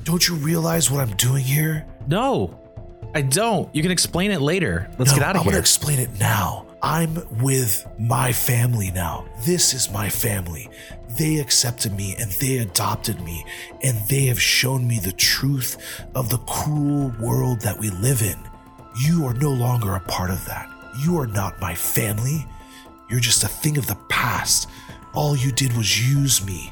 Don't 0.02 0.26
you 0.28 0.34
realize 0.36 0.90
what 0.90 1.00
I'm 1.00 1.16
doing 1.16 1.42
here? 1.44 1.84
No, 2.08 2.58
I 3.14 3.22
don't. 3.22 3.72
You 3.74 3.82
can 3.82 3.90
explain 3.90 4.30
it 4.30 4.40
later. 4.40 4.88
Let's 4.98 5.10
No, 5.12 5.18
get 5.18 5.24
out 5.26 5.36
of 5.36 5.42
here. 5.42 5.50
I'm 5.50 5.52
gonna 5.54 5.60
explain 5.60 5.98
it 5.98 6.10
now. 6.18 6.66
I'm 6.84 7.22
with 7.40 7.86
my 7.98 8.30
family 8.30 8.90
now. 8.90 9.24
This 9.46 9.72
is 9.72 9.90
my 9.90 10.10
family. 10.10 10.68
They 11.18 11.38
accepted 11.38 11.94
me 11.94 12.14
and 12.18 12.30
they 12.32 12.58
adopted 12.58 13.22
me, 13.22 13.42
and 13.82 13.96
they 14.06 14.26
have 14.26 14.38
shown 14.38 14.86
me 14.86 14.98
the 14.98 15.12
truth 15.12 15.78
of 16.14 16.28
the 16.28 16.36
cruel 16.46 17.10
world 17.18 17.62
that 17.62 17.78
we 17.78 17.88
live 17.88 18.20
in. 18.20 18.36
You 19.00 19.24
are 19.24 19.32
no 19.32 19.48
longer 19.48 19.94
a 19.94 20.00
part 20.00 20.30
of 20.30 20.44
that. 20.44 20.70
You 21.02 21.18
are 21.18 21.26
not 21.26 21.58
my 21.58 21.74
family. 21.74 22.44
You're 23.08 23.18
just 23.18 23.44
a 23.44 23.48
thing 23.48 23.78
of 23.78 23.86
the 23.86 23.98
past. 24.10 24.68
All 25.14 25.34
you 25.34 25.52
did 25.52 25.74
was 25.78 26.06
use 26.06 26.44
me. 26.44 26.70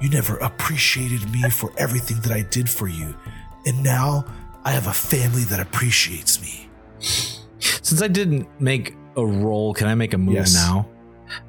You 0.00 0.10
never 0.10 0.38
appreciated 0.38 1.30
me 1.30 1.48
for 1.50 1.72
everything 1.78 2.18
that 2.22 2.32
I 2.32 2.42
did 2.42 2.68
for 2.68 2.88
you. 2.88 3.14
And 3.64 3.80
now 3.84 4.24
I 4.64 4.72
have 4.72 4.88
a 4.88 4.92
family 4.92 5.44
that 5.44 5.60
appreciates 5.60 6.42
me. 6.42 6.68
Since 7.82 8.00
I 8.02 8.08
didn't 8.08 8.48
make 8.60 8.94
a 9.16 9.24
roll, 9.26 9.74
can 9.74 9.86
I 9.88 9.94
make 9.94 10.14
a 10.14 10.18
move 10.18 10.34
Yes. 10.34 10.54
now? 10.54 10.88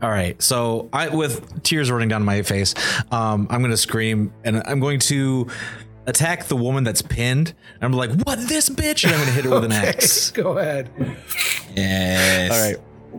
All 0.02 0.10
right. 0.10 0.42
So 0.42 0.90
I, 0.94 1.10
with 1.10 1.64
tears 1.64 1.92
running 1.92 2.10
down 2.10 2.24
my 2.24 2.42
face, 2.42 2.74
um, 3.12 3.48
I'm 3.50 3.60
going 3.62 3.72
to 3.72 3.78
scream 3.78 4.34
and 4.44 4.62
I'm 4.66 4.80
going 4.80 5.00
to 5.00 5.48
attack 6.06 6.46
the 6.46 6.56
woman 6.56 6.84
that's 6.84 7.02
pinned. 7.02 7.54
And 7.76 7.84
I'm 7.84 7.92
like, 7.94 8.12
"What 8.26 8.40
this 8.48 8.70
bitch?" 8.70 9.04
And 9.04 9.14
I'm 9.14 9.20
going 9.20 9.28
to 9.30 9.34
hit 9.34 9.46
her 9.46 9.52
with 9.52 9.66
an 9.66 9.72
axe. 9.74 10.32
Go 10.42 10.58
ahead. 10.58 10.90
Yes. 11.76 12.52
All 12.52 12.60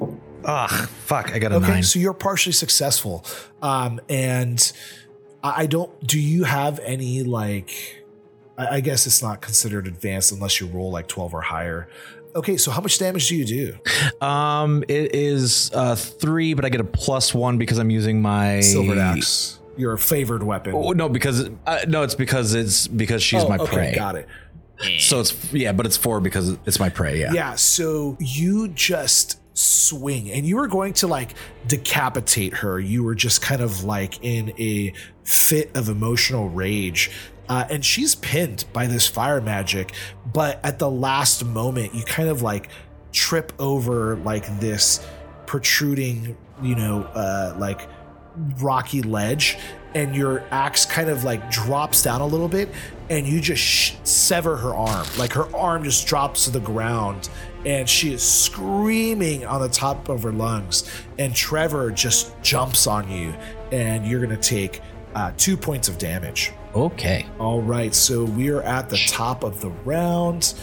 right. 0.08 0.18
Ugh, 0.46 0.88
fuck! 0.88 1.32
I 1.32 1.38
got 1.38 1.52
a 1.52 1.56
Okay, 1.56 1.68
nine. 1.68 1.82
so 1.82 1.98
you're 1.98 2.12
partially 2.12 2.52
successful. 2.52 3.24
Um, 3.62 4.00
and 4.10 4.72
I 5.42 5.62
I 5.62 5.66
don't. 5.66 6.06
Do 6.06 6.20
you 6.20 6.44
have 6.44 6.78
any 6.80 7.22
like? 7.24 8.02
I 8.58 8.76
I 8.76 8.80
guess 8.80 9.06
it's 9.06 9.22
not 9.22 9.40
considered 9.40 9.86
advanced 9.86 10.32
unless 10.32 10.60
you 10.60 10.66
roll 10.66 10.90
like 10.90 11.08
twelve 11.08 11.32
or 11.34 11.40
higher. 11.40 11.88
Okay, 12.36 12.56
so 12.56 12.70
how 12.70 12.80
much 12.80 12.98
damage 12.98 13.28
do 13.28 13.36
you 13.36 13.44
do? 13.44 13.78
Um, 14.26 14.82
it 14.88 15.14
is 15.14 15.70
uh 15.72 15.94
three, 15.96 16.54
but 16.54 16.64
I 16.64 16.68
get 16.68 16.80
a 16.80 16.84
plus 16.84 17.32
one 17.34 17.58
because 17.58 17.78
I'm 17.78 17.90
using 17.90 18.20
my 18.20 18.60
Silvered 18.60 18.98
axe, 18.98 19.60
your 19.76 19.96
favored 19.96 20.42
weapon. 20.42 20.74
Oh, 20.74 20.90
no, 20.92 21.08
because 21.08 21.48
uh, 21.66 21.80
no, 21.86 22.02
it's 22.02 22.14
because 22.16 22.54
it's 22.54 22.88
because 22.88 23.22
she's 23.22 23.44
Oh, 23.44 23.48
my 23.48 23.58
okay, 23.58 23.72
prey. 23.72 23.94
got 23.94 24.16
it. 24.16 24.26
So 24.98 25.20
it's 25.20 25.52
yeah, 25.52 25.72
but 25.72 25.86
it's 25.86 25.96
four 25.96 26.20
because 26.20 26.58
it's 26.66 26.80
my 26.80 26.88
prey. 26.88 27.20
Yeah. 27.20 27.32
Yeah, 27.32 27.54
so 27.54 28.16
you 28.18 28.68
just 28.68 29.40
swing 29.56 30.32
and 30.32 30.44
you 30.44 30.56
were 30.56 30.66
going 30.66 30.92
to 30.94 31.06
like 31.06 31.34
decapitate 31.68 32.54
her. 32.54 32.80
You 32.80 33.04
were 33.04 33.14
just 33.14 33.40
kind 33.40 33.60
of 33.60 33.84
like 33.84 34.22
in 34.24 34.52
a 34.58 34.92
fit 35.22 35.70
of 35.76 35.88
emotional 35.88 36.48
rage. 36.48 37.12
Uh, 37.48 37.64
and 37.70 37.84
she's 37.84 38.14
pinned 38.14 38.64
by 38.72 38.86
this 38.86 39.06
fire 39.06 39.40
magic, 39.40 39.92
but 40.32 40.60
at 40.64 40.78
the 40.78 40.90
last 40.90 41.44
moment, 41.44 41.94
you 41.94 42.02
kind 42.04 42.28
of 42.28 42.42
like 42.42 42.68
trip 43.12 43.52
over 43.58 44.16
like 44.16 44.60
this 44.60 45.06
protruding, 45.46 46.36
you 46.62 46.74
know, 46.74 47.02
uh, 47.14 47.54
like 47.58 47.88
rocky 48.60 49.02
ledge 49.02 49.56
and 49.94 50.14
your 50.16 50.42
axe 50.50 50.84
kind 50.84 51.08
of 51.08 51.22
like 51.22 51.50
drops 51.50 52.02
down 52.02 52.20
a 52.20 52.26
little 52.26 52.48
bit 52.48 52.68
and 53.10 53.26
you 53.26 53.40
just 53.40 53.62
sh- 53.62 53.94
sever 54.02 54.56
her 54.56 54.74
arm. 54.74 55.06
Like 55.16 55.32
her 55.34 55.54
arm 55.54 55.84
just 55.84 56.06
drops 56.06 56.46
to 56.46 56.50
the 56.50 56.60
ground 56.60 57.28
and 57.64 57.88
she 57.88 58.12
is 58.12 58.22
screaming 58.22 59.46
on 59.46 59.60
the 59.60 59.68
top 59.68 60.08
of 60.08 60.22
her 60.24 60.32
lungs 60.32 60.90
and 61.18 61.34
trevor 61.34 61.90
just 61.90 62.40
jumps 62.42 62.86
on 62.86 63.10
you 63.10 63.32
and 63.70 64.04
you're 64.06 64.20
gonna 64.20 64.36
take 64.36 64.80
uh, 65.14 65.32
two 65.36 65.56
points 65.56 65.88
of 65.88 65.96
damage 65.98 66.52
Okay. 66.74 67.26
all 67.38 67.62
right 67.62 67.94
so 67.94 68.24
we 68.24 68.50
are 68.50 68.62
at 68.62 68.90
the 68.90 68.96
top 69.08 69.44
of 69.44 69.60
the 69.60 69.70
round 69.84 70.54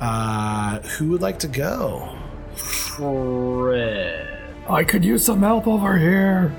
uh 0.00 0.80
who 0.80 1.08
would 1.10 1.22
like 1.22 1.38
to 1.40 1.48
go 1.48 2.16
Fred. 2.56 4.26
I 4.68 4.82
could 4.82 5.04
use 5.04 5.24
some 5.24 5.40
help 5.40 5.66
over 5.66 5.98
here. 5.98 6.52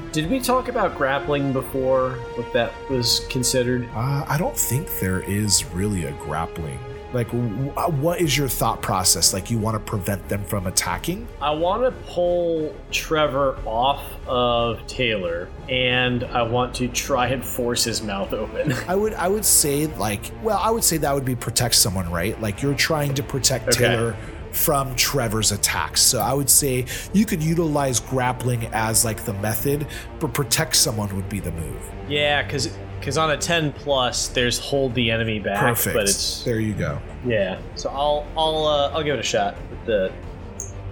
Did 0.12 0.28
we 0.28 0.40
talk 0.40 0.68
about 0.68 0.96
grappling 0.96 1.52
before? 1.52 2.12
What 2.34 2.52
that 2.52 2.72
was 2.90 3.20
considered? 3.30 3.88
Uh, 3.94 4.24
I 4.28 4.36
don't 4.36 4.56
think 4.56 4.88
there 4.98 5.20
is 5.20 5.64
really 5.66 6.04
a 6.04 6.12
grappling. 6.12 6.78
Like, 7.12 7.26
w- 7.32 7.72
uh, 7.76 7.90
what 7.90 8.20
is 8.20 8.36
your 8.38 8.48
thought 8.48 8.82
process? 8.82 9.32
Like, 9.32 9.50
you 9.50 9.58
want 9.58 9.74
to 9.74 9.80
prevent 9.80 10.28
them 10.28 10.44
from 10.44 10.66
attacking? 10.68 11.26
I 11.42 11.50
want 11.50 11.82
to 11.82 11.90
pull 12.12 12.74
Trevor 12.92 13.58
off 13.66 14.04
of 14.28 14.86
Taylor, 14.86 15.48
and 15.68 16.22
I 16.24 16.42
want 16.42 16.74
to 16.76 16.86
try 16.88 17.26
and 17.28 17.44
force 17.44 17.82
his 17.84 18.00
mouth 18.02 18.32
open. 18.32 18.72
I 18.88 18.94
would, 18.94 19.14
I 19.14 19.26
would 19.26 19.44
say, 19.44 19.86
like, 19.86 20.30
well, 20.42 20.60
I 20.62 20.70
would 20.70 20.84
say 20.84 20.98
that 20.98 21.12
would 21.12 21.24
be 21.24 21.34
protect 21.34 21.74
someone, 21.74 22.08
right? 22.12 22.40
Like, 22.40 22.62
you're 22.62 22.74
trying 22.74 23.14
to 23.14 23.22
protect 23.24 23.68
Okay. 23.70 23.88
Taylor 23.88 24.16
from 24.52 24.94
Trevor's 24.96 25.52
attacks. 25.52 26.00
So 26.00 26.18
I 26.18 26.32
would 26.32 26.50
say 26.50 26.84
you 27.12 27.24
could 27.24 27.40
utilize 27.42 28.00
grappling 28.00 28.66
as 28.72 29.04
like 29.04 29.24
the 29.24 29.32
method, 29.34 29.86
but 30.18 30.34
protect 30.34 30.74
someone 30.74 31.14
would 31.14 31.28
be 31.28 31.38
the 31.38 31.52
move. 31.52 31.80
yeah, 32.08 32.42
because 32.42 32.68
because 33.00 33.18
on 33.18 33.30
a 33.32 33.36
ten 33.36 33.72
plus, 33.72 34.28
there's 34.28 34.58
hold 34.58 34.94
the 34.94 35.10
enemy 35.10 35.40
back, 35.40 35.58
Perfect. 35.60 35.94
but 35.96 36.04
it's 36.04 36.44
there 36.44 36.60
you 36.60 36.74
go. 36.74 37.00
yeah. 37.26 37.58
So 37.74 37.90
I'll 37.90 38.26
I'll 38.36 38.66
uh, 38.66 38.90
I'll 38.92 39.02
give 39.02 39.14
it 39.16 39.20
a 39.20 39.24
shot 39.24 39.56
with 39.70 39.84
the 39.86 40.12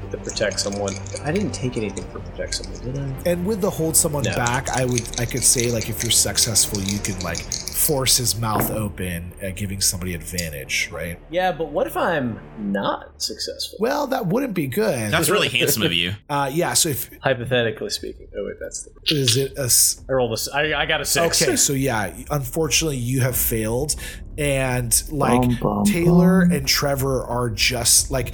with 0.02 0.10
the 0.10 0.18
protect 0.18 0.58
someone. 0.60 0.94
I 1.24 1.30
didn't 1.32 1.52
take 1.52 1.76
anything 1.76 2.04
for 2.10 2.18
protect 2.20 2.54
someone, 2.56 2.80
did 2.82 2.98
I? 2.98 3.30
And 3.30 3.46
with 3.46 3.60
the 3.60 3.70
hold 3.70 3.94
someone 3.96 4.24
No. 4.24 4.34
back, 4.34 4.68
I 4.70 4.84
would, 4.84 5.20
I 5.20 5.26
could 5.26 5.44
say 5.44 5.70
like 5.70 5.88
if 5.88 6.02
you're 6.02 6.10
successful, 6.10 6.80
you 6.80 6.98
can 6.98 7.18
like 7.20 7.38
force 7.78 8.16
his 8.16 8.36
mouth 8.36 8.70
open, 8.70 9.32
uh, 9.42 9.50
giving 9.54 9.80
somebody 9.80 10.12
advantage, 10.14 10.88
right? 10.92 11.18
Yeah, 11.30 11.52
but 11.52 11.68
what 11.70 11.86
if 11.86 11.96
I'm 11.96 12.40
not 12.58 13.22
successful? 13.22 13.78
Well, 13.80 14.06
that 14.08 14.26
wouldn't 14.26 14.54
be 14.54 14.66
good. 14.66 15.12
That's 15.12 15.30
really 15.30 15.48
handsome 15.48 15.82
of 15.84 15.92
you. 15.92 16.12
Uh, 16.30 16.50
yeah. 16.52 16.74
So 16.74 16.90
if 16.90 17.10
Hypothetically 17.22 17.88
speaking. 17.90 18.28
Oh 18.36 18.44
wait, 18.44 18.56
that's 18.60 18.82
the. 18.82 18.90
is 19.16 19.36
it 19.36 19.56
a 19.56 19.62
s- 19.64 20.04
I 20.08 20.12
rolled 20.12 20.32
a. 20.32 20.34
s- 20.34 20.48
I, 20.48 20.74
I 20.74 20.84
got 20.86 21.00
a 21.00 21.04
six. 21.04 21.40
okay? 21.42 21.56
So 21.56 21.72
yeah, 21.72 22.14
unfortunately, 22.30 22.98
you 22.98 23.20
have 23.22 23.36
failed, 23.36 23.94
and 24.36 25.02
like 25.10 25.40
Bum, 25.40 25.58
bum, 25.60 25.84
Taylor 25.84 26.44
bum. 26.46 26.52
and 26.56 26.66
Trevor 26.68 27.24
are 27.24 27.48
just 27.50 28.10
like. 28.10 28.32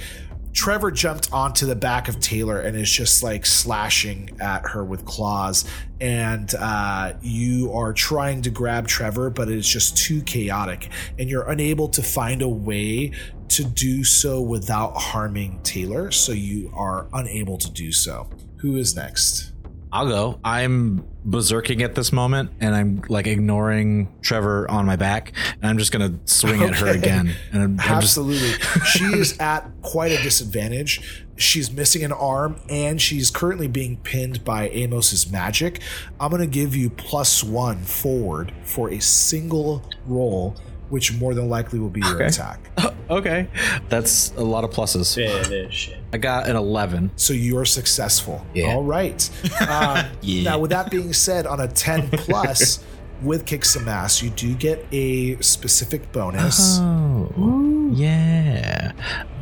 Trevor 0.55 0.89
jumped 0.89 1.31
onto 1.33 1.65
the 1.65 1.75
back 1.75 2.07
of 2.07 2.21
Taylor 2.21 2.61
and 2.61 2.77
is 2.77 2.89
just 2.89 3.21
like 3.21 3.45
slashing 3.45 4.37
at 4.39 4.65
her 4.69 4.85
with 4.85 5.03
claws. 5.03 5.65
And 5.99 6.51
uh, 6.57 7.13
you 7.21 7.73
are 7.73 7.91
trying 7.91 8.41
to 8.43 8.49
grab 8.49 8.87
Trevor, 8.87 9.29
but 9.29 9.49
it's 9.49 9.67
just 9.67 9.97
too 9.97 10.21
chaotic. 10.23 10.89
And 11.19 11.29
you're 11.29 11.47
unable 11.49 11.89
to 11.89 12.01
find 12.01 12.41
a 12.41 12.47
way 12.47 13.11
to 13.49 13.63
do 13.65 14.05
so 14.05 14.41
without 14.41 14.95
harming 14.95 15.59
Taylor. 15.63 16.09
So 16.09 16.31
you 16.31 16.71
are 16.73 17.07
unable 17.11 17.57
to 17.57 17.69
do 17.69 17.91
so. 17.91 18.29
Who 18.61 18.77
is 18.77 18.95
next? 18.95 19.54
I'll 19.95 20.07
go. 20.09 20.39
I'm 20.43 21.07
berserking 21.25 21.81
at 21.81 21.95
this 21.95 22.11
moment, 22.11 22.51
and 22.59 22.75
I'm 22.75 23.01
like 23.07 23.27
ignoring 23.27 24.13
Trevor 24.21 24.69
on 24.69 24.85
my 24.85 24.97
back, 24.97 25.31
and 25.53 25.69
I'm 25.69 25.77
just 25.77 25.93
gonna 25.93 26.19
swing 26.25 26.61
at 26.63 26.75
her 26.75 26.87
again. 26.87 27.33
And 27.53 27.63
I'm, 27.63 27.79
I'm 27.79 28.01
just 28.01 28.17
Absolutely. 28.17 28.49
she 28.87 29.05
is 29.05 29.39
at 29.39 29.71
quite 29.83 30.11
a 30.11 30.21
disadvantage. 30.21 31.23
She's 31.37 31.71
missing 31.71 32.03
an 32.03 32.11
arm 32.11 32.59
and 32.69 33.01
she's 33.01 33.31
currently 33.31 33.69
being 33.69 33.95
pinned 33.97 34.43
by 34.43 34.67
Amos's 34.69 35.31
magic. 35.31 35.79
I'm 36.19 36.31
to 36.31 36.45
give 36.47 36.75
you 36.75 36.89
plus 36.89 37.41
one 37.41 37.77
forward 37.77 38.51
for 38.63 38.89
a 38.89 38.99
single 38.99 39.81
roll, 40.05 40.57
which 40.89 41.13
more 41.13 41.33
than 41.33 41.49
likely 41.49 41.79
will 41.79 41.89
be 41.89 42.01
your 42.01 42.15
Okay. 42.15 42.25
attack. 42.27 42.59
okay. 43.09 43.47
That's 43.89 44.31
a 44.37 44.43
lot 44.43 44.63
of 44.63 44.69
pluses. 44.71 45.15
Finish. 45.15 45.91
I 46.13 46.17
got 46.17 46.47
an 46.47 46.55
11. 46.55 47.11
So 47.15 47.33
you 47.33 47.57
are 47.57 47.65
successful. 47.65 48.45
Yeah. 48.53 48.73
All 48.73 48.83
right. 48.83 49.29
Um, 49.69 50.05
Yeah. 50.21 50.43
Now, 50.51 50.59
with 50.59 50.71
that 50.71 50.91
being 50.91 51.11
said, 51.13 51.47
on 51.47 51.59
a 51.59 51.67
10 51.67 52.09
plus 52.11 52.83
with 53.21 53.45
kick 53.45 53.65
some 53.65 53.87
ass, 53.87 54.21
you 54.21 54.29
do 54.31 54.53
get 54.55 54.85
a 54.91 55.37
specific 55.41 56.11
bonus. 56.11 56.77
Oh, 56.81 57.89
yeah. 57.93 58.91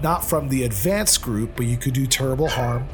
not 0.01 0.23
from 0.25 0.49
the 0.49 0.63
advanced 0.63 1.21
group, 1.21 1.55
but 1.55 1.65
you 1.65 1.77
could 1.77 1.93
do 1.93 2.05
terrible 2.05 2.47
harm. 2.47 2.87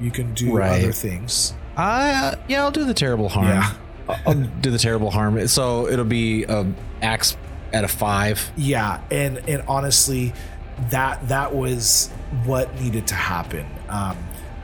You 0.00 0.10
can 0.10 0.34
do 0.34 0.56
Right. 0.56 0.82
other 0.82 0.92
things. 0.92 1.54
Uh, 1.76 2.34
yeah, 2.48 2.62
I'll 2.62 2.70
do 2.70 2.84
the 2.84 2.94
terrible 2.94 3.28
harm. 3.28 3.48
Yeah. 3.48 3.72
I'll- 4.08 4.18
I'll 4.26 4.34
do 4.34 4.70
the 4.70 4.78
terrible 4.78 5.10
harm. 5.10 5.46
So 5.48 5.88
it'll 5.88 6.04
be 6.04 6.44
a 6.44 6.66
axe 7.02 7.36
at 7.72 7.84
a 7.84 7.88
five. 7.88 8.50
Yeah, 8.56 9.02
and 9.10 9.38
and 9.48 9.62
honestly, 9.68 10.32
that 10.90 11.28
that 11.28 11.54
was 11.54 12.08
what 12.44 12.74
needed 12.80 13.06
to 13.08 13.14
happen. 13.14 13.66
Um, 13.88 14.16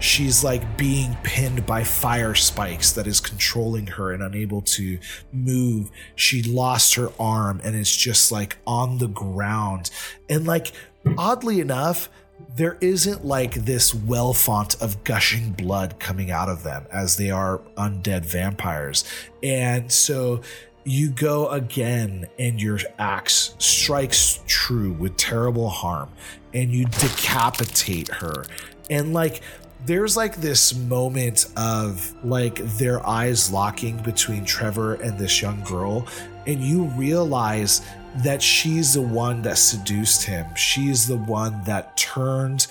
she's 0.05 0.45
like 0.45 0.77
being 0.77 1.17
pinned 1.23 1.67
by 1.67 1.83
fire 1.83 2.35
spikes 2.35 2.93
that 2.93 3.07
is 3.07 3.21
controlling 3.21 3.87
her 3.87 4.13
and 4.13 4.23
unable 4.23 4.61
to 4.61 4.99
move. 5.33 5.91
She 6.15 6.43
lost 6.43 6.95
her 6.97 7.11
arm 7.19 7.61
and 7.65 7.75
is 7.75 7.95
just 7.95 8.31
like 8.31 8.59
on 8.67 8.99
the 8.99 9.09
ground. 9.09 9.91
And 10.29 10.47
like 10.47 10.73
oddly 11.17 11.61
enough, 11.61 12.09
there 12.57 12.77
isn't 12.81 13.25
like 13.25 13.55
this 13.55 13.95
well 13.95 14.33
font 14.33 14.81
of 14.81 15.03
gushing 15.05 15.53
blood 15.53 15.99
coming 15.99 16.31
out 16.31 16.49
of 16.49 16.63
them 16.63 16.87
as 16.93 17.17
they 17.17 17.31
are 17.31 17.59
undead 17.77 18.25
vampires. 18.25 19.05
And 19.43 19.91
so 19.91 20.43
you 20.85 21.11
go 21.11 21.49
again 21.49 22.27
and 22.39 22.61
your 22.61 22.79
axe 22.99 23.55
strikes 23.59 24.41
true 24.47 24.93
with 24.93 25.17
terrible 25.17 25.69
harm 25.69 26.11
and 26.53 26.73
you 26.73 26.85
decapitate 26.85 28.09
her. 28.09 28.45
And 28.91 29.13
like 29.13 29.43
there's 29.87 30.17
like 30.17 30.37
this 30.37 30.75
moment 30.75 31.47
of 31.57 32.15
like 32.25 32.57
their 32.79 33.07
eyes 33.07 33.51
locking 33.53 33.99
between 34.03 34.45
Trevor 34.45 34.95
and 34.95 35.19
this 35.19 35.43
young 35.43 35.63
girl 35.65 36.07
and 36.47 36.61
you 36.61 36.85
realize 36.85 37.83
that 38.17 38.43
she's 38.43 38.95
the 38.95 39.03
one 39.03 39.43
that 39.43 39.59
seduced 39.59 40.25
him. 40.25 40.47
She's 40.55 41.07
the 41.07 41.17
one 41.17 41.65
that 41.65 41.97
turned 41.97 42.67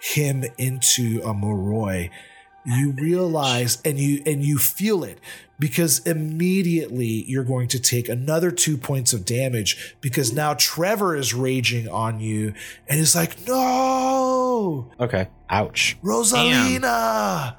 him 0.00 0.44
into 0.58 1.20
a 1.24 1.34
Moroi. 1.34 2.10
You 2.64 2.92
realize 2.92 3.78
and 3.84 3.98
you 3.98 4.22
and 4.26 4.42
you 4.42 4.58
feel 4.58 5.04
it 5.04 5.18
because 5.64 6.00
immediately 6.00 7.24
you're 7.26 7.42
going 7.42 7.66
to 7.66 7.80
take 7.80 8.06
another 8.06 8.50
two 8.50 8.76
points 8.76 9.14
of 9.14 9.24
damage 9.24 9.96
because 10.02 10.30
now 10.30 10.52
Trevor 10.52 11.16
is 11.16 11.32
raging 11.32 11.88
on 11.88 12.20
you 12.20 12.52
and 12.86 13.00
is 13.00 13.14
like, 13.16 13.46
no, 13.46 14.90
Okay. 15.00 15.26
Ouch. 15.48 15.96
Rosalina. 16.02 17.56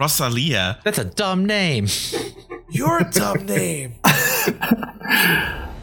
Rosalia. 0.00 0.80
That's 0.82 0.98
a 0.98 1.04
dumb 1.04 1.46
name. 1.46 1.86
Your 2.68 2.98
a 2.98 3.10
dumb 3.12 3.46
name. 3.46 3.94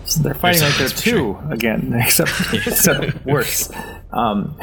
So 0.03 0.21
they're 0.21 0.33
fighting 0.33 0.63
like 0.63 0.77
they're 0.77 0.89
two 0.89 1.37
again, 1.49 1.93
except 1.97 2.29
except 2.53 3.25
worse. 3.25 3.71
Um, 4.11 4.57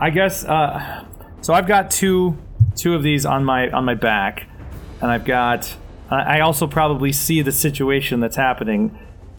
I 0.00 0.08
guess. 0.08 0.42
Uh, 0.42 1.04
so 1.42 1.52
I've 1.52 1.66
got 1.66 1.90
two 1.90 2.38
two 2.76 2.94
of 2.94 3.02
these 3.02 3.26
on 3.26 3.44
my 3.44 3.68
on 3.70 3.84
my 3.84 3.94
back, 3.94 4.48
and 5.02 5.10
I've 5.10 5.26
got. 5.26 5.76
I 6.10 6.38
I 6.38 6.40
also 6.40 6.66
probably 6.66 7.12
see 7.12 7.42
the 7.42 7.52
situation 7.52 8.20
that's 8.20 8.36
happening. 8.36 8.98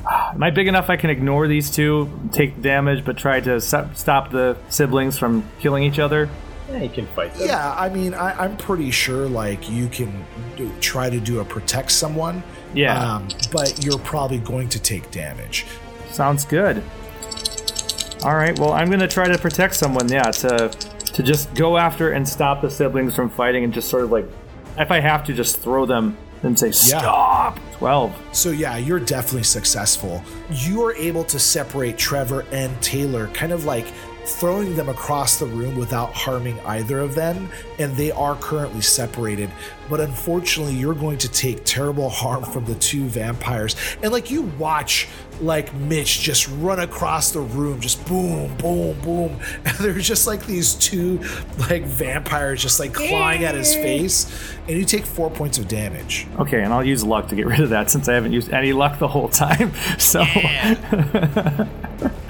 Am 0.10 0.42
I 0.42 0.50
big 0.50 0.68
enough 0.68 0.90
I 0.90 0.96
can 0.96 1.10
ignore 1.10 1.48
these 1.48 1.70
two, 1.70 2.10
take 2.32 2.62
damage, 2.62 3.04
but 3.04 3.18
try 3.18 3.42
to 3.42 3.56
s- 3.56 3.74
stop 3.96 4.32
the 4.32 4.58
siblings 4.70 5.18
from 5.18 5.44
killing 5.60 5.84
each 5.84 6.00
other? 6.00 6.30
Yeah, 6.72 6.84
you 6.84 6.90
can 6.90 7.06
fight 7.08 7.34
them. 7.34 7.48
Yeah, 7.48 7.74
I 7.78 7.90
mean, 7.90 8.14
I, 8.14 8.32
I'm 8.44 8.56
pretty 8.58 8.92
sure 8.92 9.28
like 9.28 9.70
you 9.70 9.88
can 9.88 10.24
do, 10.56 10.72
try 10.80 11.10
to 11.10 11.20
do 11.20 11.40
a 11.42 11.46
protect 11.46 11.92
someone. 11.92 12.44
Yeah. 12.74 13.16
Um, 13.16 13.28
but 13.52 13.84
you're 13.84 14.00
probably 14.00 14.38
going 14.38 14.70
to 14.70 14.80
take 14.80 15.10
damage. 15.12 15.66
Sounds 16.12 16.46
good. 16.46 16.82
All 18.24 18.36
right. 18.36 18.58
Well, 18.60 18.74
I'm 18.74 18.90
gonna 18.90 19.08
try 19.08 19.28
to 19.28 19.38
protect 19.38 19.76
someone. 19.76 20.08
Yeah, 20.10 20.24
to 20.24 20.70
to 20.70 21.24
just 21.24 21.54
go 21.56 21.78
after 21.78 22.12
and 22.12 22.28
stop 22.28 22.62
the 22.62 22.70
siblings 22.70 23.16
from 23.16 23.30
fighting, 23.30 23.64
and 23.64 23.74
just 23.74 23.90
sort 23.90 24.04
of 24.04 24.12
like, 24.12 24.26
if 24.78 24.92
I 24.92 25.00
have 25.00 25.24
to, 25.26 25.34
just 25.34 25.60
throw 25.60 25.86
them 25.86 26.18
and 26.44 26.58
say 26.58 26.72
stop. 26.72 27.60
Twelve. 27.74 28.16
So 28.32 28.50
yeah, 28.52 28.78
you're 28.78 29.00
definitely 29.00 29.44
successful. 29.44 30.24
You 30.50 30.84
are 30.84 30.94
able 30.94 31.24
to 31.26 31.40
separate 31.40 31.98
Trevor 31.98 32.46
and 32.52 32.80
Taylor, 32.82 33.28
kind 33.30 33.52
of 33.52 33.66
like 33.66 33.86
throwing 34.30 34.76
them 34.76 34.90
across 34.90 35.40
the 35.40 35.46
room 35.46 35.76
without 35.76 36.14
harming 36.14 36.60
either 36.62 37.00
of 37.00 37.16
them, 37.16 37.50
and 37.78 37.96
they 37.96 38.12
are 38.12 38.36
currently 38.36 38.82
separated. 38.82 39.50
But 39.90 40.00
unfortunately, 40.00 40.76
you're 40.76 40.94
going 40.94 41.18
to 41.20 41.28
take 41.28 41.64
terrible 41.66 42.10
harm 42.10 42.44
from 42.44 42.66
the 42.66 42.76
two 42.76 43.06
vampires. 43.06 43.76
And 44.04 44.12
like 44.12 44.30
you 44.30 44.44
watch 44.60 45.08
like 45.42 45.74
Mitch 45.74 46.20
just 46.20 46.50
run 46.60 46.80
across 46.80 47.32
the 47.32 47.40
room, 47.40 47.80
just 47.80 48.06
boom, 48.06 48.56
boom, 48.58 49.00
boom. 49.02 49.40
And 49.66 49.78
there's 49.78 50.08
just 50.08 50.28
like 50.28 50.46
these 50.46 50.74
two 50.76 51.20
like 51.70 51.84
vampires 51.84 52.62
just 52.62 52.80
like 52.80 52.94
clawing 52.94 53.44
at 53.44 53.56
his 53.56 53.74
face. 53.74 54.54
And 54.68 54.78
you 54.78 54.86
take 54.86 55.06
four 55.06 55.30
points 55.30 55.58
of 55.58 55.68
damage. 55.68 56.28
Okay, 56.38 56.62
and 56.62 56.74
I'll 56.74 56.86
use 56.86 57.04
luck 57.04 57.28
to 57.30 57.36
get 57.36 57.48
rid 57.48 57.62
of 57.62 57.70
that 57.70 57.90
since 57.90 58.08
I 58.08 58.14
haven't 58.14 58.34
used 58.34 58.52
any 58.52 58.74
luck 58.74 59.00
the 59.00 59.08
whole 59.08 59.30
time. 59.30 59.72
So 60.00 60.24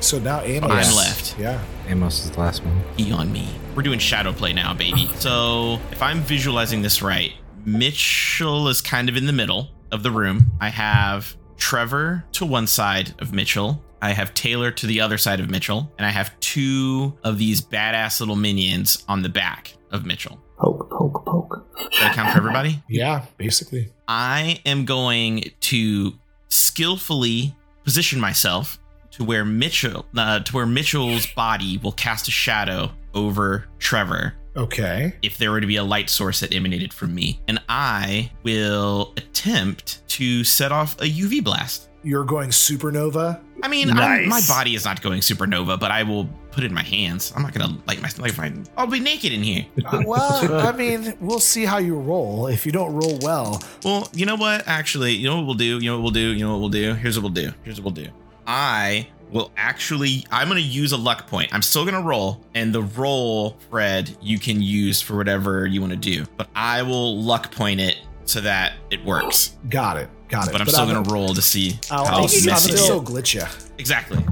So 0.00 0.18
now 0.18 0.40
Amos. 0.40 0.70
I'm 0.70 0.96
left. 0.96 1.38
Yeah. 1.38 1.62
Amos 1.86 2.24
is 2.24 2.30
the 2.30 2.40
last 2.40 2.64
one. 2.64 2.82
Be 2.96 3.12
on 3.12 3.30
me. 3.30 3.48
We're 3.74 3.82
doing 3.82 3.98
shadow 3.98 4.32
play 4.32 4.52
now, 4.52 4.74
baby. 4.74 5.10
So 5.20 5.78
if 5.92 6.02
I'm 6.02 6.20
visualizing 6.20 6.80
this 6.82 7.02
right, 7.02 7.32
Mitchell 7.66 8.68
is 8.68 8.80
kind 8.80 9.08
of 9.10 9.16
in 9.16 9.26
the 9.26 9.32
middle 9.32 9.68
of 9.92 10.02
the 10.02 10.10
room. 10.10 10.50
I 10.60 10.70
have 10.70 11.36
Trevor 11.58 12.24
to 12.32 12.46
one 12.46 12.66
side 12.66 13.14
of 13.20 13.32
Mitchell. 13.34 13.82
I 14.00 14.12
have 14.12 14.32
Taylor 14.32 14.70
to 14.70 14.86
the 14.86 15.02
other 15.02 15.18
side 15.18 15.40
of 15.40 15.50
Mitchell, 15.50 15.92
and 15.98 16.06
I 16.06 16.10
have 16.10 16.38
two 16.40 17.18
of 17.22 17.36
these 17.36 17.60
badass 17.60 18.20
little 18.20 18.36
minions 18.36 19.04
on 19.08 19.20
the 19.20 19.28
back 19.28 19.74
of 19.90 20.06
Mitchell. 20.06 20.40
poke, 20.58 20.88
poke, 20.90 21.26
poke. 21.26 21.66
Does 21.90 22.00
that 22.00 22.14
count 22.14 22.30
for 22.32 22.38
everybody? 22.38 22.82
Yeah, 22.88 23.26
basically. 23.36 23.92
I 24.08 24.60
am 24.64 24.86
going 24.86 25.50
to 25.60 26.14
skillfully 26.48 27.54
position 27.84 28.18
myself 28.20 28.78
to 29.12 29.24
where 29.24 29.44
Mitchell 29.44 30.06
uh, 30.16 30.40
to 30.40 30.52
where 30.52 30.66
Mitchell's 30.66 31.26
body 31.26 31.78
will 31.82 31.92
cast 31.92 32.28
a 32.28 32.30
shadow 32.30 32.90
over 33.14 33.66
Trevor 33.78 34.34
Okay. 34.56 35.14
if 35.22 35.38
there 35.38 35.50
were 35.52 35.60
to 35.60 35.66
be 35.66 35.76
a 35.76 35.84
light 35.84 36.10
source 36.10 36.40
that 36.40 36.52
emanated 36.54 36.92
from 36.92 37.14
me, 37.14 37.40
and 37.48 37.60
I 37.68 38.30
will 38.42 39.12
attempt 39.16 40.06
to 40.08 40.42
set 40.44 40.72
off 40.72 41.00
a 41.00 41.04
UV 41.04 41.42
blast. 41.42 41.88
You're 42.02 42.24
going 42.24 42.48
supernova. 42.50 43.40
I 43.62 43.68
mean, 43.68 43.90
I'm, 43.90 44.26
my 44.28 44.40
body 44.48 44.74
is 44.74 44.84
not 44.86 45.02
going 45.02 45.20
supernova, 45.20 45.78
but 45.78 45.90
I 45.90 46.02
will 46.02 46.24
put 46.50 46.64
it 46.64 46.68
in 46.68 46.74
my 46.74 46.82
hands. 46.82 47.32
I'm 47.36 47.42
not 47.42 47.52
gonna 47.52 47.76
light 47.86 48.00
my 48.00 48.08
like. 48.18 48.32
if 48.32 48.40
I- 48.40 48.52
I'll 48.76 48.86
be 48.86 49.00
naked 49.00 49.32
in 49.32 49.42
here. 49.42 49.66
Uh, 49.84 50.02
well, 50.06 50.66
I 50.66 50.72
mean, 50.72 51.14
we'll 51.20 51.38
see 51.40 51.64
how 51.66 51.76
you 51.78 51.94
roll. 51.96 52.46
If 52.46 52.64
you 52.66 52.72
don't 52.72 52.92
roll 52.94 53.18
well, 53.22 53.62
Well, 53.84 54.08
you 54.14 54.24
know 54.26 54.36
what? 54.36 54.66
Actually, 54.66 55.12
you 55.12 55.28
know 55.28 55.36
what 55.36 55.46
we'll 55.46 55.54
do? 55.56 55.78
You 55.78 55.90
know 55.90 55.96
what 55.96 56.02
we'll 56.02 56.10
do? 56.12 56.32
You 56.32 56.44
know 56.44 56.52
what 56.52 56.60
we'll 56.60 56.68
do? 56.70 56.94
Here's 56.94 57.18
what 57.20 57.22
we'll 57.22 57.44
do. 57.44 57.52
Here's 57.64 57.80
what 57.80 57.94
we'll 57.94 58.04
do. 58.04 58.10
I 58.50 59.06
will 59.30 59.52
actually 59.56 60.26
I'm 60.32 60.48
gonna 60.48 60.58
use 60.58 60.90
a 60.90 60.96
luck 60.96 61.28
point. 61.28 61.54
I'm 61.54 61.62
still 61.62 61.84
gonna 61.84 62.02
roll, 62.02 62.44
and 62.52 62.74
the 62.74 62.82
roll, 62.82 63.56
Fred, 63.70 64.16
you 64.20 64.40
can 64.40 64.60
use 64.60 65.00
for 65.00 65.16
whatever 65.16 65.66
you 65.66 65.80
want 65.80 65.92
to 65.92 65.96
do. 65.96 66.26
But 66.36 66.48
I 66.56 66.82
will 66.82 67.22
luck 67.22 67.52
point 67.52 67.78
it 67.78 67.98
so 68.24 68.40
that 68.40 68.72
it 68.90 69.04
works. 69.04 69.56
got 69.68 69.96
it. 69.96 70.10
Got 70.28 70.48
it. 70.48 70.52
But 70.52 70.60
I'm 70.60 70.66
still 70.66 70.86
gonna 70.86 71.08
roll 71.08 71.32
to 71.32 71.40
see 71.40 71.78
I'll, 71.92 72.04
how 72.04 72.16
I'll, 72.16 72.22
messy 72.22 72.50
I'm 72.50 72.56
it 72.56 72.60
gonna 72.60 72.74
is. 72.74 72.84
still 72.84 73.02
glitch 73.04 73.34
you. 73.34 73.44
Exactly. 73.78 74.24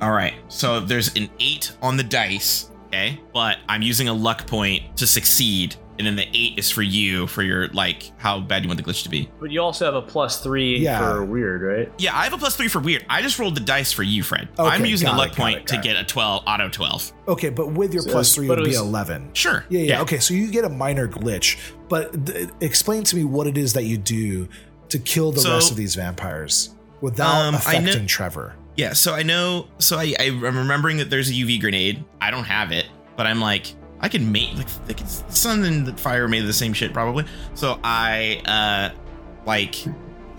All 0.00 0.10
right. 0.10 0.34
So 0.48 0.80
there's 0.80 1.14
an 1.14 1.30
eight 1.38 1.72
on 1.80 1.96
the 1.96 2.02
dice. 2.02 2.68
Okay. 2.88 3.20
But 3.32 3.58
I'm 3.68 3.80
using 3.82 4.08
a 4.08 4.12
luck 4.12 4.48
point 4.48 4.96
to 4.96 5.06
succeed. 5.06 5.76
And 6.02 6.06
then 6.08 6.16
the 6.16 6.26
eight 6.36 6.58
is 6.58 6.68
for 6.68 6.82
you 6.82 7.28
for 7.28 7.44
your 7.44 7.68
like 7.68 8.10
how 8.18 8.40
bad 8.40 8.64
you 8.64 8.68
want 8.68 8.82
the 8.84 8.90
glitch 8.90 9.04
to 9.04 9.08
be. 9.08 9.30
But 9.38 9.52
you 9.52 9.60
also 9.60 9.84
have 9.84 9.94
a 9.94 10.02
plus 10.02 10.42
three 10.42 10.78
Yeah. 10.78 10.98
for 10.98 11.24
weird, 11.24 11.62
right? 11.62 11.92
Yeah, 11.98 12.16
I 12.18 12.24
have 12.24 12.32
a 12.32 12.38
plus 12.38 12.56
three 12.56 12.66
for 12.66 12.80
weird. 12.80 13.04
I 13.08 13.22
just 13.22 13.38
rolled 13.38 13.54
the 13.54 13.60
dice 13.60 13.92
for 13.92 14.02
you, 14.02 14.24
Fred. 14.24 14.48
Okay, 14.58 14.68
I'm 14.68 14.84
using 14.84 15.06
a 15.06 15.12
luck 15.12 15.28
it, 15.28 15.30
got 15.30 15.36
point 15.36 15.58
it, 15.58 15.66
to 15.68 15.74
got 15.76 15.84
get 15.84 15.96
a 15.96 16.02
12 16.02 16.42
auto 16.44 16.68
12. 16.68 17.12
Okay, 17.28 17.50
but 17.50 17.68
with 17.72 17.94
your 17.94 18.02
So 18.02 18.22
three, 18.24 18.46
it 18.46 18.48
but 18.48 18.58
would 18.58 18.66
it 18.66 18.70
be 18.70 18.76
eleven. 18.76 19.30
Sure. 19.32 19.64
Yeah, 19.68 19.80
yeah, 19.82 20.00
Okay, 20.02 20.18
so 20.18 20.34
you 20.34 20.50
get 20.50 20.64
a 20.64 20.68
minor 20.68 21.06
glitch, 21.06 21.56
but 21.88 22.26
th- 22.26 22.48
explain 22.60 23.04
to 23.04 23.14
me 23.14 23.22
what 23.22 23.46
it 23.46 23.56
is 23.56 23.72
that 23.74 23.84
you 23.84 23.96
do 23.96 24.48
to 24.88 24.98
kill 24.98 25.30
the 25.30 25.40
So- 25.42 25.52
rest 25.54 25.70
of 25.70 25.76
these 25.76 25.94
vampires 25.94 26.70
without 27.00 27.30
Um, 27.30 27.54
I 27.66 27.78
know- 27.78 27.88
affecting 27.90 28.06
Trevor. 28.08 28.54
Yeah, 28.76 28.94
so 28.94 29.14
I 29.14 29.22
know. 29.22 29.68
So 29.78 29.98
I, 29.98 30.14
I, 30.18 30.24
I'm 30.28 30.56
remembering 30.56 30.96
that 30.96 31.10
there's 31.10 31.28
a 31.28 31.32
UV 31.34 31.60
grenade. 31.60 32.02
I 32.20 32.30
don't 32.30 32.44
have 32.44 32.72
it, 32.72 32.86
but 33.16 33.26
I'm 33.26 33.40
like, 33.40 33.74
I 34.02 34.08
can 34.08 34.30
make 34.30 34.54
like, 34.56 34.66
like 34.88 35.00
it's, 35.00 35.20
the 35.20 35.32
sun 35.32 35.64
and 35.64 35.86
the 35.86 35.96
fire 35.96 36.28
made 36.28 36.44
the 36.44 36.52
same 36.52 36.72
shit 36.72 36.92
probably. 36.92 37.24
So 37.54 37.78
I 37.82 38.42
uh 38.44 38.98
like 39.46 39.76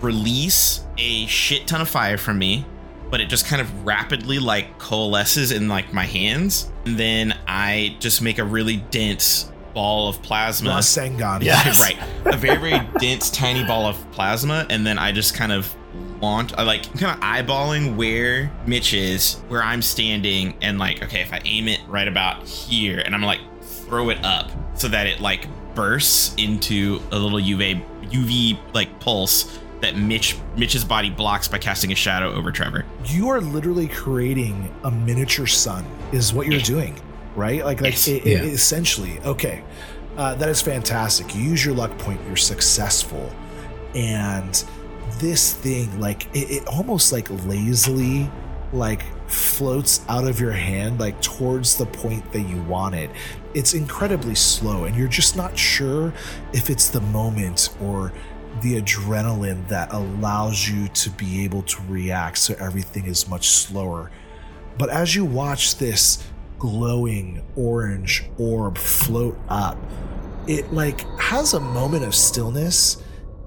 release 0.00 0.84
a 0.98 1.26
shit 1.26 1.66
ton 1.66 1.80
of 1.80 1.88
fire 1.88 2.18
from 2.18 2.38
me, 2.38 2.66
but 3.10 3.20
it 3.20 3.28
just 3.28 3.46
kind 3.46 3.62
of 3.62 3.86
rapidly 3.86 4.38
like 4.38 4.78
coalesces 4.78 5.50
in 5.50 5.68
like 5.68 5.92
my 5.92 6.04
hands, 6.04 6.70
and 6.84 6.98
then 6.98 7.36
I 7.48 7.96
just 8.00 8.20
make 8.20 8.38
a 8.38 8.44
really 8.44 8.76
dense 8.90 9.50
ball 9.72 10.08
of 10.08 10.22
plasma. 10.22 10.70
Rasengan. 10.70 11.42
Yes. 11.42 11.80
right 11.80 11.98
a 12.26 12.36
very 12.36 12.58
very 12.58 12.86
dense 12.98 13.30
tiny 13.30 13.64
ball 13.64 13.86
of 13.86 14.10
plasma 14.12 14.66
and 14.70 14.86
then 14.86 14.98
i 14.98 15.12
just 15.12 15.34
kind 15.34 15.52
of 15.52 15.74
launch 16.20 16.52
i 16.54 16.62
like 16.62 16.86
I'm 16.90 16.98
kind 16.98 17.16
of 17.16 17.20
eyeballing 17.20 17.96
where 17.96 18.50
mitch 18.66 18.94
is 18.94 19.34
where 19.48 19.62
i'm 19.62 19.82
standing 19.82 20.54
and 20.62 20.78
like 20.78 21.02
okay 21.02 21.20
if 21.20 21.32
i 21.32 21.40
aim 21.44 21.68
it 21.68 21.80
right 21.88 22.08
about 22.08 22.46
here 22.46 23.02
and 23.04 23.14
i'm 23.14 23.22
like 23.22 23.40
throw 23.94 24.10
it 24.10 24.18
up 24.24 24.50
so 24.76 24.88
that 24.88 25.06
it 25.06 25.20
like 25.20 25.46
bursts 25.76 26.34
into 26.36 27.00
a 27.12 27.16
little 27.18 27.38
uv 27.38 27.84
uv 28.10 28.58
like 28.74 28.98
pulse 28.98 29.56
that 29.80 29.94
mitch 29.96 30.36
mitch's 30.56 30.84
body 30.84 31.10
blocks 31.10 31.46
by 31.46 31.58
casting 31.58 31.92
a 31.92 31.94
shadow 31.94 32.32
over 32.34 32.50
trevor 32.50 32.84
You 33.06 33.28
are 33.28 33.40
literally 33.40 33.86
creating 33.86 34.68
a 34.82 34.90
miniature 34.90 35.46
sun, 35.46 35.86
is 36.10 36.32
what 36.34 36.46
you're 36.46 36.56
Yeah. 36.56 36.64
doing, 36.64 37.00
right? 37.36 37.64
Like, 37.64 37.80
like 37.82 37.92
Yes. 37.92 38.08
it- 38.08 38.26
Yeah. 38.26 38.42
essentially. 38.42 39.20
Okay, 39.24 39.62
uh, 40.16 40.34
that 40.34 40.48
is 40.48 40.60
fantastic. 40.60 41.32
You 41.36 41.42
use 41.42 41.64
your 41.64 41.74
luck 41.76 41.96
point. 41.98 42.20
You're 42.26 42.34
successful, 42.36 43.30
and 43.94 44.64
this 45.20 45.52
thing, 45.52 46.00
like, 46.00 46.26
it, 46.34 46.50
it 46.50 46.66
almost 46.66 47.12
like 47.12 47.28
lazily, 47.46 48.28
like 48.72 49.02
floats 49.28 50.00
out 50.08 50.26
of 50.26 50.40
your 50.40 50.52
hand, 50.52 50.98
like 50.98 51.20
towards 51.20 51.76
the 51.76 51.86
point 51.86 52.32
that 52.32 52.40
you 52.42 52.60
want 52.62 52.94
it. 52.96 53.10
It's 53.54 53.74
incredibly 53.74 54.34
slow, 54.34 54.84
and 54.84 54.96
you're 54.96 55.08
just 55.08 55.36
not 55.36 55.56
sure 55.56 56.12
if 56.52 56.70
it's 56.70 56.88
the 56.88 57.00
moment 57.00 57.70
or 57.80 58.12
the 58.62 58.80
adrenaline 58.80 59.66
that 59.68 59.92
allows 59.92 60.68
you 60.68 60.88
to 60.88 61.10
be 61.10 61.44
able 61.44 61.62
to 61.62 61.82
react 61.88 62.38
so 62.38 62.54
everything 62.58 63.06
is 63.06 63.28
much 63.28 63.48
slower. 63.48 64.10
But 64.78 64.90
as 64.90 65.14
you 65.14 65.24
watch 65.24 65.76
this 65.76 66.22
glowing 66.58 67.44
orange 67.56 68.24
orb 68.38 68.78
float 68.78 69.38
up, 69.48 69.78
it 70.46 70.72
like 70.72 71.00
has 71.18 71.54
a 71.54 71.60
moment 71.60 72.04
of 72.04 72.14
stillness 72.14 73.02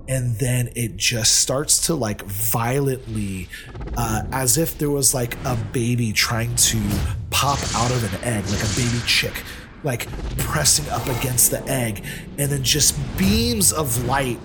and 0.07 0.35
then 0.35 0.69
it 0.75 0.95
just 0.95 1.39
starts 1.39 1.87
to 1.87 1.95
like 1.95 2.23
violently 2.23 3.49
uh, 3.97 4.23
as 4.31 4.57
if 4.57 4.77
there 4.77 4.89
was 4.89 5.13
like 5.13 5.35
a 5.45 5.55
baby 5.73 6.13
trying 6.13 6.55
to 6.55 6.81
pop 7.29 7.59
out 7.75 7.91
of 7.91 8.13
an 8.13 8.23
egg 8.23 8.45
like 8.45 8.63
a 8.63 8.75
baby 8.75 8.99
chick 9.05 9.43
like 9.87 10.07
pressing 10.37 10.87
up 10.89 11.05
against 11.19 11.49
the 11.49 11.63
egg 11.67 12.03
and 12.37 12.51
then 12.51 12.63
just 12.63 12.95
beams 13.17 13.73
of 13.73 14.05
light 14.05 14.39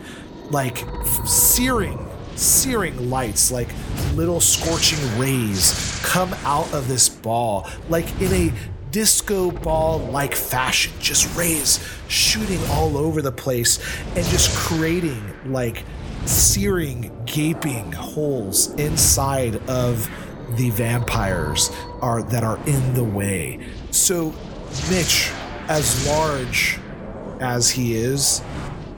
like 0.51 0.84
searing 1.26 1.99
searing 2.34 3.11
lights 3.11 3.53
like 3.53 3.68
little 4.14 4.40
scorching 4.40 4.99
rays 5.18 6.01
come 6.03 6.32
out 6.45 6.72
of 6.72 6.88
this 6.88 7.09
ball 7.09 7.68
like 7.90 8.09
in 8.22 8.32
a 8.32 8.53
disco 8.93 9.51
ball 9.51 9.99
like 9.99 10.34
fashion, 10.34 10.93
just 11.01 11.34
rays 11.36 11.84
shooting 12.09 12.61
all 12.70 12.97
over 12.97 13.22
the 13.22 13.32
place 13.32 13.78
and 14.14 14.24
just 14.26 14.55
creating 14.57 15.20
like 15.47 15.82
searing, 16.26 17.11
gaping 17.24 17.90
holes 17.90 18.72
inside 18.74 19.57
of 19.68 20.09
the 20.57 20.70
vampires 20.70 21.70
are 22.03 22.22
that 22.22 22.45
are 22.45 22.59
in 22.68 22.95
the 22.95 23.03
way. 23.03 23.59
So 23.90 24.34
Mitch, 24.91 25.31
as 25.68 26.07
large 26.07 26.79
as 27.41 27.70
he 27.70 27.95
is, 27.95 28.43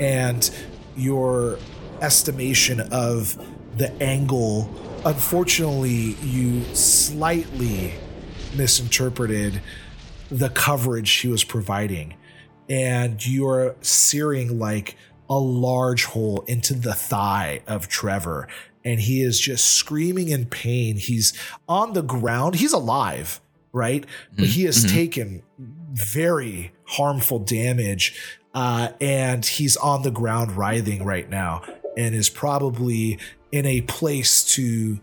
and 0.00 0.50
your 0.96 1.58
estimation 2.00 2.80
of 2.92 3.36
the 3.76 3.90
angle, 4.02 4.70
unfortunately, 5.04 6.16
you 6.22 6.62
slightly 6.74 7.94
misinterpreted 8.56 9.60
the 10.30 10.48
coverage 10.48 11.10
he 11.10 11.28
was 11.28 11.44
providing. 11.44 12.14
And 12.68 13.24
you're 13.26 13.76
searing 13.80 14.58
like 14.58 14.96
a 15.28 15.38
large 15.38 16.04
hole 16.04 16.44
into 16.46 16.74
the 16.74 16.94
thigh 16.94 17.62
of 17.66 17.88
Trevor. 17.88 18.48
And 18.84 19.00
he 19.00 19.22
is 19.22 19.40
just 19.40 19.66
screaming 19.66 20.28
in 20.28 20.46
pain. 20.46 20.96
He's 20.96 21.32
on 21.68 21.94
the 21.94 22.02
ground. 22.02 22.56
He's 22.56 22.72
alive, 22.72 23.40
right? 23.74 24.06
But 24.34 24.46
he 24.46 24.64
has 24.64 24.90
taken 24.90 25.42
very 25.58 26.72
harmful 26.86 27.40
damage. 27.40 28.40
Uh, 28.54 28.90
and 29.00 29.44
he's 29.44 29.76
on 29.76 30.02
the 30.02 30.12
ground 30.12 30.52
writhing 30.56 31.04
right 31.04 31.28
now 31.28 31.62
and 31.96 32.14
is 32.14 32.30
probably 32.30 33.18
in 33.50 33.66
a 33.66 33.80
place 33.82 34.44
to 34.44 35.00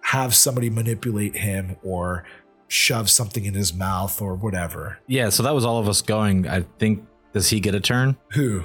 have 0.00 0.34
somebody 0.34 0.70
manipulate 0.70 1.36
him 1.36 1.76
or 1.82 2.24
shove 2.68 3.10
something 3.10 3.44
in 3.44 3.54
his 3.54 3.74
mouth 3.74 4.22
or 4.22 4.34
whatever. 4.34 5.00
Yeah, 5.08 5.28
so 5.30 5.42
that 5.42 5.54
was 5.54 5.64
all 5.64 5.78
of 5.80 5.88
us 5.88 6.02
going. 6.02 6.46
I 6.46 6.64
think 6.78 7.04
does 7.32 7.48
he 7.50 7.58
get 7.58 7.74
a 7.74 7.80
turn? 7.80 8.16
Who? 8.32 8.64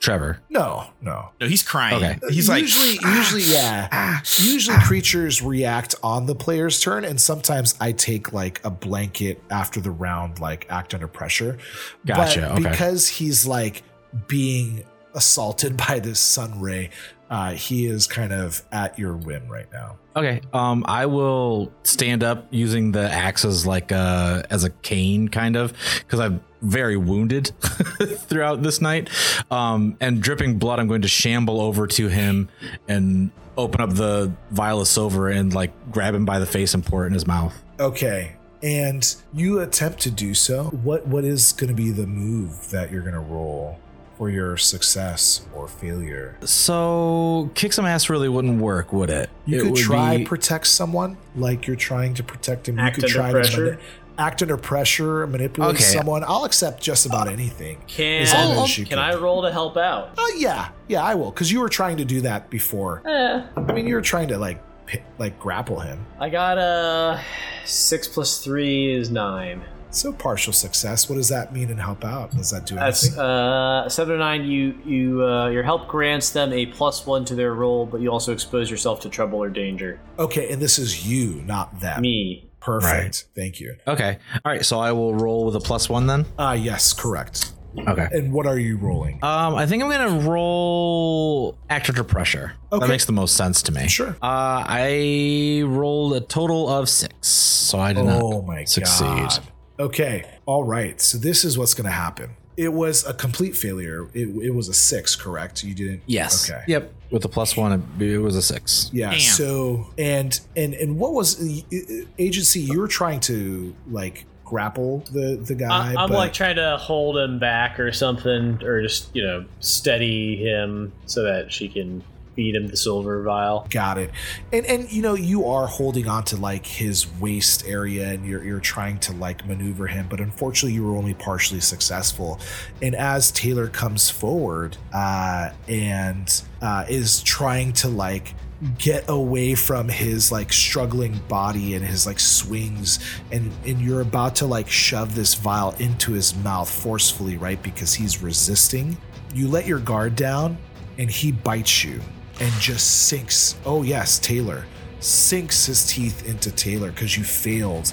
Trevor. 0.00 0.40
No, 0.48 0.86
no. 1.02 1.28
No, 1.38 1.46
he's 1.46 1.62
crying. 1.62 1.96
Okay. 2.02 2.18
He's 2.30 2.48
like, 2.48 2.62
usually, 2.62 2.98
usually, 3.04 3.42
ah, 3.48 3.52
yeah. 3.52 3.88
Ah, 3.92 4.22
ah, 4.24 4.42
usually, 4.42 4.78
creatures 4.78 5.42
react 5.42 5.94
on 6.02 6.24
the 6.24 6.34
player's 6.34 6.80
turn, 6.80 7.04
and 7.04 7.20
sometimes 7.20 7.74
I 7.80 7.92
take 7.92 8.32
like 8.32 8.64
a 8.64 8.70
blanket 8.70 9.42
after 9.50 9.78
the 9.78 9.90
round, 9.90 10.38
like 10.40 10.66
act 10.70 10.94
under 10.94 11.06
pressure. 11.06 11.58
Gotcha, 12.06 12.40
But 12.40 12.50
okay. 12.52 12.70
because 12.70 13.08
he's 13.08 13.46
like 13.46 13.82
being 14.26 14.84
assaulted 15.14 15.76
by 15.88 15.98
this 16.00 16.18
sun 16.18 16.58
ray, 16.60 16.88
uh, 17.28 17.52
he 17.52 17.84
is 17.84 18.06
kind 18.06 18.32
of 18.32 18.62
at 18.72 18.98
your 18.98 19.14
whim 19.14 19.46
right 19.48 19.70
now. 19.70 19.98
Okay. 20.16 20.40
Um, 20.54 20.82
I 20.88 21.06
will 21.06 21.72
stand 21.82 22.24
up 22.24 22.46
using 22.50 22.92
the 22.92 23.08
axe 23.12 23.44
as 23.44 23.66
like 23.66 23.92
a 23.92 24.46
as 24.48 24.64
a 24.64 24.70
cane, 24.70 25.28
kind 25.28 25.56
of, 25.56 25.74
because 25.98 26.20
I'm 26.20 26.42
very 26.62 26.96
wounded 26.96 27.46
throughout 27.60 28.62
this 28.62 28.80
night. 28.80 29.08
Um, 29.50 29.96
and 30.00 30.22
dripping 30.22 30.58
blood, 30.58 30.78
I'm 30.78 30.88
going 30.88 31.02
to 31.02 31.08
shamble 31.08 31.60
over 31.60 31.86
to 31.86 32.08
him 32.08 32.48
and 32.88 33.30
open 33.56 33.80
up 33.80 33.94
the 33.94 34.32
vial 34.50 34.80
of 34.80 34.88
silver 34.88 35.28
and 35.28 35.52
like 35.52 35.72
grab 35.90 36.14
him 36.14 36.24
by 36.24 36.38
the 36.38 36.46
face 36.46 36.74
and 36.74 36.84
pour 36.84 37.04
it 37.04 37.08
in 37.08 37.12
his 37.14 37.26
mouth. 37.26 37.54
Okay. 37.78 38.36
And 38.62 39.14
you 39.32 39.60
attempt 39.60 40.00
to 40.00 40.10
do 40.10 40.34
so. 40.34 40.64
What 40.64 41.06
what 41.06 41.24
is 41.24 41.52
going 41.52 41.68
to 41.68 41.74
be 41.74 41.90
the 41.90 42.06
move 42.06 42.70
that 42.70 42.92
you're 42.92 43.00
going 43.00 43.14
to 43.14 43.20
roll 43.20 43.78
for 44.18 44.28
your 44.28 44.58
success 44.58 45.46
or 45.54 45.66
failure? 45.66 46.36
So 46.42 47.50
kick 47.54 47.72
some 47.72 47.86
ass 47.86 48.10
really 48.10 48.28
wouldn't 48.28 48.60
work, 48.60 48.92
would 48.92 49.08
it? 49.08 49.30
You 49.46 49.56
It 49.58 49.62
could 49.62 49.70
would 49.72 49.80
try 49.80 50.18
be- 50.18 50.24
protect 50.26 50.66
someone 50.66 51.16
like 51.34 51.66
you're 51.66 51.74
trying 51.76 52.12
to 52.14 52.22
protect 52.22 52.68
him. 52.68 52.78
Act 52.78 52.98
you 52.98 53.02
could 53.04 53.10
under 53.16 53.18
try 53.22 53.32
pressure? 53.32 53.56
to 53.56 53.70
mani- 53.72 53.82
act 54.20 54.42
under 54.42 54.56
pressure, 54.56 55.26
manipulate 55.26 55.74
Okay. 55.76 55.82
someone. 55.84 56.22
I'll 56.24 56.44
accept 56.44 56.82
just 56.82 57.06
about 57.06 57.28
anything. 57.28 57.78
Can 57.86 58.22
as 58.22 58.32
long 58.34 58.64
as 58.64 58.78
you 58.78 58.84
can 58.86 58.98
I 58.98 59.14
roll 59.14 59.42
to 59.42 59.50
help 59.50 59.76
out? 59.76 60.10
Oh 60.18 60.34
yeah, 60.38 60.68
yeah, 60.88 61.02
I 61.02 61.14
will, 61.14 61.30
because 61.30 61.50
you 61.50 61.60
were 61.60 61.68
trying 61.68 61.96
to 61.96 62.04
do 62.04 62.20
that 62.22 62.50
before. 62.50 63.02
Eh, 63.06 63.42
I 63.56 63.72
mean, 63.72 63.86
you 63.86 63.94
were 63.94 64.02
trying 64.02 64.28
to 64.28 64.38
like 64.38 64.60
pi- 64.86 65.02
like 65.18 65.38
grapple 65.40 65.80
him. 65.80 66.04
I 66.18 66.28
got 66.28 66.58
a 66.58 67.20
six 67.64 68.06
plus 68.08 68.42
three 68.44 68.92
is 68.94 69.10
nine. 69.10 69.62
So 69.92 70.12
partial 70.12 70.52
success. 70.52 71.08
What 71.08 71.16
does 71.16 71.28
that 71.30 71.52
mean 71.52 71.68
and 71.68 71.80
help 71.80 72.04
out? 72.04 72.30
Does 72.30 72.50
that 72.50 72.64
do 72.64 72.76
That's 72.76 73.02
anything? 73.06 73.20
uh, 73.24 73.88
seven 73.88 74.14
or 74.14 74.18
nine. 74.18 74.44
You 74.44 74.78
you 74.84 75.24
uh, 75.26 75.48
your 75.48 75.64
help 75.64 75.88
grants 75.88 76.30
them 76.30 76.52
a 76.52 76.66
plus 76.66 77.06
one 77.06 77.24
to 77.24 77.34
their 77.34 77.54
roll, 77.54 77.86
but 77.86 78.00
you 78.00 78.08
also 78.12 78.32
expose 78.32 78.70
yourself 78.70 79.00
to 79.00 79.08
trouble 79.08 79.40
or 79.42 79.50
danger. 79.50 79.98
okay, 80.18 80.52
and 80.52 80.62
this 80.62 80.78
is 80.78 81.08
you, 81.08 81.42
not 81.44 81.80
them. 81.80 82.02
Me. 82.02 82.46
Perfect. 82.60 83.26
Thank 83.34 83.60
you. 83.60 83.76
Okay. 83.86 84.18
All 84.44 84.52
right. 84.52 84.64
So 84.64 84.78
I 84.78 84.92
will 84.92 85.14
roll 85.14 85.44
with 85.46 85.56
a 85.56 85.60
plus 85.60 85.88
one 85.88 86.06
then. 86.06 86.26
Ah, 86.38 86.52
yes, 86.52 86.92
correct. 86.92 87.52
Okay. 87.78 88.08
And 88.12 88.32
what 88.32 88.46
are 88.46 88.58
you 88.58 88.76
rolling? 88.76 89.14
Um, 89.22 89.54
I 89.54 89.64
think 89.66 89.82
I'm 89.82 89.90
gonna 89.90 90.28
roll 90.28 91.56
act 91.70 91.88
under 91.88 92.02
pressure. 92.04 92.52
Okay. 92.72 92.80
That 92.80 92.88
makes 92.88 93.04
the 93.04 93.12
most 93.12 93.36
sense 93.36 93.62
to 93.62 93.72
me. 93.72 93.86
Sure. 93.88 94.10
Uh, 94.20 94.64
I 94.66 95.62
rolled 95.64 96.14
a 96.14 96.20
total 96.20 96.68
of 96.68 96.88
six, 96.88 97.28
so 97.28 97.78
I 97.78 97.92
did 97.92 98.04
Oh 98.06 98.30
not 98.40 98.46
my 98.46 98.64
succeed. 98.64 99.06
god. 99.06 99.38
Okay. 99.78 100.24
All 100.46 100.64
right. 100.64 101.00
So 101.00 101.16
this 101.16 101.44
is 101.44 101.56
what's 101.56 101.74
going 101.74 101.84
to 101.86 101.90
happen. 101.90 102.30
It 102.60 102.74
was 102.74 103.06
a 103.06 103.14
complete 103.14 103.56
failure. 103.56 104.06
It, 104.12 104.28
it 104.44 104.50
was 104.50 104.68
a 104.68 104.74
six, 104.74 105.16
correct? 105.16 105.64
You 105.64 105.74
didn't. 105.74 106.02
Yes. 106.04 106.50
Okay. 106.50 106.62
Yep. 106.68 106.92
With 107.10 107.22
the 107.22 107.28
plus 107.30 107.56
one, 107.56 107.72
it, 107.98 108.02
it 108.02 108.18
was 108.18 108.36
a 108.36 108.42
six. 108.42 108.90
Yeah. 108.92 109.12
Damn. 109.12 109.20
So 109.20 109.86
and 109.96 110.38
and 110.54 110.74
and 110.74 110.98
what 110.98 111.14
was 111.14 111.40
uh, 111.40 112.04
agency? 112.18 112.60
You 112.60 112.80
were 112.80 112.86
trying 112.88 113.20
to 113.20 113.74
like 113.90 114.26
grapple 114.44 114.98
the 115.10 115.36
the 115.36 115.54
guy. 115.54 115.68
I, 115.68 116.02
I'm 116.02 116.10
but- 116.10 116.18
like 116.18 116.32
trying 116.34 116.56
to 116.56 116.76
hold 116.76 117.16
him 117.16 117.38
back 117.38 117.80
or 117.80 117.92
something, 117.92 118.62
or 118.62 118.82
just 118.82 119.08
you 119.16 119.22
know 119.22 119.46
steady 119.60 120.36
him 120.36 120.92
so 121.06 121.22
that 121.22 121.50
she 121.50 121.66
can 121.66 122.04
feed 122.40 122.54
him 122.54 122.68
the 122.68 122.76
silver 122.76 123.22
vial. 123.22 123.66
Got 123.68 123.98
it. 123.98 124.10
And 124.50 124.64
and 124.64 124.90
you 124.90 125.02
know, 125.02 125.12
you 125.14 125.46
are 125.46 125.66
holding 125.66 126.08
on 126.08 126.24
to 126.24 126.36
like 126.36 126.64
his 126.64 127.06
waist 127.20 127.66
area 127.66 128.08
and 128.08 128.24
you're 128.24 128.42
you're 128.42 128.60
trying 128.60 128.98
to 129.00 129.12
like 129.12 129.46
maneuver 129.46 129.86
him, 129.86 130.06
but 130.08 130.20
unfortunately 130.20 130.72
you 130.72 130.86
were 130.86 130.96
only 130.96 131.12
partially 131.12 131.60
successful. 131.60 132.40
And 132.80 132.94
as 132.94 133.30
Taylor 133.30 133.68
comes 133.68 134.08
forward 134.08 134.78
uh 134.94 135.50
and 135.68 136.42
uh 136.62 136.86
is 136.88 137.22
trying 137.22 137.74
to 137.74 137.88
like 137.88 138.34
get 138.78 139.04
away 139.08 139.54
from 139.54 139.88
his 139.88 140.32
like 140.32 140.52
struggling 140.52 141.18
body 141.28 141.74
and 141.74 141.84
his 141.84 142.06
like 142.06 142.20
swings 142.20 142.98
and 143.32 143.50
and 143.66 143.80
you're 143.80 144.02
about 144.02 144.36
to 144.36 144.46
like 144.46 144.68
shove 144.68 145.14
this 145.14 145.34
vial 145.34 145.74
into 145.78 146.12
his 146.12 146.34
mouth 146.36 146.68
forcefully 146.68 147.38
right 147.38 147.62
because 147.62 147.94
he's 147.94 148.22
resisting 148.22 148.94
you 149.34 149.48
let 149.48 149.66
your 149.66 149.78
guard 149.78 150.14
down 150.14 150.58
and 150.98 151.10
he 151.10 151.32
bites 151.32 151.82
you 151.82 151.98
and 152.40 152.52
just 152.60 153.08
sinks 153.08 153.56
oh 153.64 153.82
yes 153.82 154.18
taylor 154.18 154.64
sinks 155.00 155.66
his 155.66 155.86
teeth 155.86 156.28
into 156.28 156.50
taylor 156.52 156.90
because 156.90 157.16
you 157.16 157.24
failed. 157.24 157.92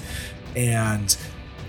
And 0.56 1.16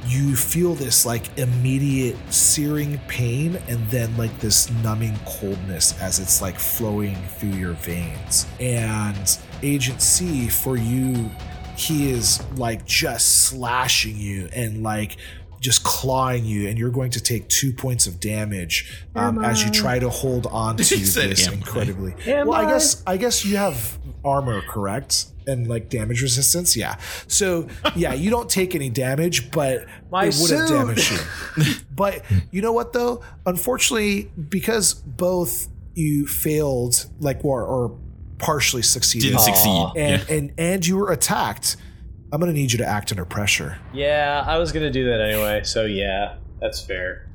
you 0.08 0.36
feel 0.36 0.76
this 0.76 1.06
like 1.06 1.38
immediate 1.38 2.16
searing 2.30 2.98
pain 3.08 3.58
and 3.68 3.86
then 3.90 4.16
like 4.18 4.38
this 4.40 4.72
numbing 4.82 5.18
coldness 5.26 6.00
as 6.02 6.20
it's 6.20 6.42
like 6.42 6.58
flowing 6.58 7.16
through 7.38 7.50
your 7.50 7.74
veins. 7.74 8.46
And 8.60 9.38
agent 9.62 10.02
c 10.02 10.48
for 10.48 10.78
you 10.78 11.30
he 11.76 12.12
is 12.12 12.44
like 12.56 12.86
just 12.86 13.44
slashing 13.46 14.18
you 14.18 14.50
and 14.54 14.84
like 14.84 15.18
just 15.60 15.84
clawing 15.84 16.46
you 16.46 16.68
and 16.70 16.78
you're 16.78 16.90
going 16.90 17.12
to 17.12 17.22
take 17.22 17.48
two 17.50 17.74
points 17.74 18.08
of 18.08 18.20
damage 18.20 19.04
um, 19.16 19.44
as 19.44 19.64
you 19.64 19.70
try 19.72 20.00
to 20.00 20.10
hold 20.10 20.48
on 20.48 20.78
to 20.78 20.84
this 20.84 21.18
"Am 21.48 21.54
I?" 21.54 21.58
incredibly 21.58 22.16
Am 22.26 22.48
well 22.48 22.60
i 22.60 22.66
I? 22.66 22.72
guess 22.72 23.04
i 23.06 23.18
guess 23.18 23.46
you 23.46 23.58
have 23.58 24.00
armor 24.24 24.62
correct 24.62 25.26
and 25.48 25.68
like 25.68 25.90
damage 25.90 26.22
resistance 26.22 26.78
yeah 26.78 26.98
so 27.28 27.68
yeah 27.96 28.14
you 28.14 28.30
don't 28.30 28.50
take 28.50 28.76
any 28.76 28.90
damage 28.90 29.52
but 29.52 29.86
My 30.12 30.26
it 30.26 30.36
would 30.40 30.52
have 30.52 30.68
suit. 30.68 30.78
damaged 30.78 31.12
you 31.58 31.74
but 31.96 32.24
you 32.52 32.62
know 32.62 32.72
what 32.74 32.94
though 32.94 33.22
unfortunately 33.46 34.32
because 34.50 34.94
both 34.94 35.68
you 35.96 36.28
failed 36.28 37.06
like 37.20 37.44
or, 37.44 37.64
or 37.64 37.98
partially 38.38 38.82
succeeded 38.82 39.30
Didn't 39.30 39.42
succeed. 39.42 39.92
and, 39.98 40.30
yeah. 40.30 40.36
and 40.36 40.52
and 40.58 40.88
you 40.88 40.96
were 40.98 41.12
attacked 41.12 41.76
i'm 42.32 42.40
gonna 42.40 42.54
need 42.54 42.72
you 42.72 42.78
to 42.78 42.86
act 42.86 43.12
under 43.12 43.26
pressure 43.26 43.78
Yeah, 43.94 44.44
I 44.48 44.58
was 44.58 44.72
gonna 44.72 44.92
do 44.92 45.06
that 45.10 45.20
anyway, 45.22 45.64
so 45.64 45.86
yeah, 45.86 46.36
that's 46.62 46.82
fair. 46.82 47.28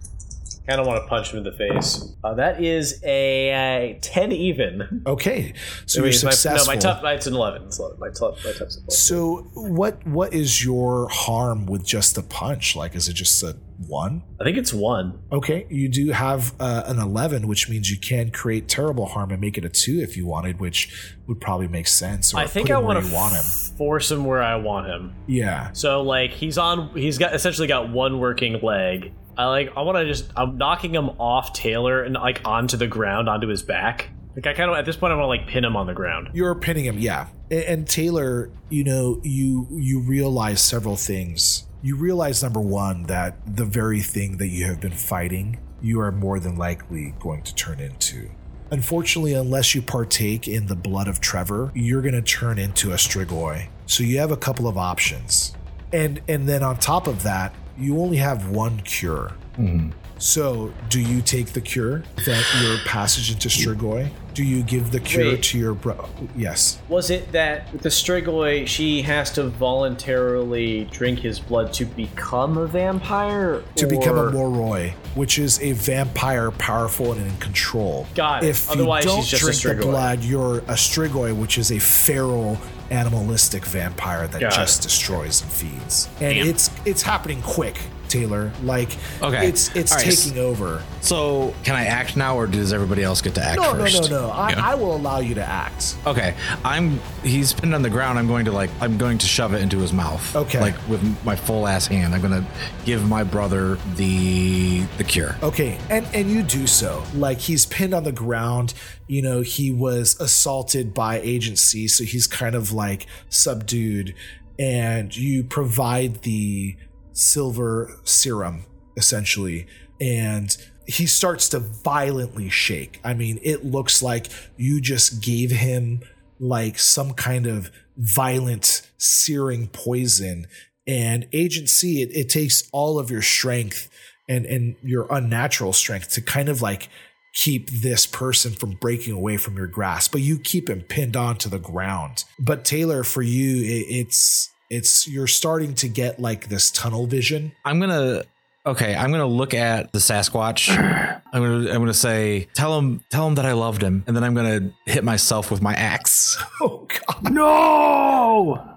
I 0.67 0.71
kind 0.71 0.81
of 0.81 0.87
want 0.87 1.03
to 1.03 1.09
punch 1.09 1.31
him 1.31 1.39
in 1.39 1.45
the 1.45 1.53
face. 1.53 2.15
Uh, 2.25 2.33
that 2.35 2.63
is 2.63 3.03
a, 3.05 3.93
uh, 3.93 3.99
10 4.01 4.33
even. 4.33 5.03
Okay, 5.07 5.53
so 5.85 5.99
you're 5.99 6.07
my- 6.07 6.13
successful. 6.13 6.67
no, 6.67 6.75
my 6.75 6.81
top, 6.81 7.05
it's 7.05 7.27
an 7.27 7.35
11. 7.35 7.65
It's 7.65 7.79
11. 7.79 7.99
My 8.01 8.09
top, 8.09 8.37
my 8.43 8.51
a 8.51 8.55
11. 8.55 8.91
so 8.91 9.47
what 9.55 10.05
what 10.07 10.33
is 10.33 10.65
your 10.65 11.09
harm 11.11 11.67
with 11.67 11.85
just 11.85 12.17
a 12.17 12.23
punch? 12.23 12.75
Like, 12.77 12.95
is 12.95 13.09
it 13.09 13.13
just 13.13 13.43
a 13.43 13.57
one? 13.87 14.23
I 14.41 14.45
think 14.45 14.57
it's 14.57 14.73
one. 14.73 15.19
Okay, 15.31 15.67
you 15.69 15.89
do 15.89 16.11
have 16.13 16.55
uh, 16.59 16.85
an 16.87 16.99
11, 16.99 17.47
which 17.47 17.69
means 17.69 17.91
you 17.91 17.99
can 17.99 18.31
create 18.31 18.67
terrible 18.69 19.07
harm 19.07 19.31
and 19.31 19.41
make 19.41 19.59
it 19.59 19.65
a 19.65 19.69
2 19.69 20.01
if 20.01 20.17
you 20.17 20.27
wanted, 20.27 20.61
which 20.61 21.15
would 21.27 21.41
probably 21.41 21.69
make 21.69 21.89
sense. 21.89 22.33
Or 22.33 22.39
I 22.39 22.47
think 22.47 22.71
I 22.71 22.79
want 22.79 23.05
to 23.05 23.13
want 23.15 23.35
him. 23.35 23.43
force 23.77 24.11
him 24.11 24.25
where 24.25 24.43
I 24.43 24.57
want 24.57 24.87
him. 24.87 25.15
Yeah. 25.27 25.73
So 25.73 26.03
like 26.03 26.31
he's 26.31 26.57
on, 26.57 26.91
he's 26.97 27.19
got 27.19 27.35
essentially 27.35 27.69
got 27.69 27.91
one 27.91 28.19
working 28.19 28.61
leg. 28.63 29.13
I 29.37 29.47
like, 29.47 29.73
I 29.77 29.83
want 29.83 29.99
to 29.99 30.07
just, 30.07 30.31
I'm 30.37 30.59
knocking 30.59 30.95
him 30.95 31.11
off 31.21 31.53
Taylor 31.53 32.03
and 32.03 32.15
like 32.15 32.43
onto 32.45 32.77
the 32.77 32.87
ground, 32.87 33.29
onto 33.29 33.49
his 33.49 33.63
back. 33.63 34.11
Like 34.37 34.47
I 34.47 34.55
kind 34.55 34.71
of 34.71 34.77
at 34.77 34.85
this 34.85 34.97
point 34.97 35.13
I 35.13 35.17
want 35.17 35.25
to 35.25 35.29
like 35.29 35.47
pin 35.47 35.65
him 35.65 35.77
on 35.77 35.87
the 35.87 35.95
ground. 35.95 36.31
You're 36.35 36.55
pinning 36.55 36.85
him, 36.85 36.99
yeah. 36.99 37.29
And, 37.51 37.63
and 37.63 37.89
Taylor, 37.89 38.51
you 38.69 38.83
know, 38.83 39.21
you 39.23 39.69
you 39.71 40.01
realize 40.01 40.61
several 40.61 40.97
things. 40.97 41.67
You 41.83 41.97
realize 41.97 42.43
number 42.43 42.61
one 42.61 43.05
that 43.05 43.37
the 43.47 43.65
very 43.65 44.01
thing 44.01 44.39
that 44.39 44.49
you 44.49 44.65
have 44.67 44.81
been 44.81 44.93
fighting, 44.93 45.61
you 45.81 46.01
are 46.01 46.11
more 46.11 46.41
than 46.41 46.57
likely 46.57 47.15
going 47.21 47.43
to 47.43 47.55
turn 47.55 47.79
into. 47.79 48.31
Unfortunately, 48.71 49.35
unless 49.35 49.75
you 49.75 49.83
partake 49.83 50.49
in 50.49 50.67
the 50.67 50.75
blood 50.75 51.07
of 51.07 51.21
Trevor, 51.21 51.71
you're 51.75 52.03
going 52.03 52.15
to 52.15 52.23
turn 52.23 52.59
into 52.59 52.91
a 52.93 52.97
Strigoi. 52.97 53.69
So 53.87 54.03
you 54.03 54.19
have 54.19 54.33
a 54.33 54.37
couple 54.37 54.67
of 54.67 54.77
options. 54.77 55.55
And 55.93 56.21
and 56.27 56.49
then 56.49 56.65
on 56.65 56.79
top 56.79 57.07
of 57.07 57.23
that, 57.23 57.55
you 57.79 58.01
only 58.01 58.17
have 58.17 58.51
one 58.51 58.81
cure. 58.81 59.33
Mm-hmm. 59.59 59.91
So, 60.19 60.73
do 60.89 61.01
you 61.01 61.21
take 61.21 61.49
the 61.49 61.61
cure 61.61 62.05
that 62.25 62.63
your 62.63 62.79
passage 62.87 63.33
into 63.33 63.49
Strigoi? 63.49 64.11
Do 64.33 64.45
you 64.45 64.63
give 64.63 64.91
the 64.91 65.01
cure 65.01 65.33
Wait. 65.33 65.43
to 65.45 65.59
your 65.59 65.75
bro? 65.75 66.09
Yes. 66.37 66.81
Was 66.89 67.11
it 67.11 67.31
that 67.33 67.73
with 67.73 67.83
the 67.83 67.89
Strigoi 67.89 68.67
she 68.67 69.03
has 69.03 69.31
to 69.33 69.49
voluntarily 69.49 70.85
drink 70.87 71.19
his 71.19 71.39
blood 71.39 71.73
to 71.75 71.85
become 71.85 72.57
a 72.57 72.67
vampire? 72.67 73.63
To 73.77 73.87
become 73.87 74.17
a 74.17 74.31
Moroi, 74.31 74.93
which 75.15 75.39
is 75.39 75.61
a 75.61 75.73
vampire 75.73 76.51
powerful 76.53 77.13
and 77.13 77.21
in 77.21 77.37
control. 77.39 78.07
Got 78.15 78.45
it. 78.45 78.51
If 78.51 78.71
Otherwise, 78.71 79.05
you 79.05 79.11
don't 79.11 79.23
she's 79.23 79.41
just 79.41 79.61
a 79.61 79.63
drink 79.63 79.81
the 79.81 79.87
blood, 79.87 80.25
you're 80.25 80.59
a 80.59 80.75
Strigoi, 80.75 81.37
which 81.37 81.59
is 81.59 81.71
a 81.71 81.79
feral, 81.79 82.59
animalistic 82.91 83.65
vampire 83.65 84.27
that 84.29 84.41
Got 84.41 84.53
it. 84.53 84.57
just 84.57 84.83
destroys 84.83 85.43
and 85.43 85.51
feeds. 85.51 86.09
And 86.21 86.35
Damn. 86.35 86.49
it's 86.49 86.71
it's 86.85 87.03
happening 87.03 87.43
quick, 87.43 87.79
Taylor. 88.15 88.53
Like 88.63 88.97
Okay. 89.23 89.49
it's 89.49 89.75
it's 89.75 89.93
right, 89.93 90.05
taking 90.05 90.39
over. 90.39 90.83
So 91.01 91.53
can 91.65 91.75
I 91.75 91.85
act 91.87 92.17
now, 92.17 92.37
or 92.37 92.47
does 92.47 92.73
everybody 92.73 93.03
else 93.03 93.21
get 93.21 93.35
to 93.35 93.43
act 93.45 93.61
No, 93.61 93.75
first? 93.75 94.03
no, 94.03 94.09
no, 94.09 94.27
no. 94.29 94.31
I, 94.31 94.51
Yeah. 94.51 94.67
I 94.71 94.75
will 94.77 94.95
allow 94.97 95.19
you 95.19 95.35
to 95.35 95.45
act. 95.45 95.97
Okay, 96.07 96.35
I'm. 96.65 97.01
He's 97.23 97.53
pinned 97.53 97.75
on 97.75 97.83
the 97.83 97.91
ground. 97.91 98.19
I'm 98.19 98.27
going 98.29 98.45
to 98.45 98.53
like. 98.53 98.71
I'm 98.81 98.97
going 98.99 99.19
to 99.19 99.27
shove 99.27 99.53
it 99.55 99.63
into 99.63 99.79
his 99.79 99.93
mouth. 99.93 100.35
Okay. 100.37 100.61
Like 100.61 100.77
with 100.89 101.03
my 101.25 101.35
full 101.37 101.67
ass 101.67 101.87
hand. 101.87 102.15
I'm 102.15 102.23
gonna 102.23 102.47
give 102.85 103.07
my 103.09 103.25
brother 103.25 103.79
the 103.97 104.83
the 104.99 105.05
cure. 105.05 105.35
Okay, 105.43 105.79
and 105.91 106.07
and 106.15 106.31
you 106.31 106.43
do 106.43 106.67
so. 106.67 107.03
Like 107.15 107.39
he's 107.39 107.67
pinned 107.67 107.95
on 107.95 108.05
the 108.05 108.13
ground. 108.13 108.75
You 109.07 109.21
know, 109.23 109.41
he 109.43 109.71
was 109.71 110.19
assaulted 110.21 110.95
by 110.95 111.21
agency, 111.21 111.89
so 111.89 112.05
he's 112.05 112.27
kind 112.27 112.55
of 112.55 112.73
like 112.73 113.07
subdued. 113.29 114.15
And 114.59 115.15
you 115.17 115.43
provide 115.43 116.23
the 116.23 116.77
silver 117.15 117.99
serum 118.05 118.67
essentially, 118.97 119.67
and 120.01 120.57
he 120.87 121.07
starts 121.07 121.49
to 121.49 121.59
violently 121.59 122.49
shake. 122.49 123.01
I 123.03 123.15
mean, 123.15 123.39
it 123.43 123.65
looks 123.65 124.03
like 124.03 124.29
you 124.57 124.81
just 124.81 125.23
gave 125.23 125.51
him 125.51 126.03
like 126.39 126.79
some 126.79 127.15
kind 127.15 127.47
of 127.47 127.71
violent 127.97 128.83
searing 128.99 129.69
poison 129.69 130.47
and 130.87 131.27
agency 131.33 132.03
it, 132.03 132.11
it 132.15 132.29
takes 132.29 132.69
all 132.73 132.99
of 132.99 133.11
your 133.11 133.23
strength 133.23 133.89
and 134.29 134.45
and 134.47 134.75
your 134.83 135.07
unnatural 135.11 135.73
strength 135.73 136.11
to 136.11 136.21
kind 136.21 136.49
of 136.49 136.61
like 136.61 136.89
keep 137.35 137.71
this 137.71 138.05
person 138.05 138.53
from 138.53 138.73
breaking 138.73 139.13
away 139.13 139.37
from 139.37 139.57
your 139.57 139.69
grasp 139.69 140.11
but 140.11 140.21
you 140.21 140.39
keep 140.39 140.69
him 140.69 140.81
pinned 140.83 141.17
onto 141.17 141.49
the 141.49 141.59
ground 141.59 142.25
but 142.39 142.65
taylor 142.65 143.05
for 143.05 143.23
you 143.23 143.63
it, 143.63 143.87
it's 143.89 144.51
it's 144.71 145.07
you're 145.09 145.27
starting 145.27 145.75
to 145.77 145.89
get 145.89 146.19
like 146.21 146.49
this 146.49 146.71
tunnel 146.71 147.07
vision 147.07 147.53
I'm 147.65 147.81
gonna. 147.81 148.25
Okay, 148.67 148.95
I'm 148.95 149.11
gonna 149.11 149.27
look 149.27 149.53
at 149.53 149.93
the 149.93 149.99
Sasquatch. 149.99 150.71
I'm 151.33 151.43
gonna. 151.43 151.71
I'm 151.71 151.81
gonna 151.81 151.93
say, 151.93 152.49
tell 152.55 152.79
him, 152.79 153.05
tell 153.11 153.27
him 153.27 153.35
that 153.35 153.45
I 153.45 153.53
loved 153.53 153.83
him, 153.83 154.05
and 154.07 154.17
then 154.17 154.25
I'm 154.25 154.35
gonna 154.35 154.71
hit 154.87 155.05
myself 155.05 155.51
with 155.51 155.61
my 155.61 155.75
axe. 155.75 156.39
oh 156.63 156.87
god 157.07 157.31
No! 157.33 158.71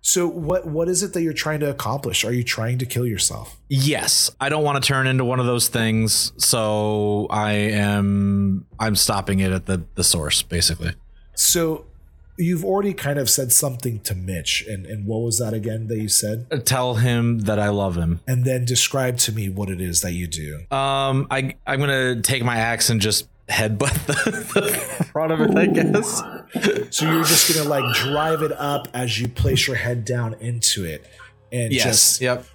so 0.00 0.26
what 0.26 0.66
what 0.66 0.88
is 0.88 1.02
it 1.02 1.12
that 1.12 1.22
you're 1.22 1.32
trying 1.32 1.60
to 1.60 1.70
accomplish 1.70 2.24
are 2.24 2.32
you 2.32 2.42
trying 2.42 2.78
to 2.78 2.86
kill 2.86 3.06
yourself 3.06 3.56
Yes, 3.68 4.30
I 4.40 4.48
don't 4.48 4.64
want 4.64 4.82
to 4.82 4.86
turn 4.86 5.06
into 5.06 5.24
one 5.24 5.40
of 5.40 5.46
those 5.46 5.68
things, 5.68 6.32
so 6.38 7.26
I 7.30 7.52
am. 7.52 8.66
I'm 8.78 8.96
stopping 8.96 9.40
it 9.40 9.52
at 9.52 9.66
the 9.66 9.82
the 9.94 10.04
source, 10.04 10.42
basically. 10.42 10.94
so 11.34 11.84
you've 12.38 12.64
already 12.64 12.94
kind 12.94 13.18
of 13.18 13.28
said 13.28 13.52
something 13.52 14.00
to 14.00 14.14
mitch 14.14 14.64
and 14.68 14.86
and 14.86 15.06
what 15.06 15.18
was 15.20 15.38
that 15.38 15.52
again 15.52 15.86
that 15.88 15.98
you 15.98 16.08
said 16.08 16.46
Tell 16.66 16.94
him 16.94 17.40
that 17.40 17.58
I 17.58 17.68
love 17.68 17.96
him. 17.96 18.20
and 18.26 18.44
then 18.44 18.64
describe 18.64 19.18
to 19.18 19.32
me 19.32 19.48
what 19.48 19.68
it 19.68 19.80
is 19.80 20.00
that 20.00 20.12
you 20.12 20.26
do 20.26 20.60
Um, 20.74 21.26
I 21.30 21.54
I'm 21.66 21.78
gonna 21.80 22.20
take 22.22 22.42
my 22.44 22.56
axe 22.56 22.88
and 22.90 23.00
just 23.00 23.28
headbutt 23.48 24.06
the, 24.06 24.14
the 24.60 25.04
front 25.12 25.32
of 25.32 25.40
it. 25.42 25.54
I 25.56 25.66
guess. 25.66 26.22
So 26.96 27.10
you're 27.10 27.24
just 27.24 27.52
gonna 27.54 27.68
like 27.68 27.94
drive 27.96 28.40
it 28.42 28.52
up 28.52 28.88
as 28.94 29.20
you 29.20 29.28
place 29.28 29.66
your 29.66 29.76
head 29.76 30.04
down 30.04 30.34
into 30.40 30.84
it, 30.84 31.04
and 31.50 31.72
Yes. 31.72 31.84
just 31.84 32.20
Yep. 32.22 32.46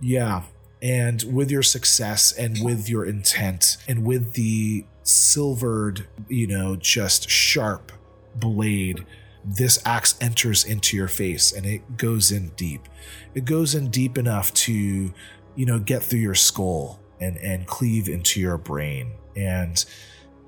yeah. 0.00 0.42
And 0.82 1.22
with 1.32 1.50
your 1.50 1.62
success 1.62 2.32
and 2.32 2.58
with 2.62 2.90
your 2.90 3.06
intent 3.06 3.76
and 3.86 4.04
with 4.04 4.32
the 4.34 4.84
silvered, 5.04 6.06
you 6.28 6.46
know, 6.48 6.74
just 6.76 7.30
sharp 7.30 7.92
blade, 8.34 9.06
this 9.44 9.80
axe 9.84 10.16
enters 10.20 10.64
into 10.64 10.96
your 10.96 11.08
face 11.08 11.52
and 11.52 11.66
it 11.66 11.96
goes 11.96 12.30
in 12.30 12.50
deep. 12.50 12.88
It 13.34 13.44
goes 13.44 13.74
in 13.74 13.90
deep 13.90 14.18
enough 14.18 14.52
to, 14.54 14.72
you 14.72 15.66
know, 15.66 15.78
get 15.78 16.02
through 16.02 16.20
your 16.20 16.34
skull 16.34 17.00
and 17.20 17.36
and 17.38 17.66
cleave 17.66 18.08
into 18.08 18.40
your 18.40 18.58
brain. 18.58 19.12
And 19.36 19.84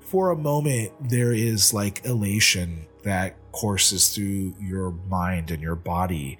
for 0.05 0.29
a 0.29 0.35
moment 0.35 0.91
there 1.09 1.33
is 1.33 1.73
like 1.73 2.05
elation 2.05 2.85
that 3.03 3.35
courses 3.51 4.13
through 4.13 4.53
your 4.59 4.91
mind 5.09 5.51
and 5.51 5.61
your 5.61 5.75
body 5.75 6.37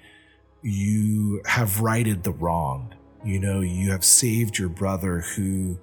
you 0.62 1.42
have 1.44 1.80
righted 1.80 2.22
the 2.22 2.32
wrong 2.32 2.94
you 3.24 3.38
know 3.38 3.60
you 3.60 3.90
have 3.90 4.04
saved 4.04 4.58
your 4.58 4.68
brother 4.68 5.20
who 5.20 5.78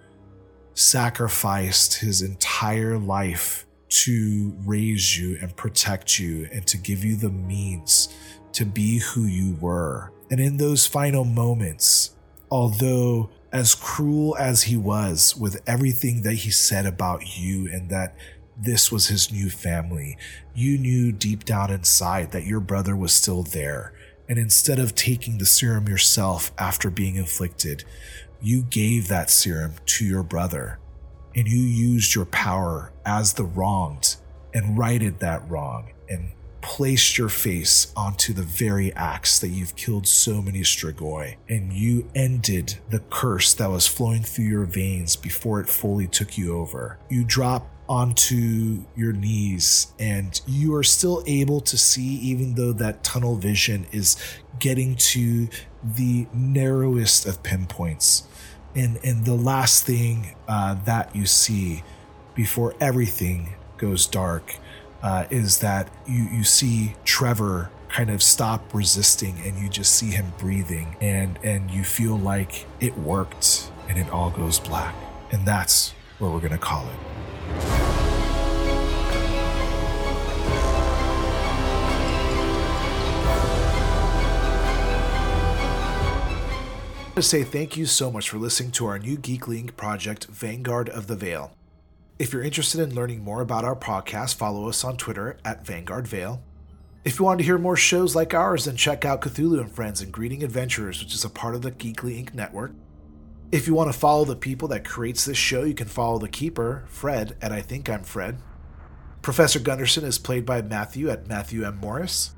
sacrificed 0.74 1.96
his 1.96 2.22
entire 2.22 2.98
life 2.98 3.66
to 4.04 4.56
raise 4.66 5.18
you 5.18 5.38
and 5.42 5.56
protect 5.56 6.20
you 6.20 6.48
and 6.52 6.66
to 6.66 6.78
give 6.78 7.04
you 7.04 7.16
the 7.16 7.30
means 7.30 8.10
to 8.52 8.66
be 8.66 9.00
who 9.00 9.24
you 9.24 9.56
were 9.62 10.12
and 10.32 10.40
in 10.40 10.58
those 10.58 10.88
final 10.88 11.24
moments 11.24 12.16
although 12.50 13.30
as 13.52 13.76
cruel 13.76 14.36
as 14.38 14.64
he 14.64 14.76
was 14.76 15.38
with 15.38 15.62
everything 15.68 16.24
that 16.24 16.34
he 16.34 16.50
said 16.50 16.86
about 16.86 17.38
you 17.38 17.70
and 17.72 17.90
that 17.90 18.16
this 18.58 18.92
was 18.92 19.08
his 19.08 19.32
new 19.32 19.50
family, 19.50 20.18
you 20.56 20.78
knew 20.78 21.12
deep 21.12 21.46
down 21.46 21.72
inside 21.72 22.32
that 22.32 22.46
your 22.46 22.60
brother 22.60 22.96
was 22.96 23.14
still 23.14 23.44
there. 23.44 23.94
And 24.30 24.40
instead 24.40 24.80
of 24.80 24.96
taking 24.96 25.38
the 25.38 25.46
serum 25.46 25.88
yourself 25.88 26.52
after 26.58 26.90
being 26.90 27.16
inflicted, 27.16 27.84
you 28.42 28.64
gave 28.64 29.08
that 29.08 29.30
serum 29.30 29.76
to 29.86 30.06
your 30.06 30.24
brother. 30.24 30.80
And 31.36 31.48
you 31.48 31.62
used 31.62 32.16
your 32.16 32.26
power 32.26 32.92
as 33.06 33.34
the 33.34 33.44
wronged 33.44 34.16
and 34.54 34.78
righted 34.78 35.20
that 35.20 35.48
wrong 35.50 35.92
and 36.10 36.32
placed 36.62 37.18
your 37.18 37.30
face 37.30 37.92
onto 37.96 38.34
the 38.34 38.42
very 38.42 38.94
axe 38.94 39.40
that 39.40 39.50
you've 39.50 39.76
killed 39.76 40.08
so 40.08 40.42
many 40.42 40.62
Strigoi, 40.62 41.36
and 41.50 41.74
you 41.74 42.10
ended 42.16 42.80
the 42.90 43.00
curse 43.10 43.54
that 43.56 43.70
was 43.70 43.86
flowing 43.86 44.24
through 44.24 44.46
your 44.46 44.64
veins 44.64 45.16
before 45.16 45.60
it 45.60 45.68
fully 45.68 46.08
took 46.08 46.38
you 46.38 46.58
over. 46.58 46.98
You 47.10 47.26
drop 47.26 47.70
onto 47.90 48.86
your 48.96 49.12
knees 49.12 49.94
and 50.00 50.40
you 50.48 50.74
are 50.74 50.84
still 50.84 51.22
able 51.28 51.60
to 51.60 51.78
see 51.78 52.16
even 52.16 52.56
though 52.56 52.72
that 52.72 53.04
tunnel 53.04 53.36
vision 53.36 53.86
is 53.92 54.16
getting 54.60 54.96
to 54.96 55.50
the 55.84 56.26
narrowest 56.34 57.26
of 57.26 57.44
pinpoints 57.44 58.24
and 58.76 59.00
and 59.04 59.26
the 59.26 59.36
last 59.36 59.86
thing 59.86 60.36
uh, 60.48 60.76
that 60.86 61.16
you 61.16 61.26
see 61.26 61.84
before 62.36 62.74
everything 62.80 63.54
goes 63.78 64.08
dark 64.08 64.56
uh, 65.02 65.26
is 65.30 65.60
that 65.60 65.90
you 66.08 66.24
you 66.24 66.44
see 66.44 66.96
Trevor 67.04 67.70
kind 67.90 68.10
of 68.10 68.24
stop 68.24 68.74
resisting 68.74 69.38
and 69.46 69.60
you 69.60 69.70
just 69.70 69.94
see 69.94 70.10
him 70.10 70.34
breathing 70.40 70.96
and 71.00 71.38
and 71.44 71.70
you 71.70 71.84
feel 71.84 72.18
like 72.18 72.66
it 72.80 72.98
worked 72.98 73.70
and 73.88 73.98
it 74.00 74.10
all 74.10 74.32
goes 74.32 74.60
black 74.60 74.96
And 75.34 75.48
that's 75.48 75.96
what 76.20 76.32
we're 76.32 76.40
to 76.52 76.60
call 76.60 76.88
it. 76.88 77.93
To 87.16 87.22
say 87.22 87.44
thank 87.44 87.78
you 87.78 87.86
so 87.86 88.12
much 88.12 88.28
for 88.28 88.40
listening 88.40 88.72
to 88.72 88.88
our 88.88 88.98
new 88.98 89.18
Geekly 89.18 89.64
Inc. 89.64 89.76
project, 89.76 90.26
Vanguard 90.26 90.90
of 90.90 91.06
the 91.06 91.16
Veil. 91.16 91.56
If 92.18 92.34
you're 92.34 92.42
interested 92.42 92.82
in 92.82 92.96
learning 92.96 93.24
more 93.24 93.42
about 93.42 93.64
our 93.64 93.76
podcast, 93.76 94.34
follow 94.34 94.68
us 94.68 94.84
on 94.84 94.98
Twitter 94.98 95.38
at 95.46 95.64
Vanguard 95.64 96.08
Veil. 96.08 96.42
If 97.06 97.20
you 97.20 97.26
want 97.26 97.38
to 97.38 97.46
hear 97.46 97.60
more 97.60 97.78
shows 97.78 98.16
like 98.16 98.34
ours, 98.34 98.66
then 98.66 98.76
check 98.78 99.06
out 99.06 99.22
Cthulhu 99.22 99.60
and 99.62 99.72
Friends 99.72 100.02
and 100.02 100.12
Greeting 100.12 100.44
Adventurers, 100.44 101.04
which 101.04 101.14
is 101.14 101.24
a 101.24 101.30
part 101.30 101.54
of 101.54 101.62
the 101.62 101.72
Geekly 101.72 102.20
Inc. 102.20 102.34
network. 102.34 102.72
If 103.52 103.68
you 103.68 103.76
want 103.76 103.94
to 103.94 104.00
follow 104.00 104.26
the 104.26 104.36
people 104.36 104.68
that 104.70 104.84
creates 104.84 105.24
this 105.24 105.38
show, 105.38 105.62
you 105.64 105.76
can 105.76 105.88
follow 105.88 106.18
the 106.18 106.28
keeper, 106.28 106.84
Fred, 106.88 107.38
at 107.44 107.52
I 107.52 107.62
Think 107.62 107.92
I'm 107.92 108.04
Fred. 108.04 108.40
Professor 109.22 109.60
Gunderson 109.60 110.04
is 110.04 110.18
played 110.18 110.48
by 110.48 110.64
Matthew 110.64 111.12
at 111.12 111.28
Matthew 111.28 111.64
M. 111.64 111.78
Morris. 111.78 112.32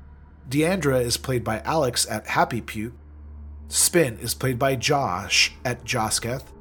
Deandra 0.50 1.00
is 1.00 1.16
played 1.16 1.44
by 1.44 1.60
Alex 1.60 2.06
at 2.10 2.26
Happy 2.26 2.60
Pute. 2.60 2.92
Spin 3.68 4.18
is 4.18 4.34
played 4.34 4.58
by 4.58 4.76
Josh 4.76 5.54
at 5.64 5.84
Josketh. 5.84 6.52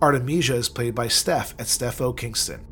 Artemisia 0.00 0.54
is 0.54 0.68
played 0.68 0.94
by 0.94 1.08
Steph 1.08 1.54
at 1.58 1.66
Steph 1.66 2.00
O. 2.00 2.12
Kingston. 2.12 2.66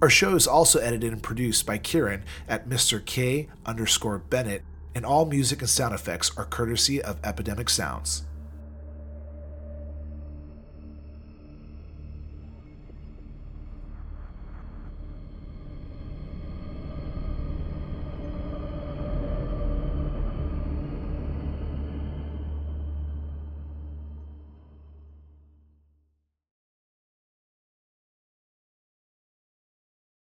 Our 0.00 0.08
show 0.08 0.34
is 0.34 0.46
also 0.46 0.78
edited 0.78 1.12
and 1.12 1.22
produced 1.22 1.66
by 1.66 1.78
Kieran 1.78 2.24
at 2.48 2.68
Mr. 2.68 3.04
K 3.04 3.48
underscore 3.66 4.18
Bennett, 4.18 4.62
and 4.94 5.04
all 5.04 5.26
music 5.26 5.60
and 5.60 5.68
sound 5.68 5.94
effects 5.94 6.30
are 6.36 6.44
courtesy 6.44 7.02
of 7.02 7.18
Epidemic 7.24 7.68
Sounds. 7.68 8.24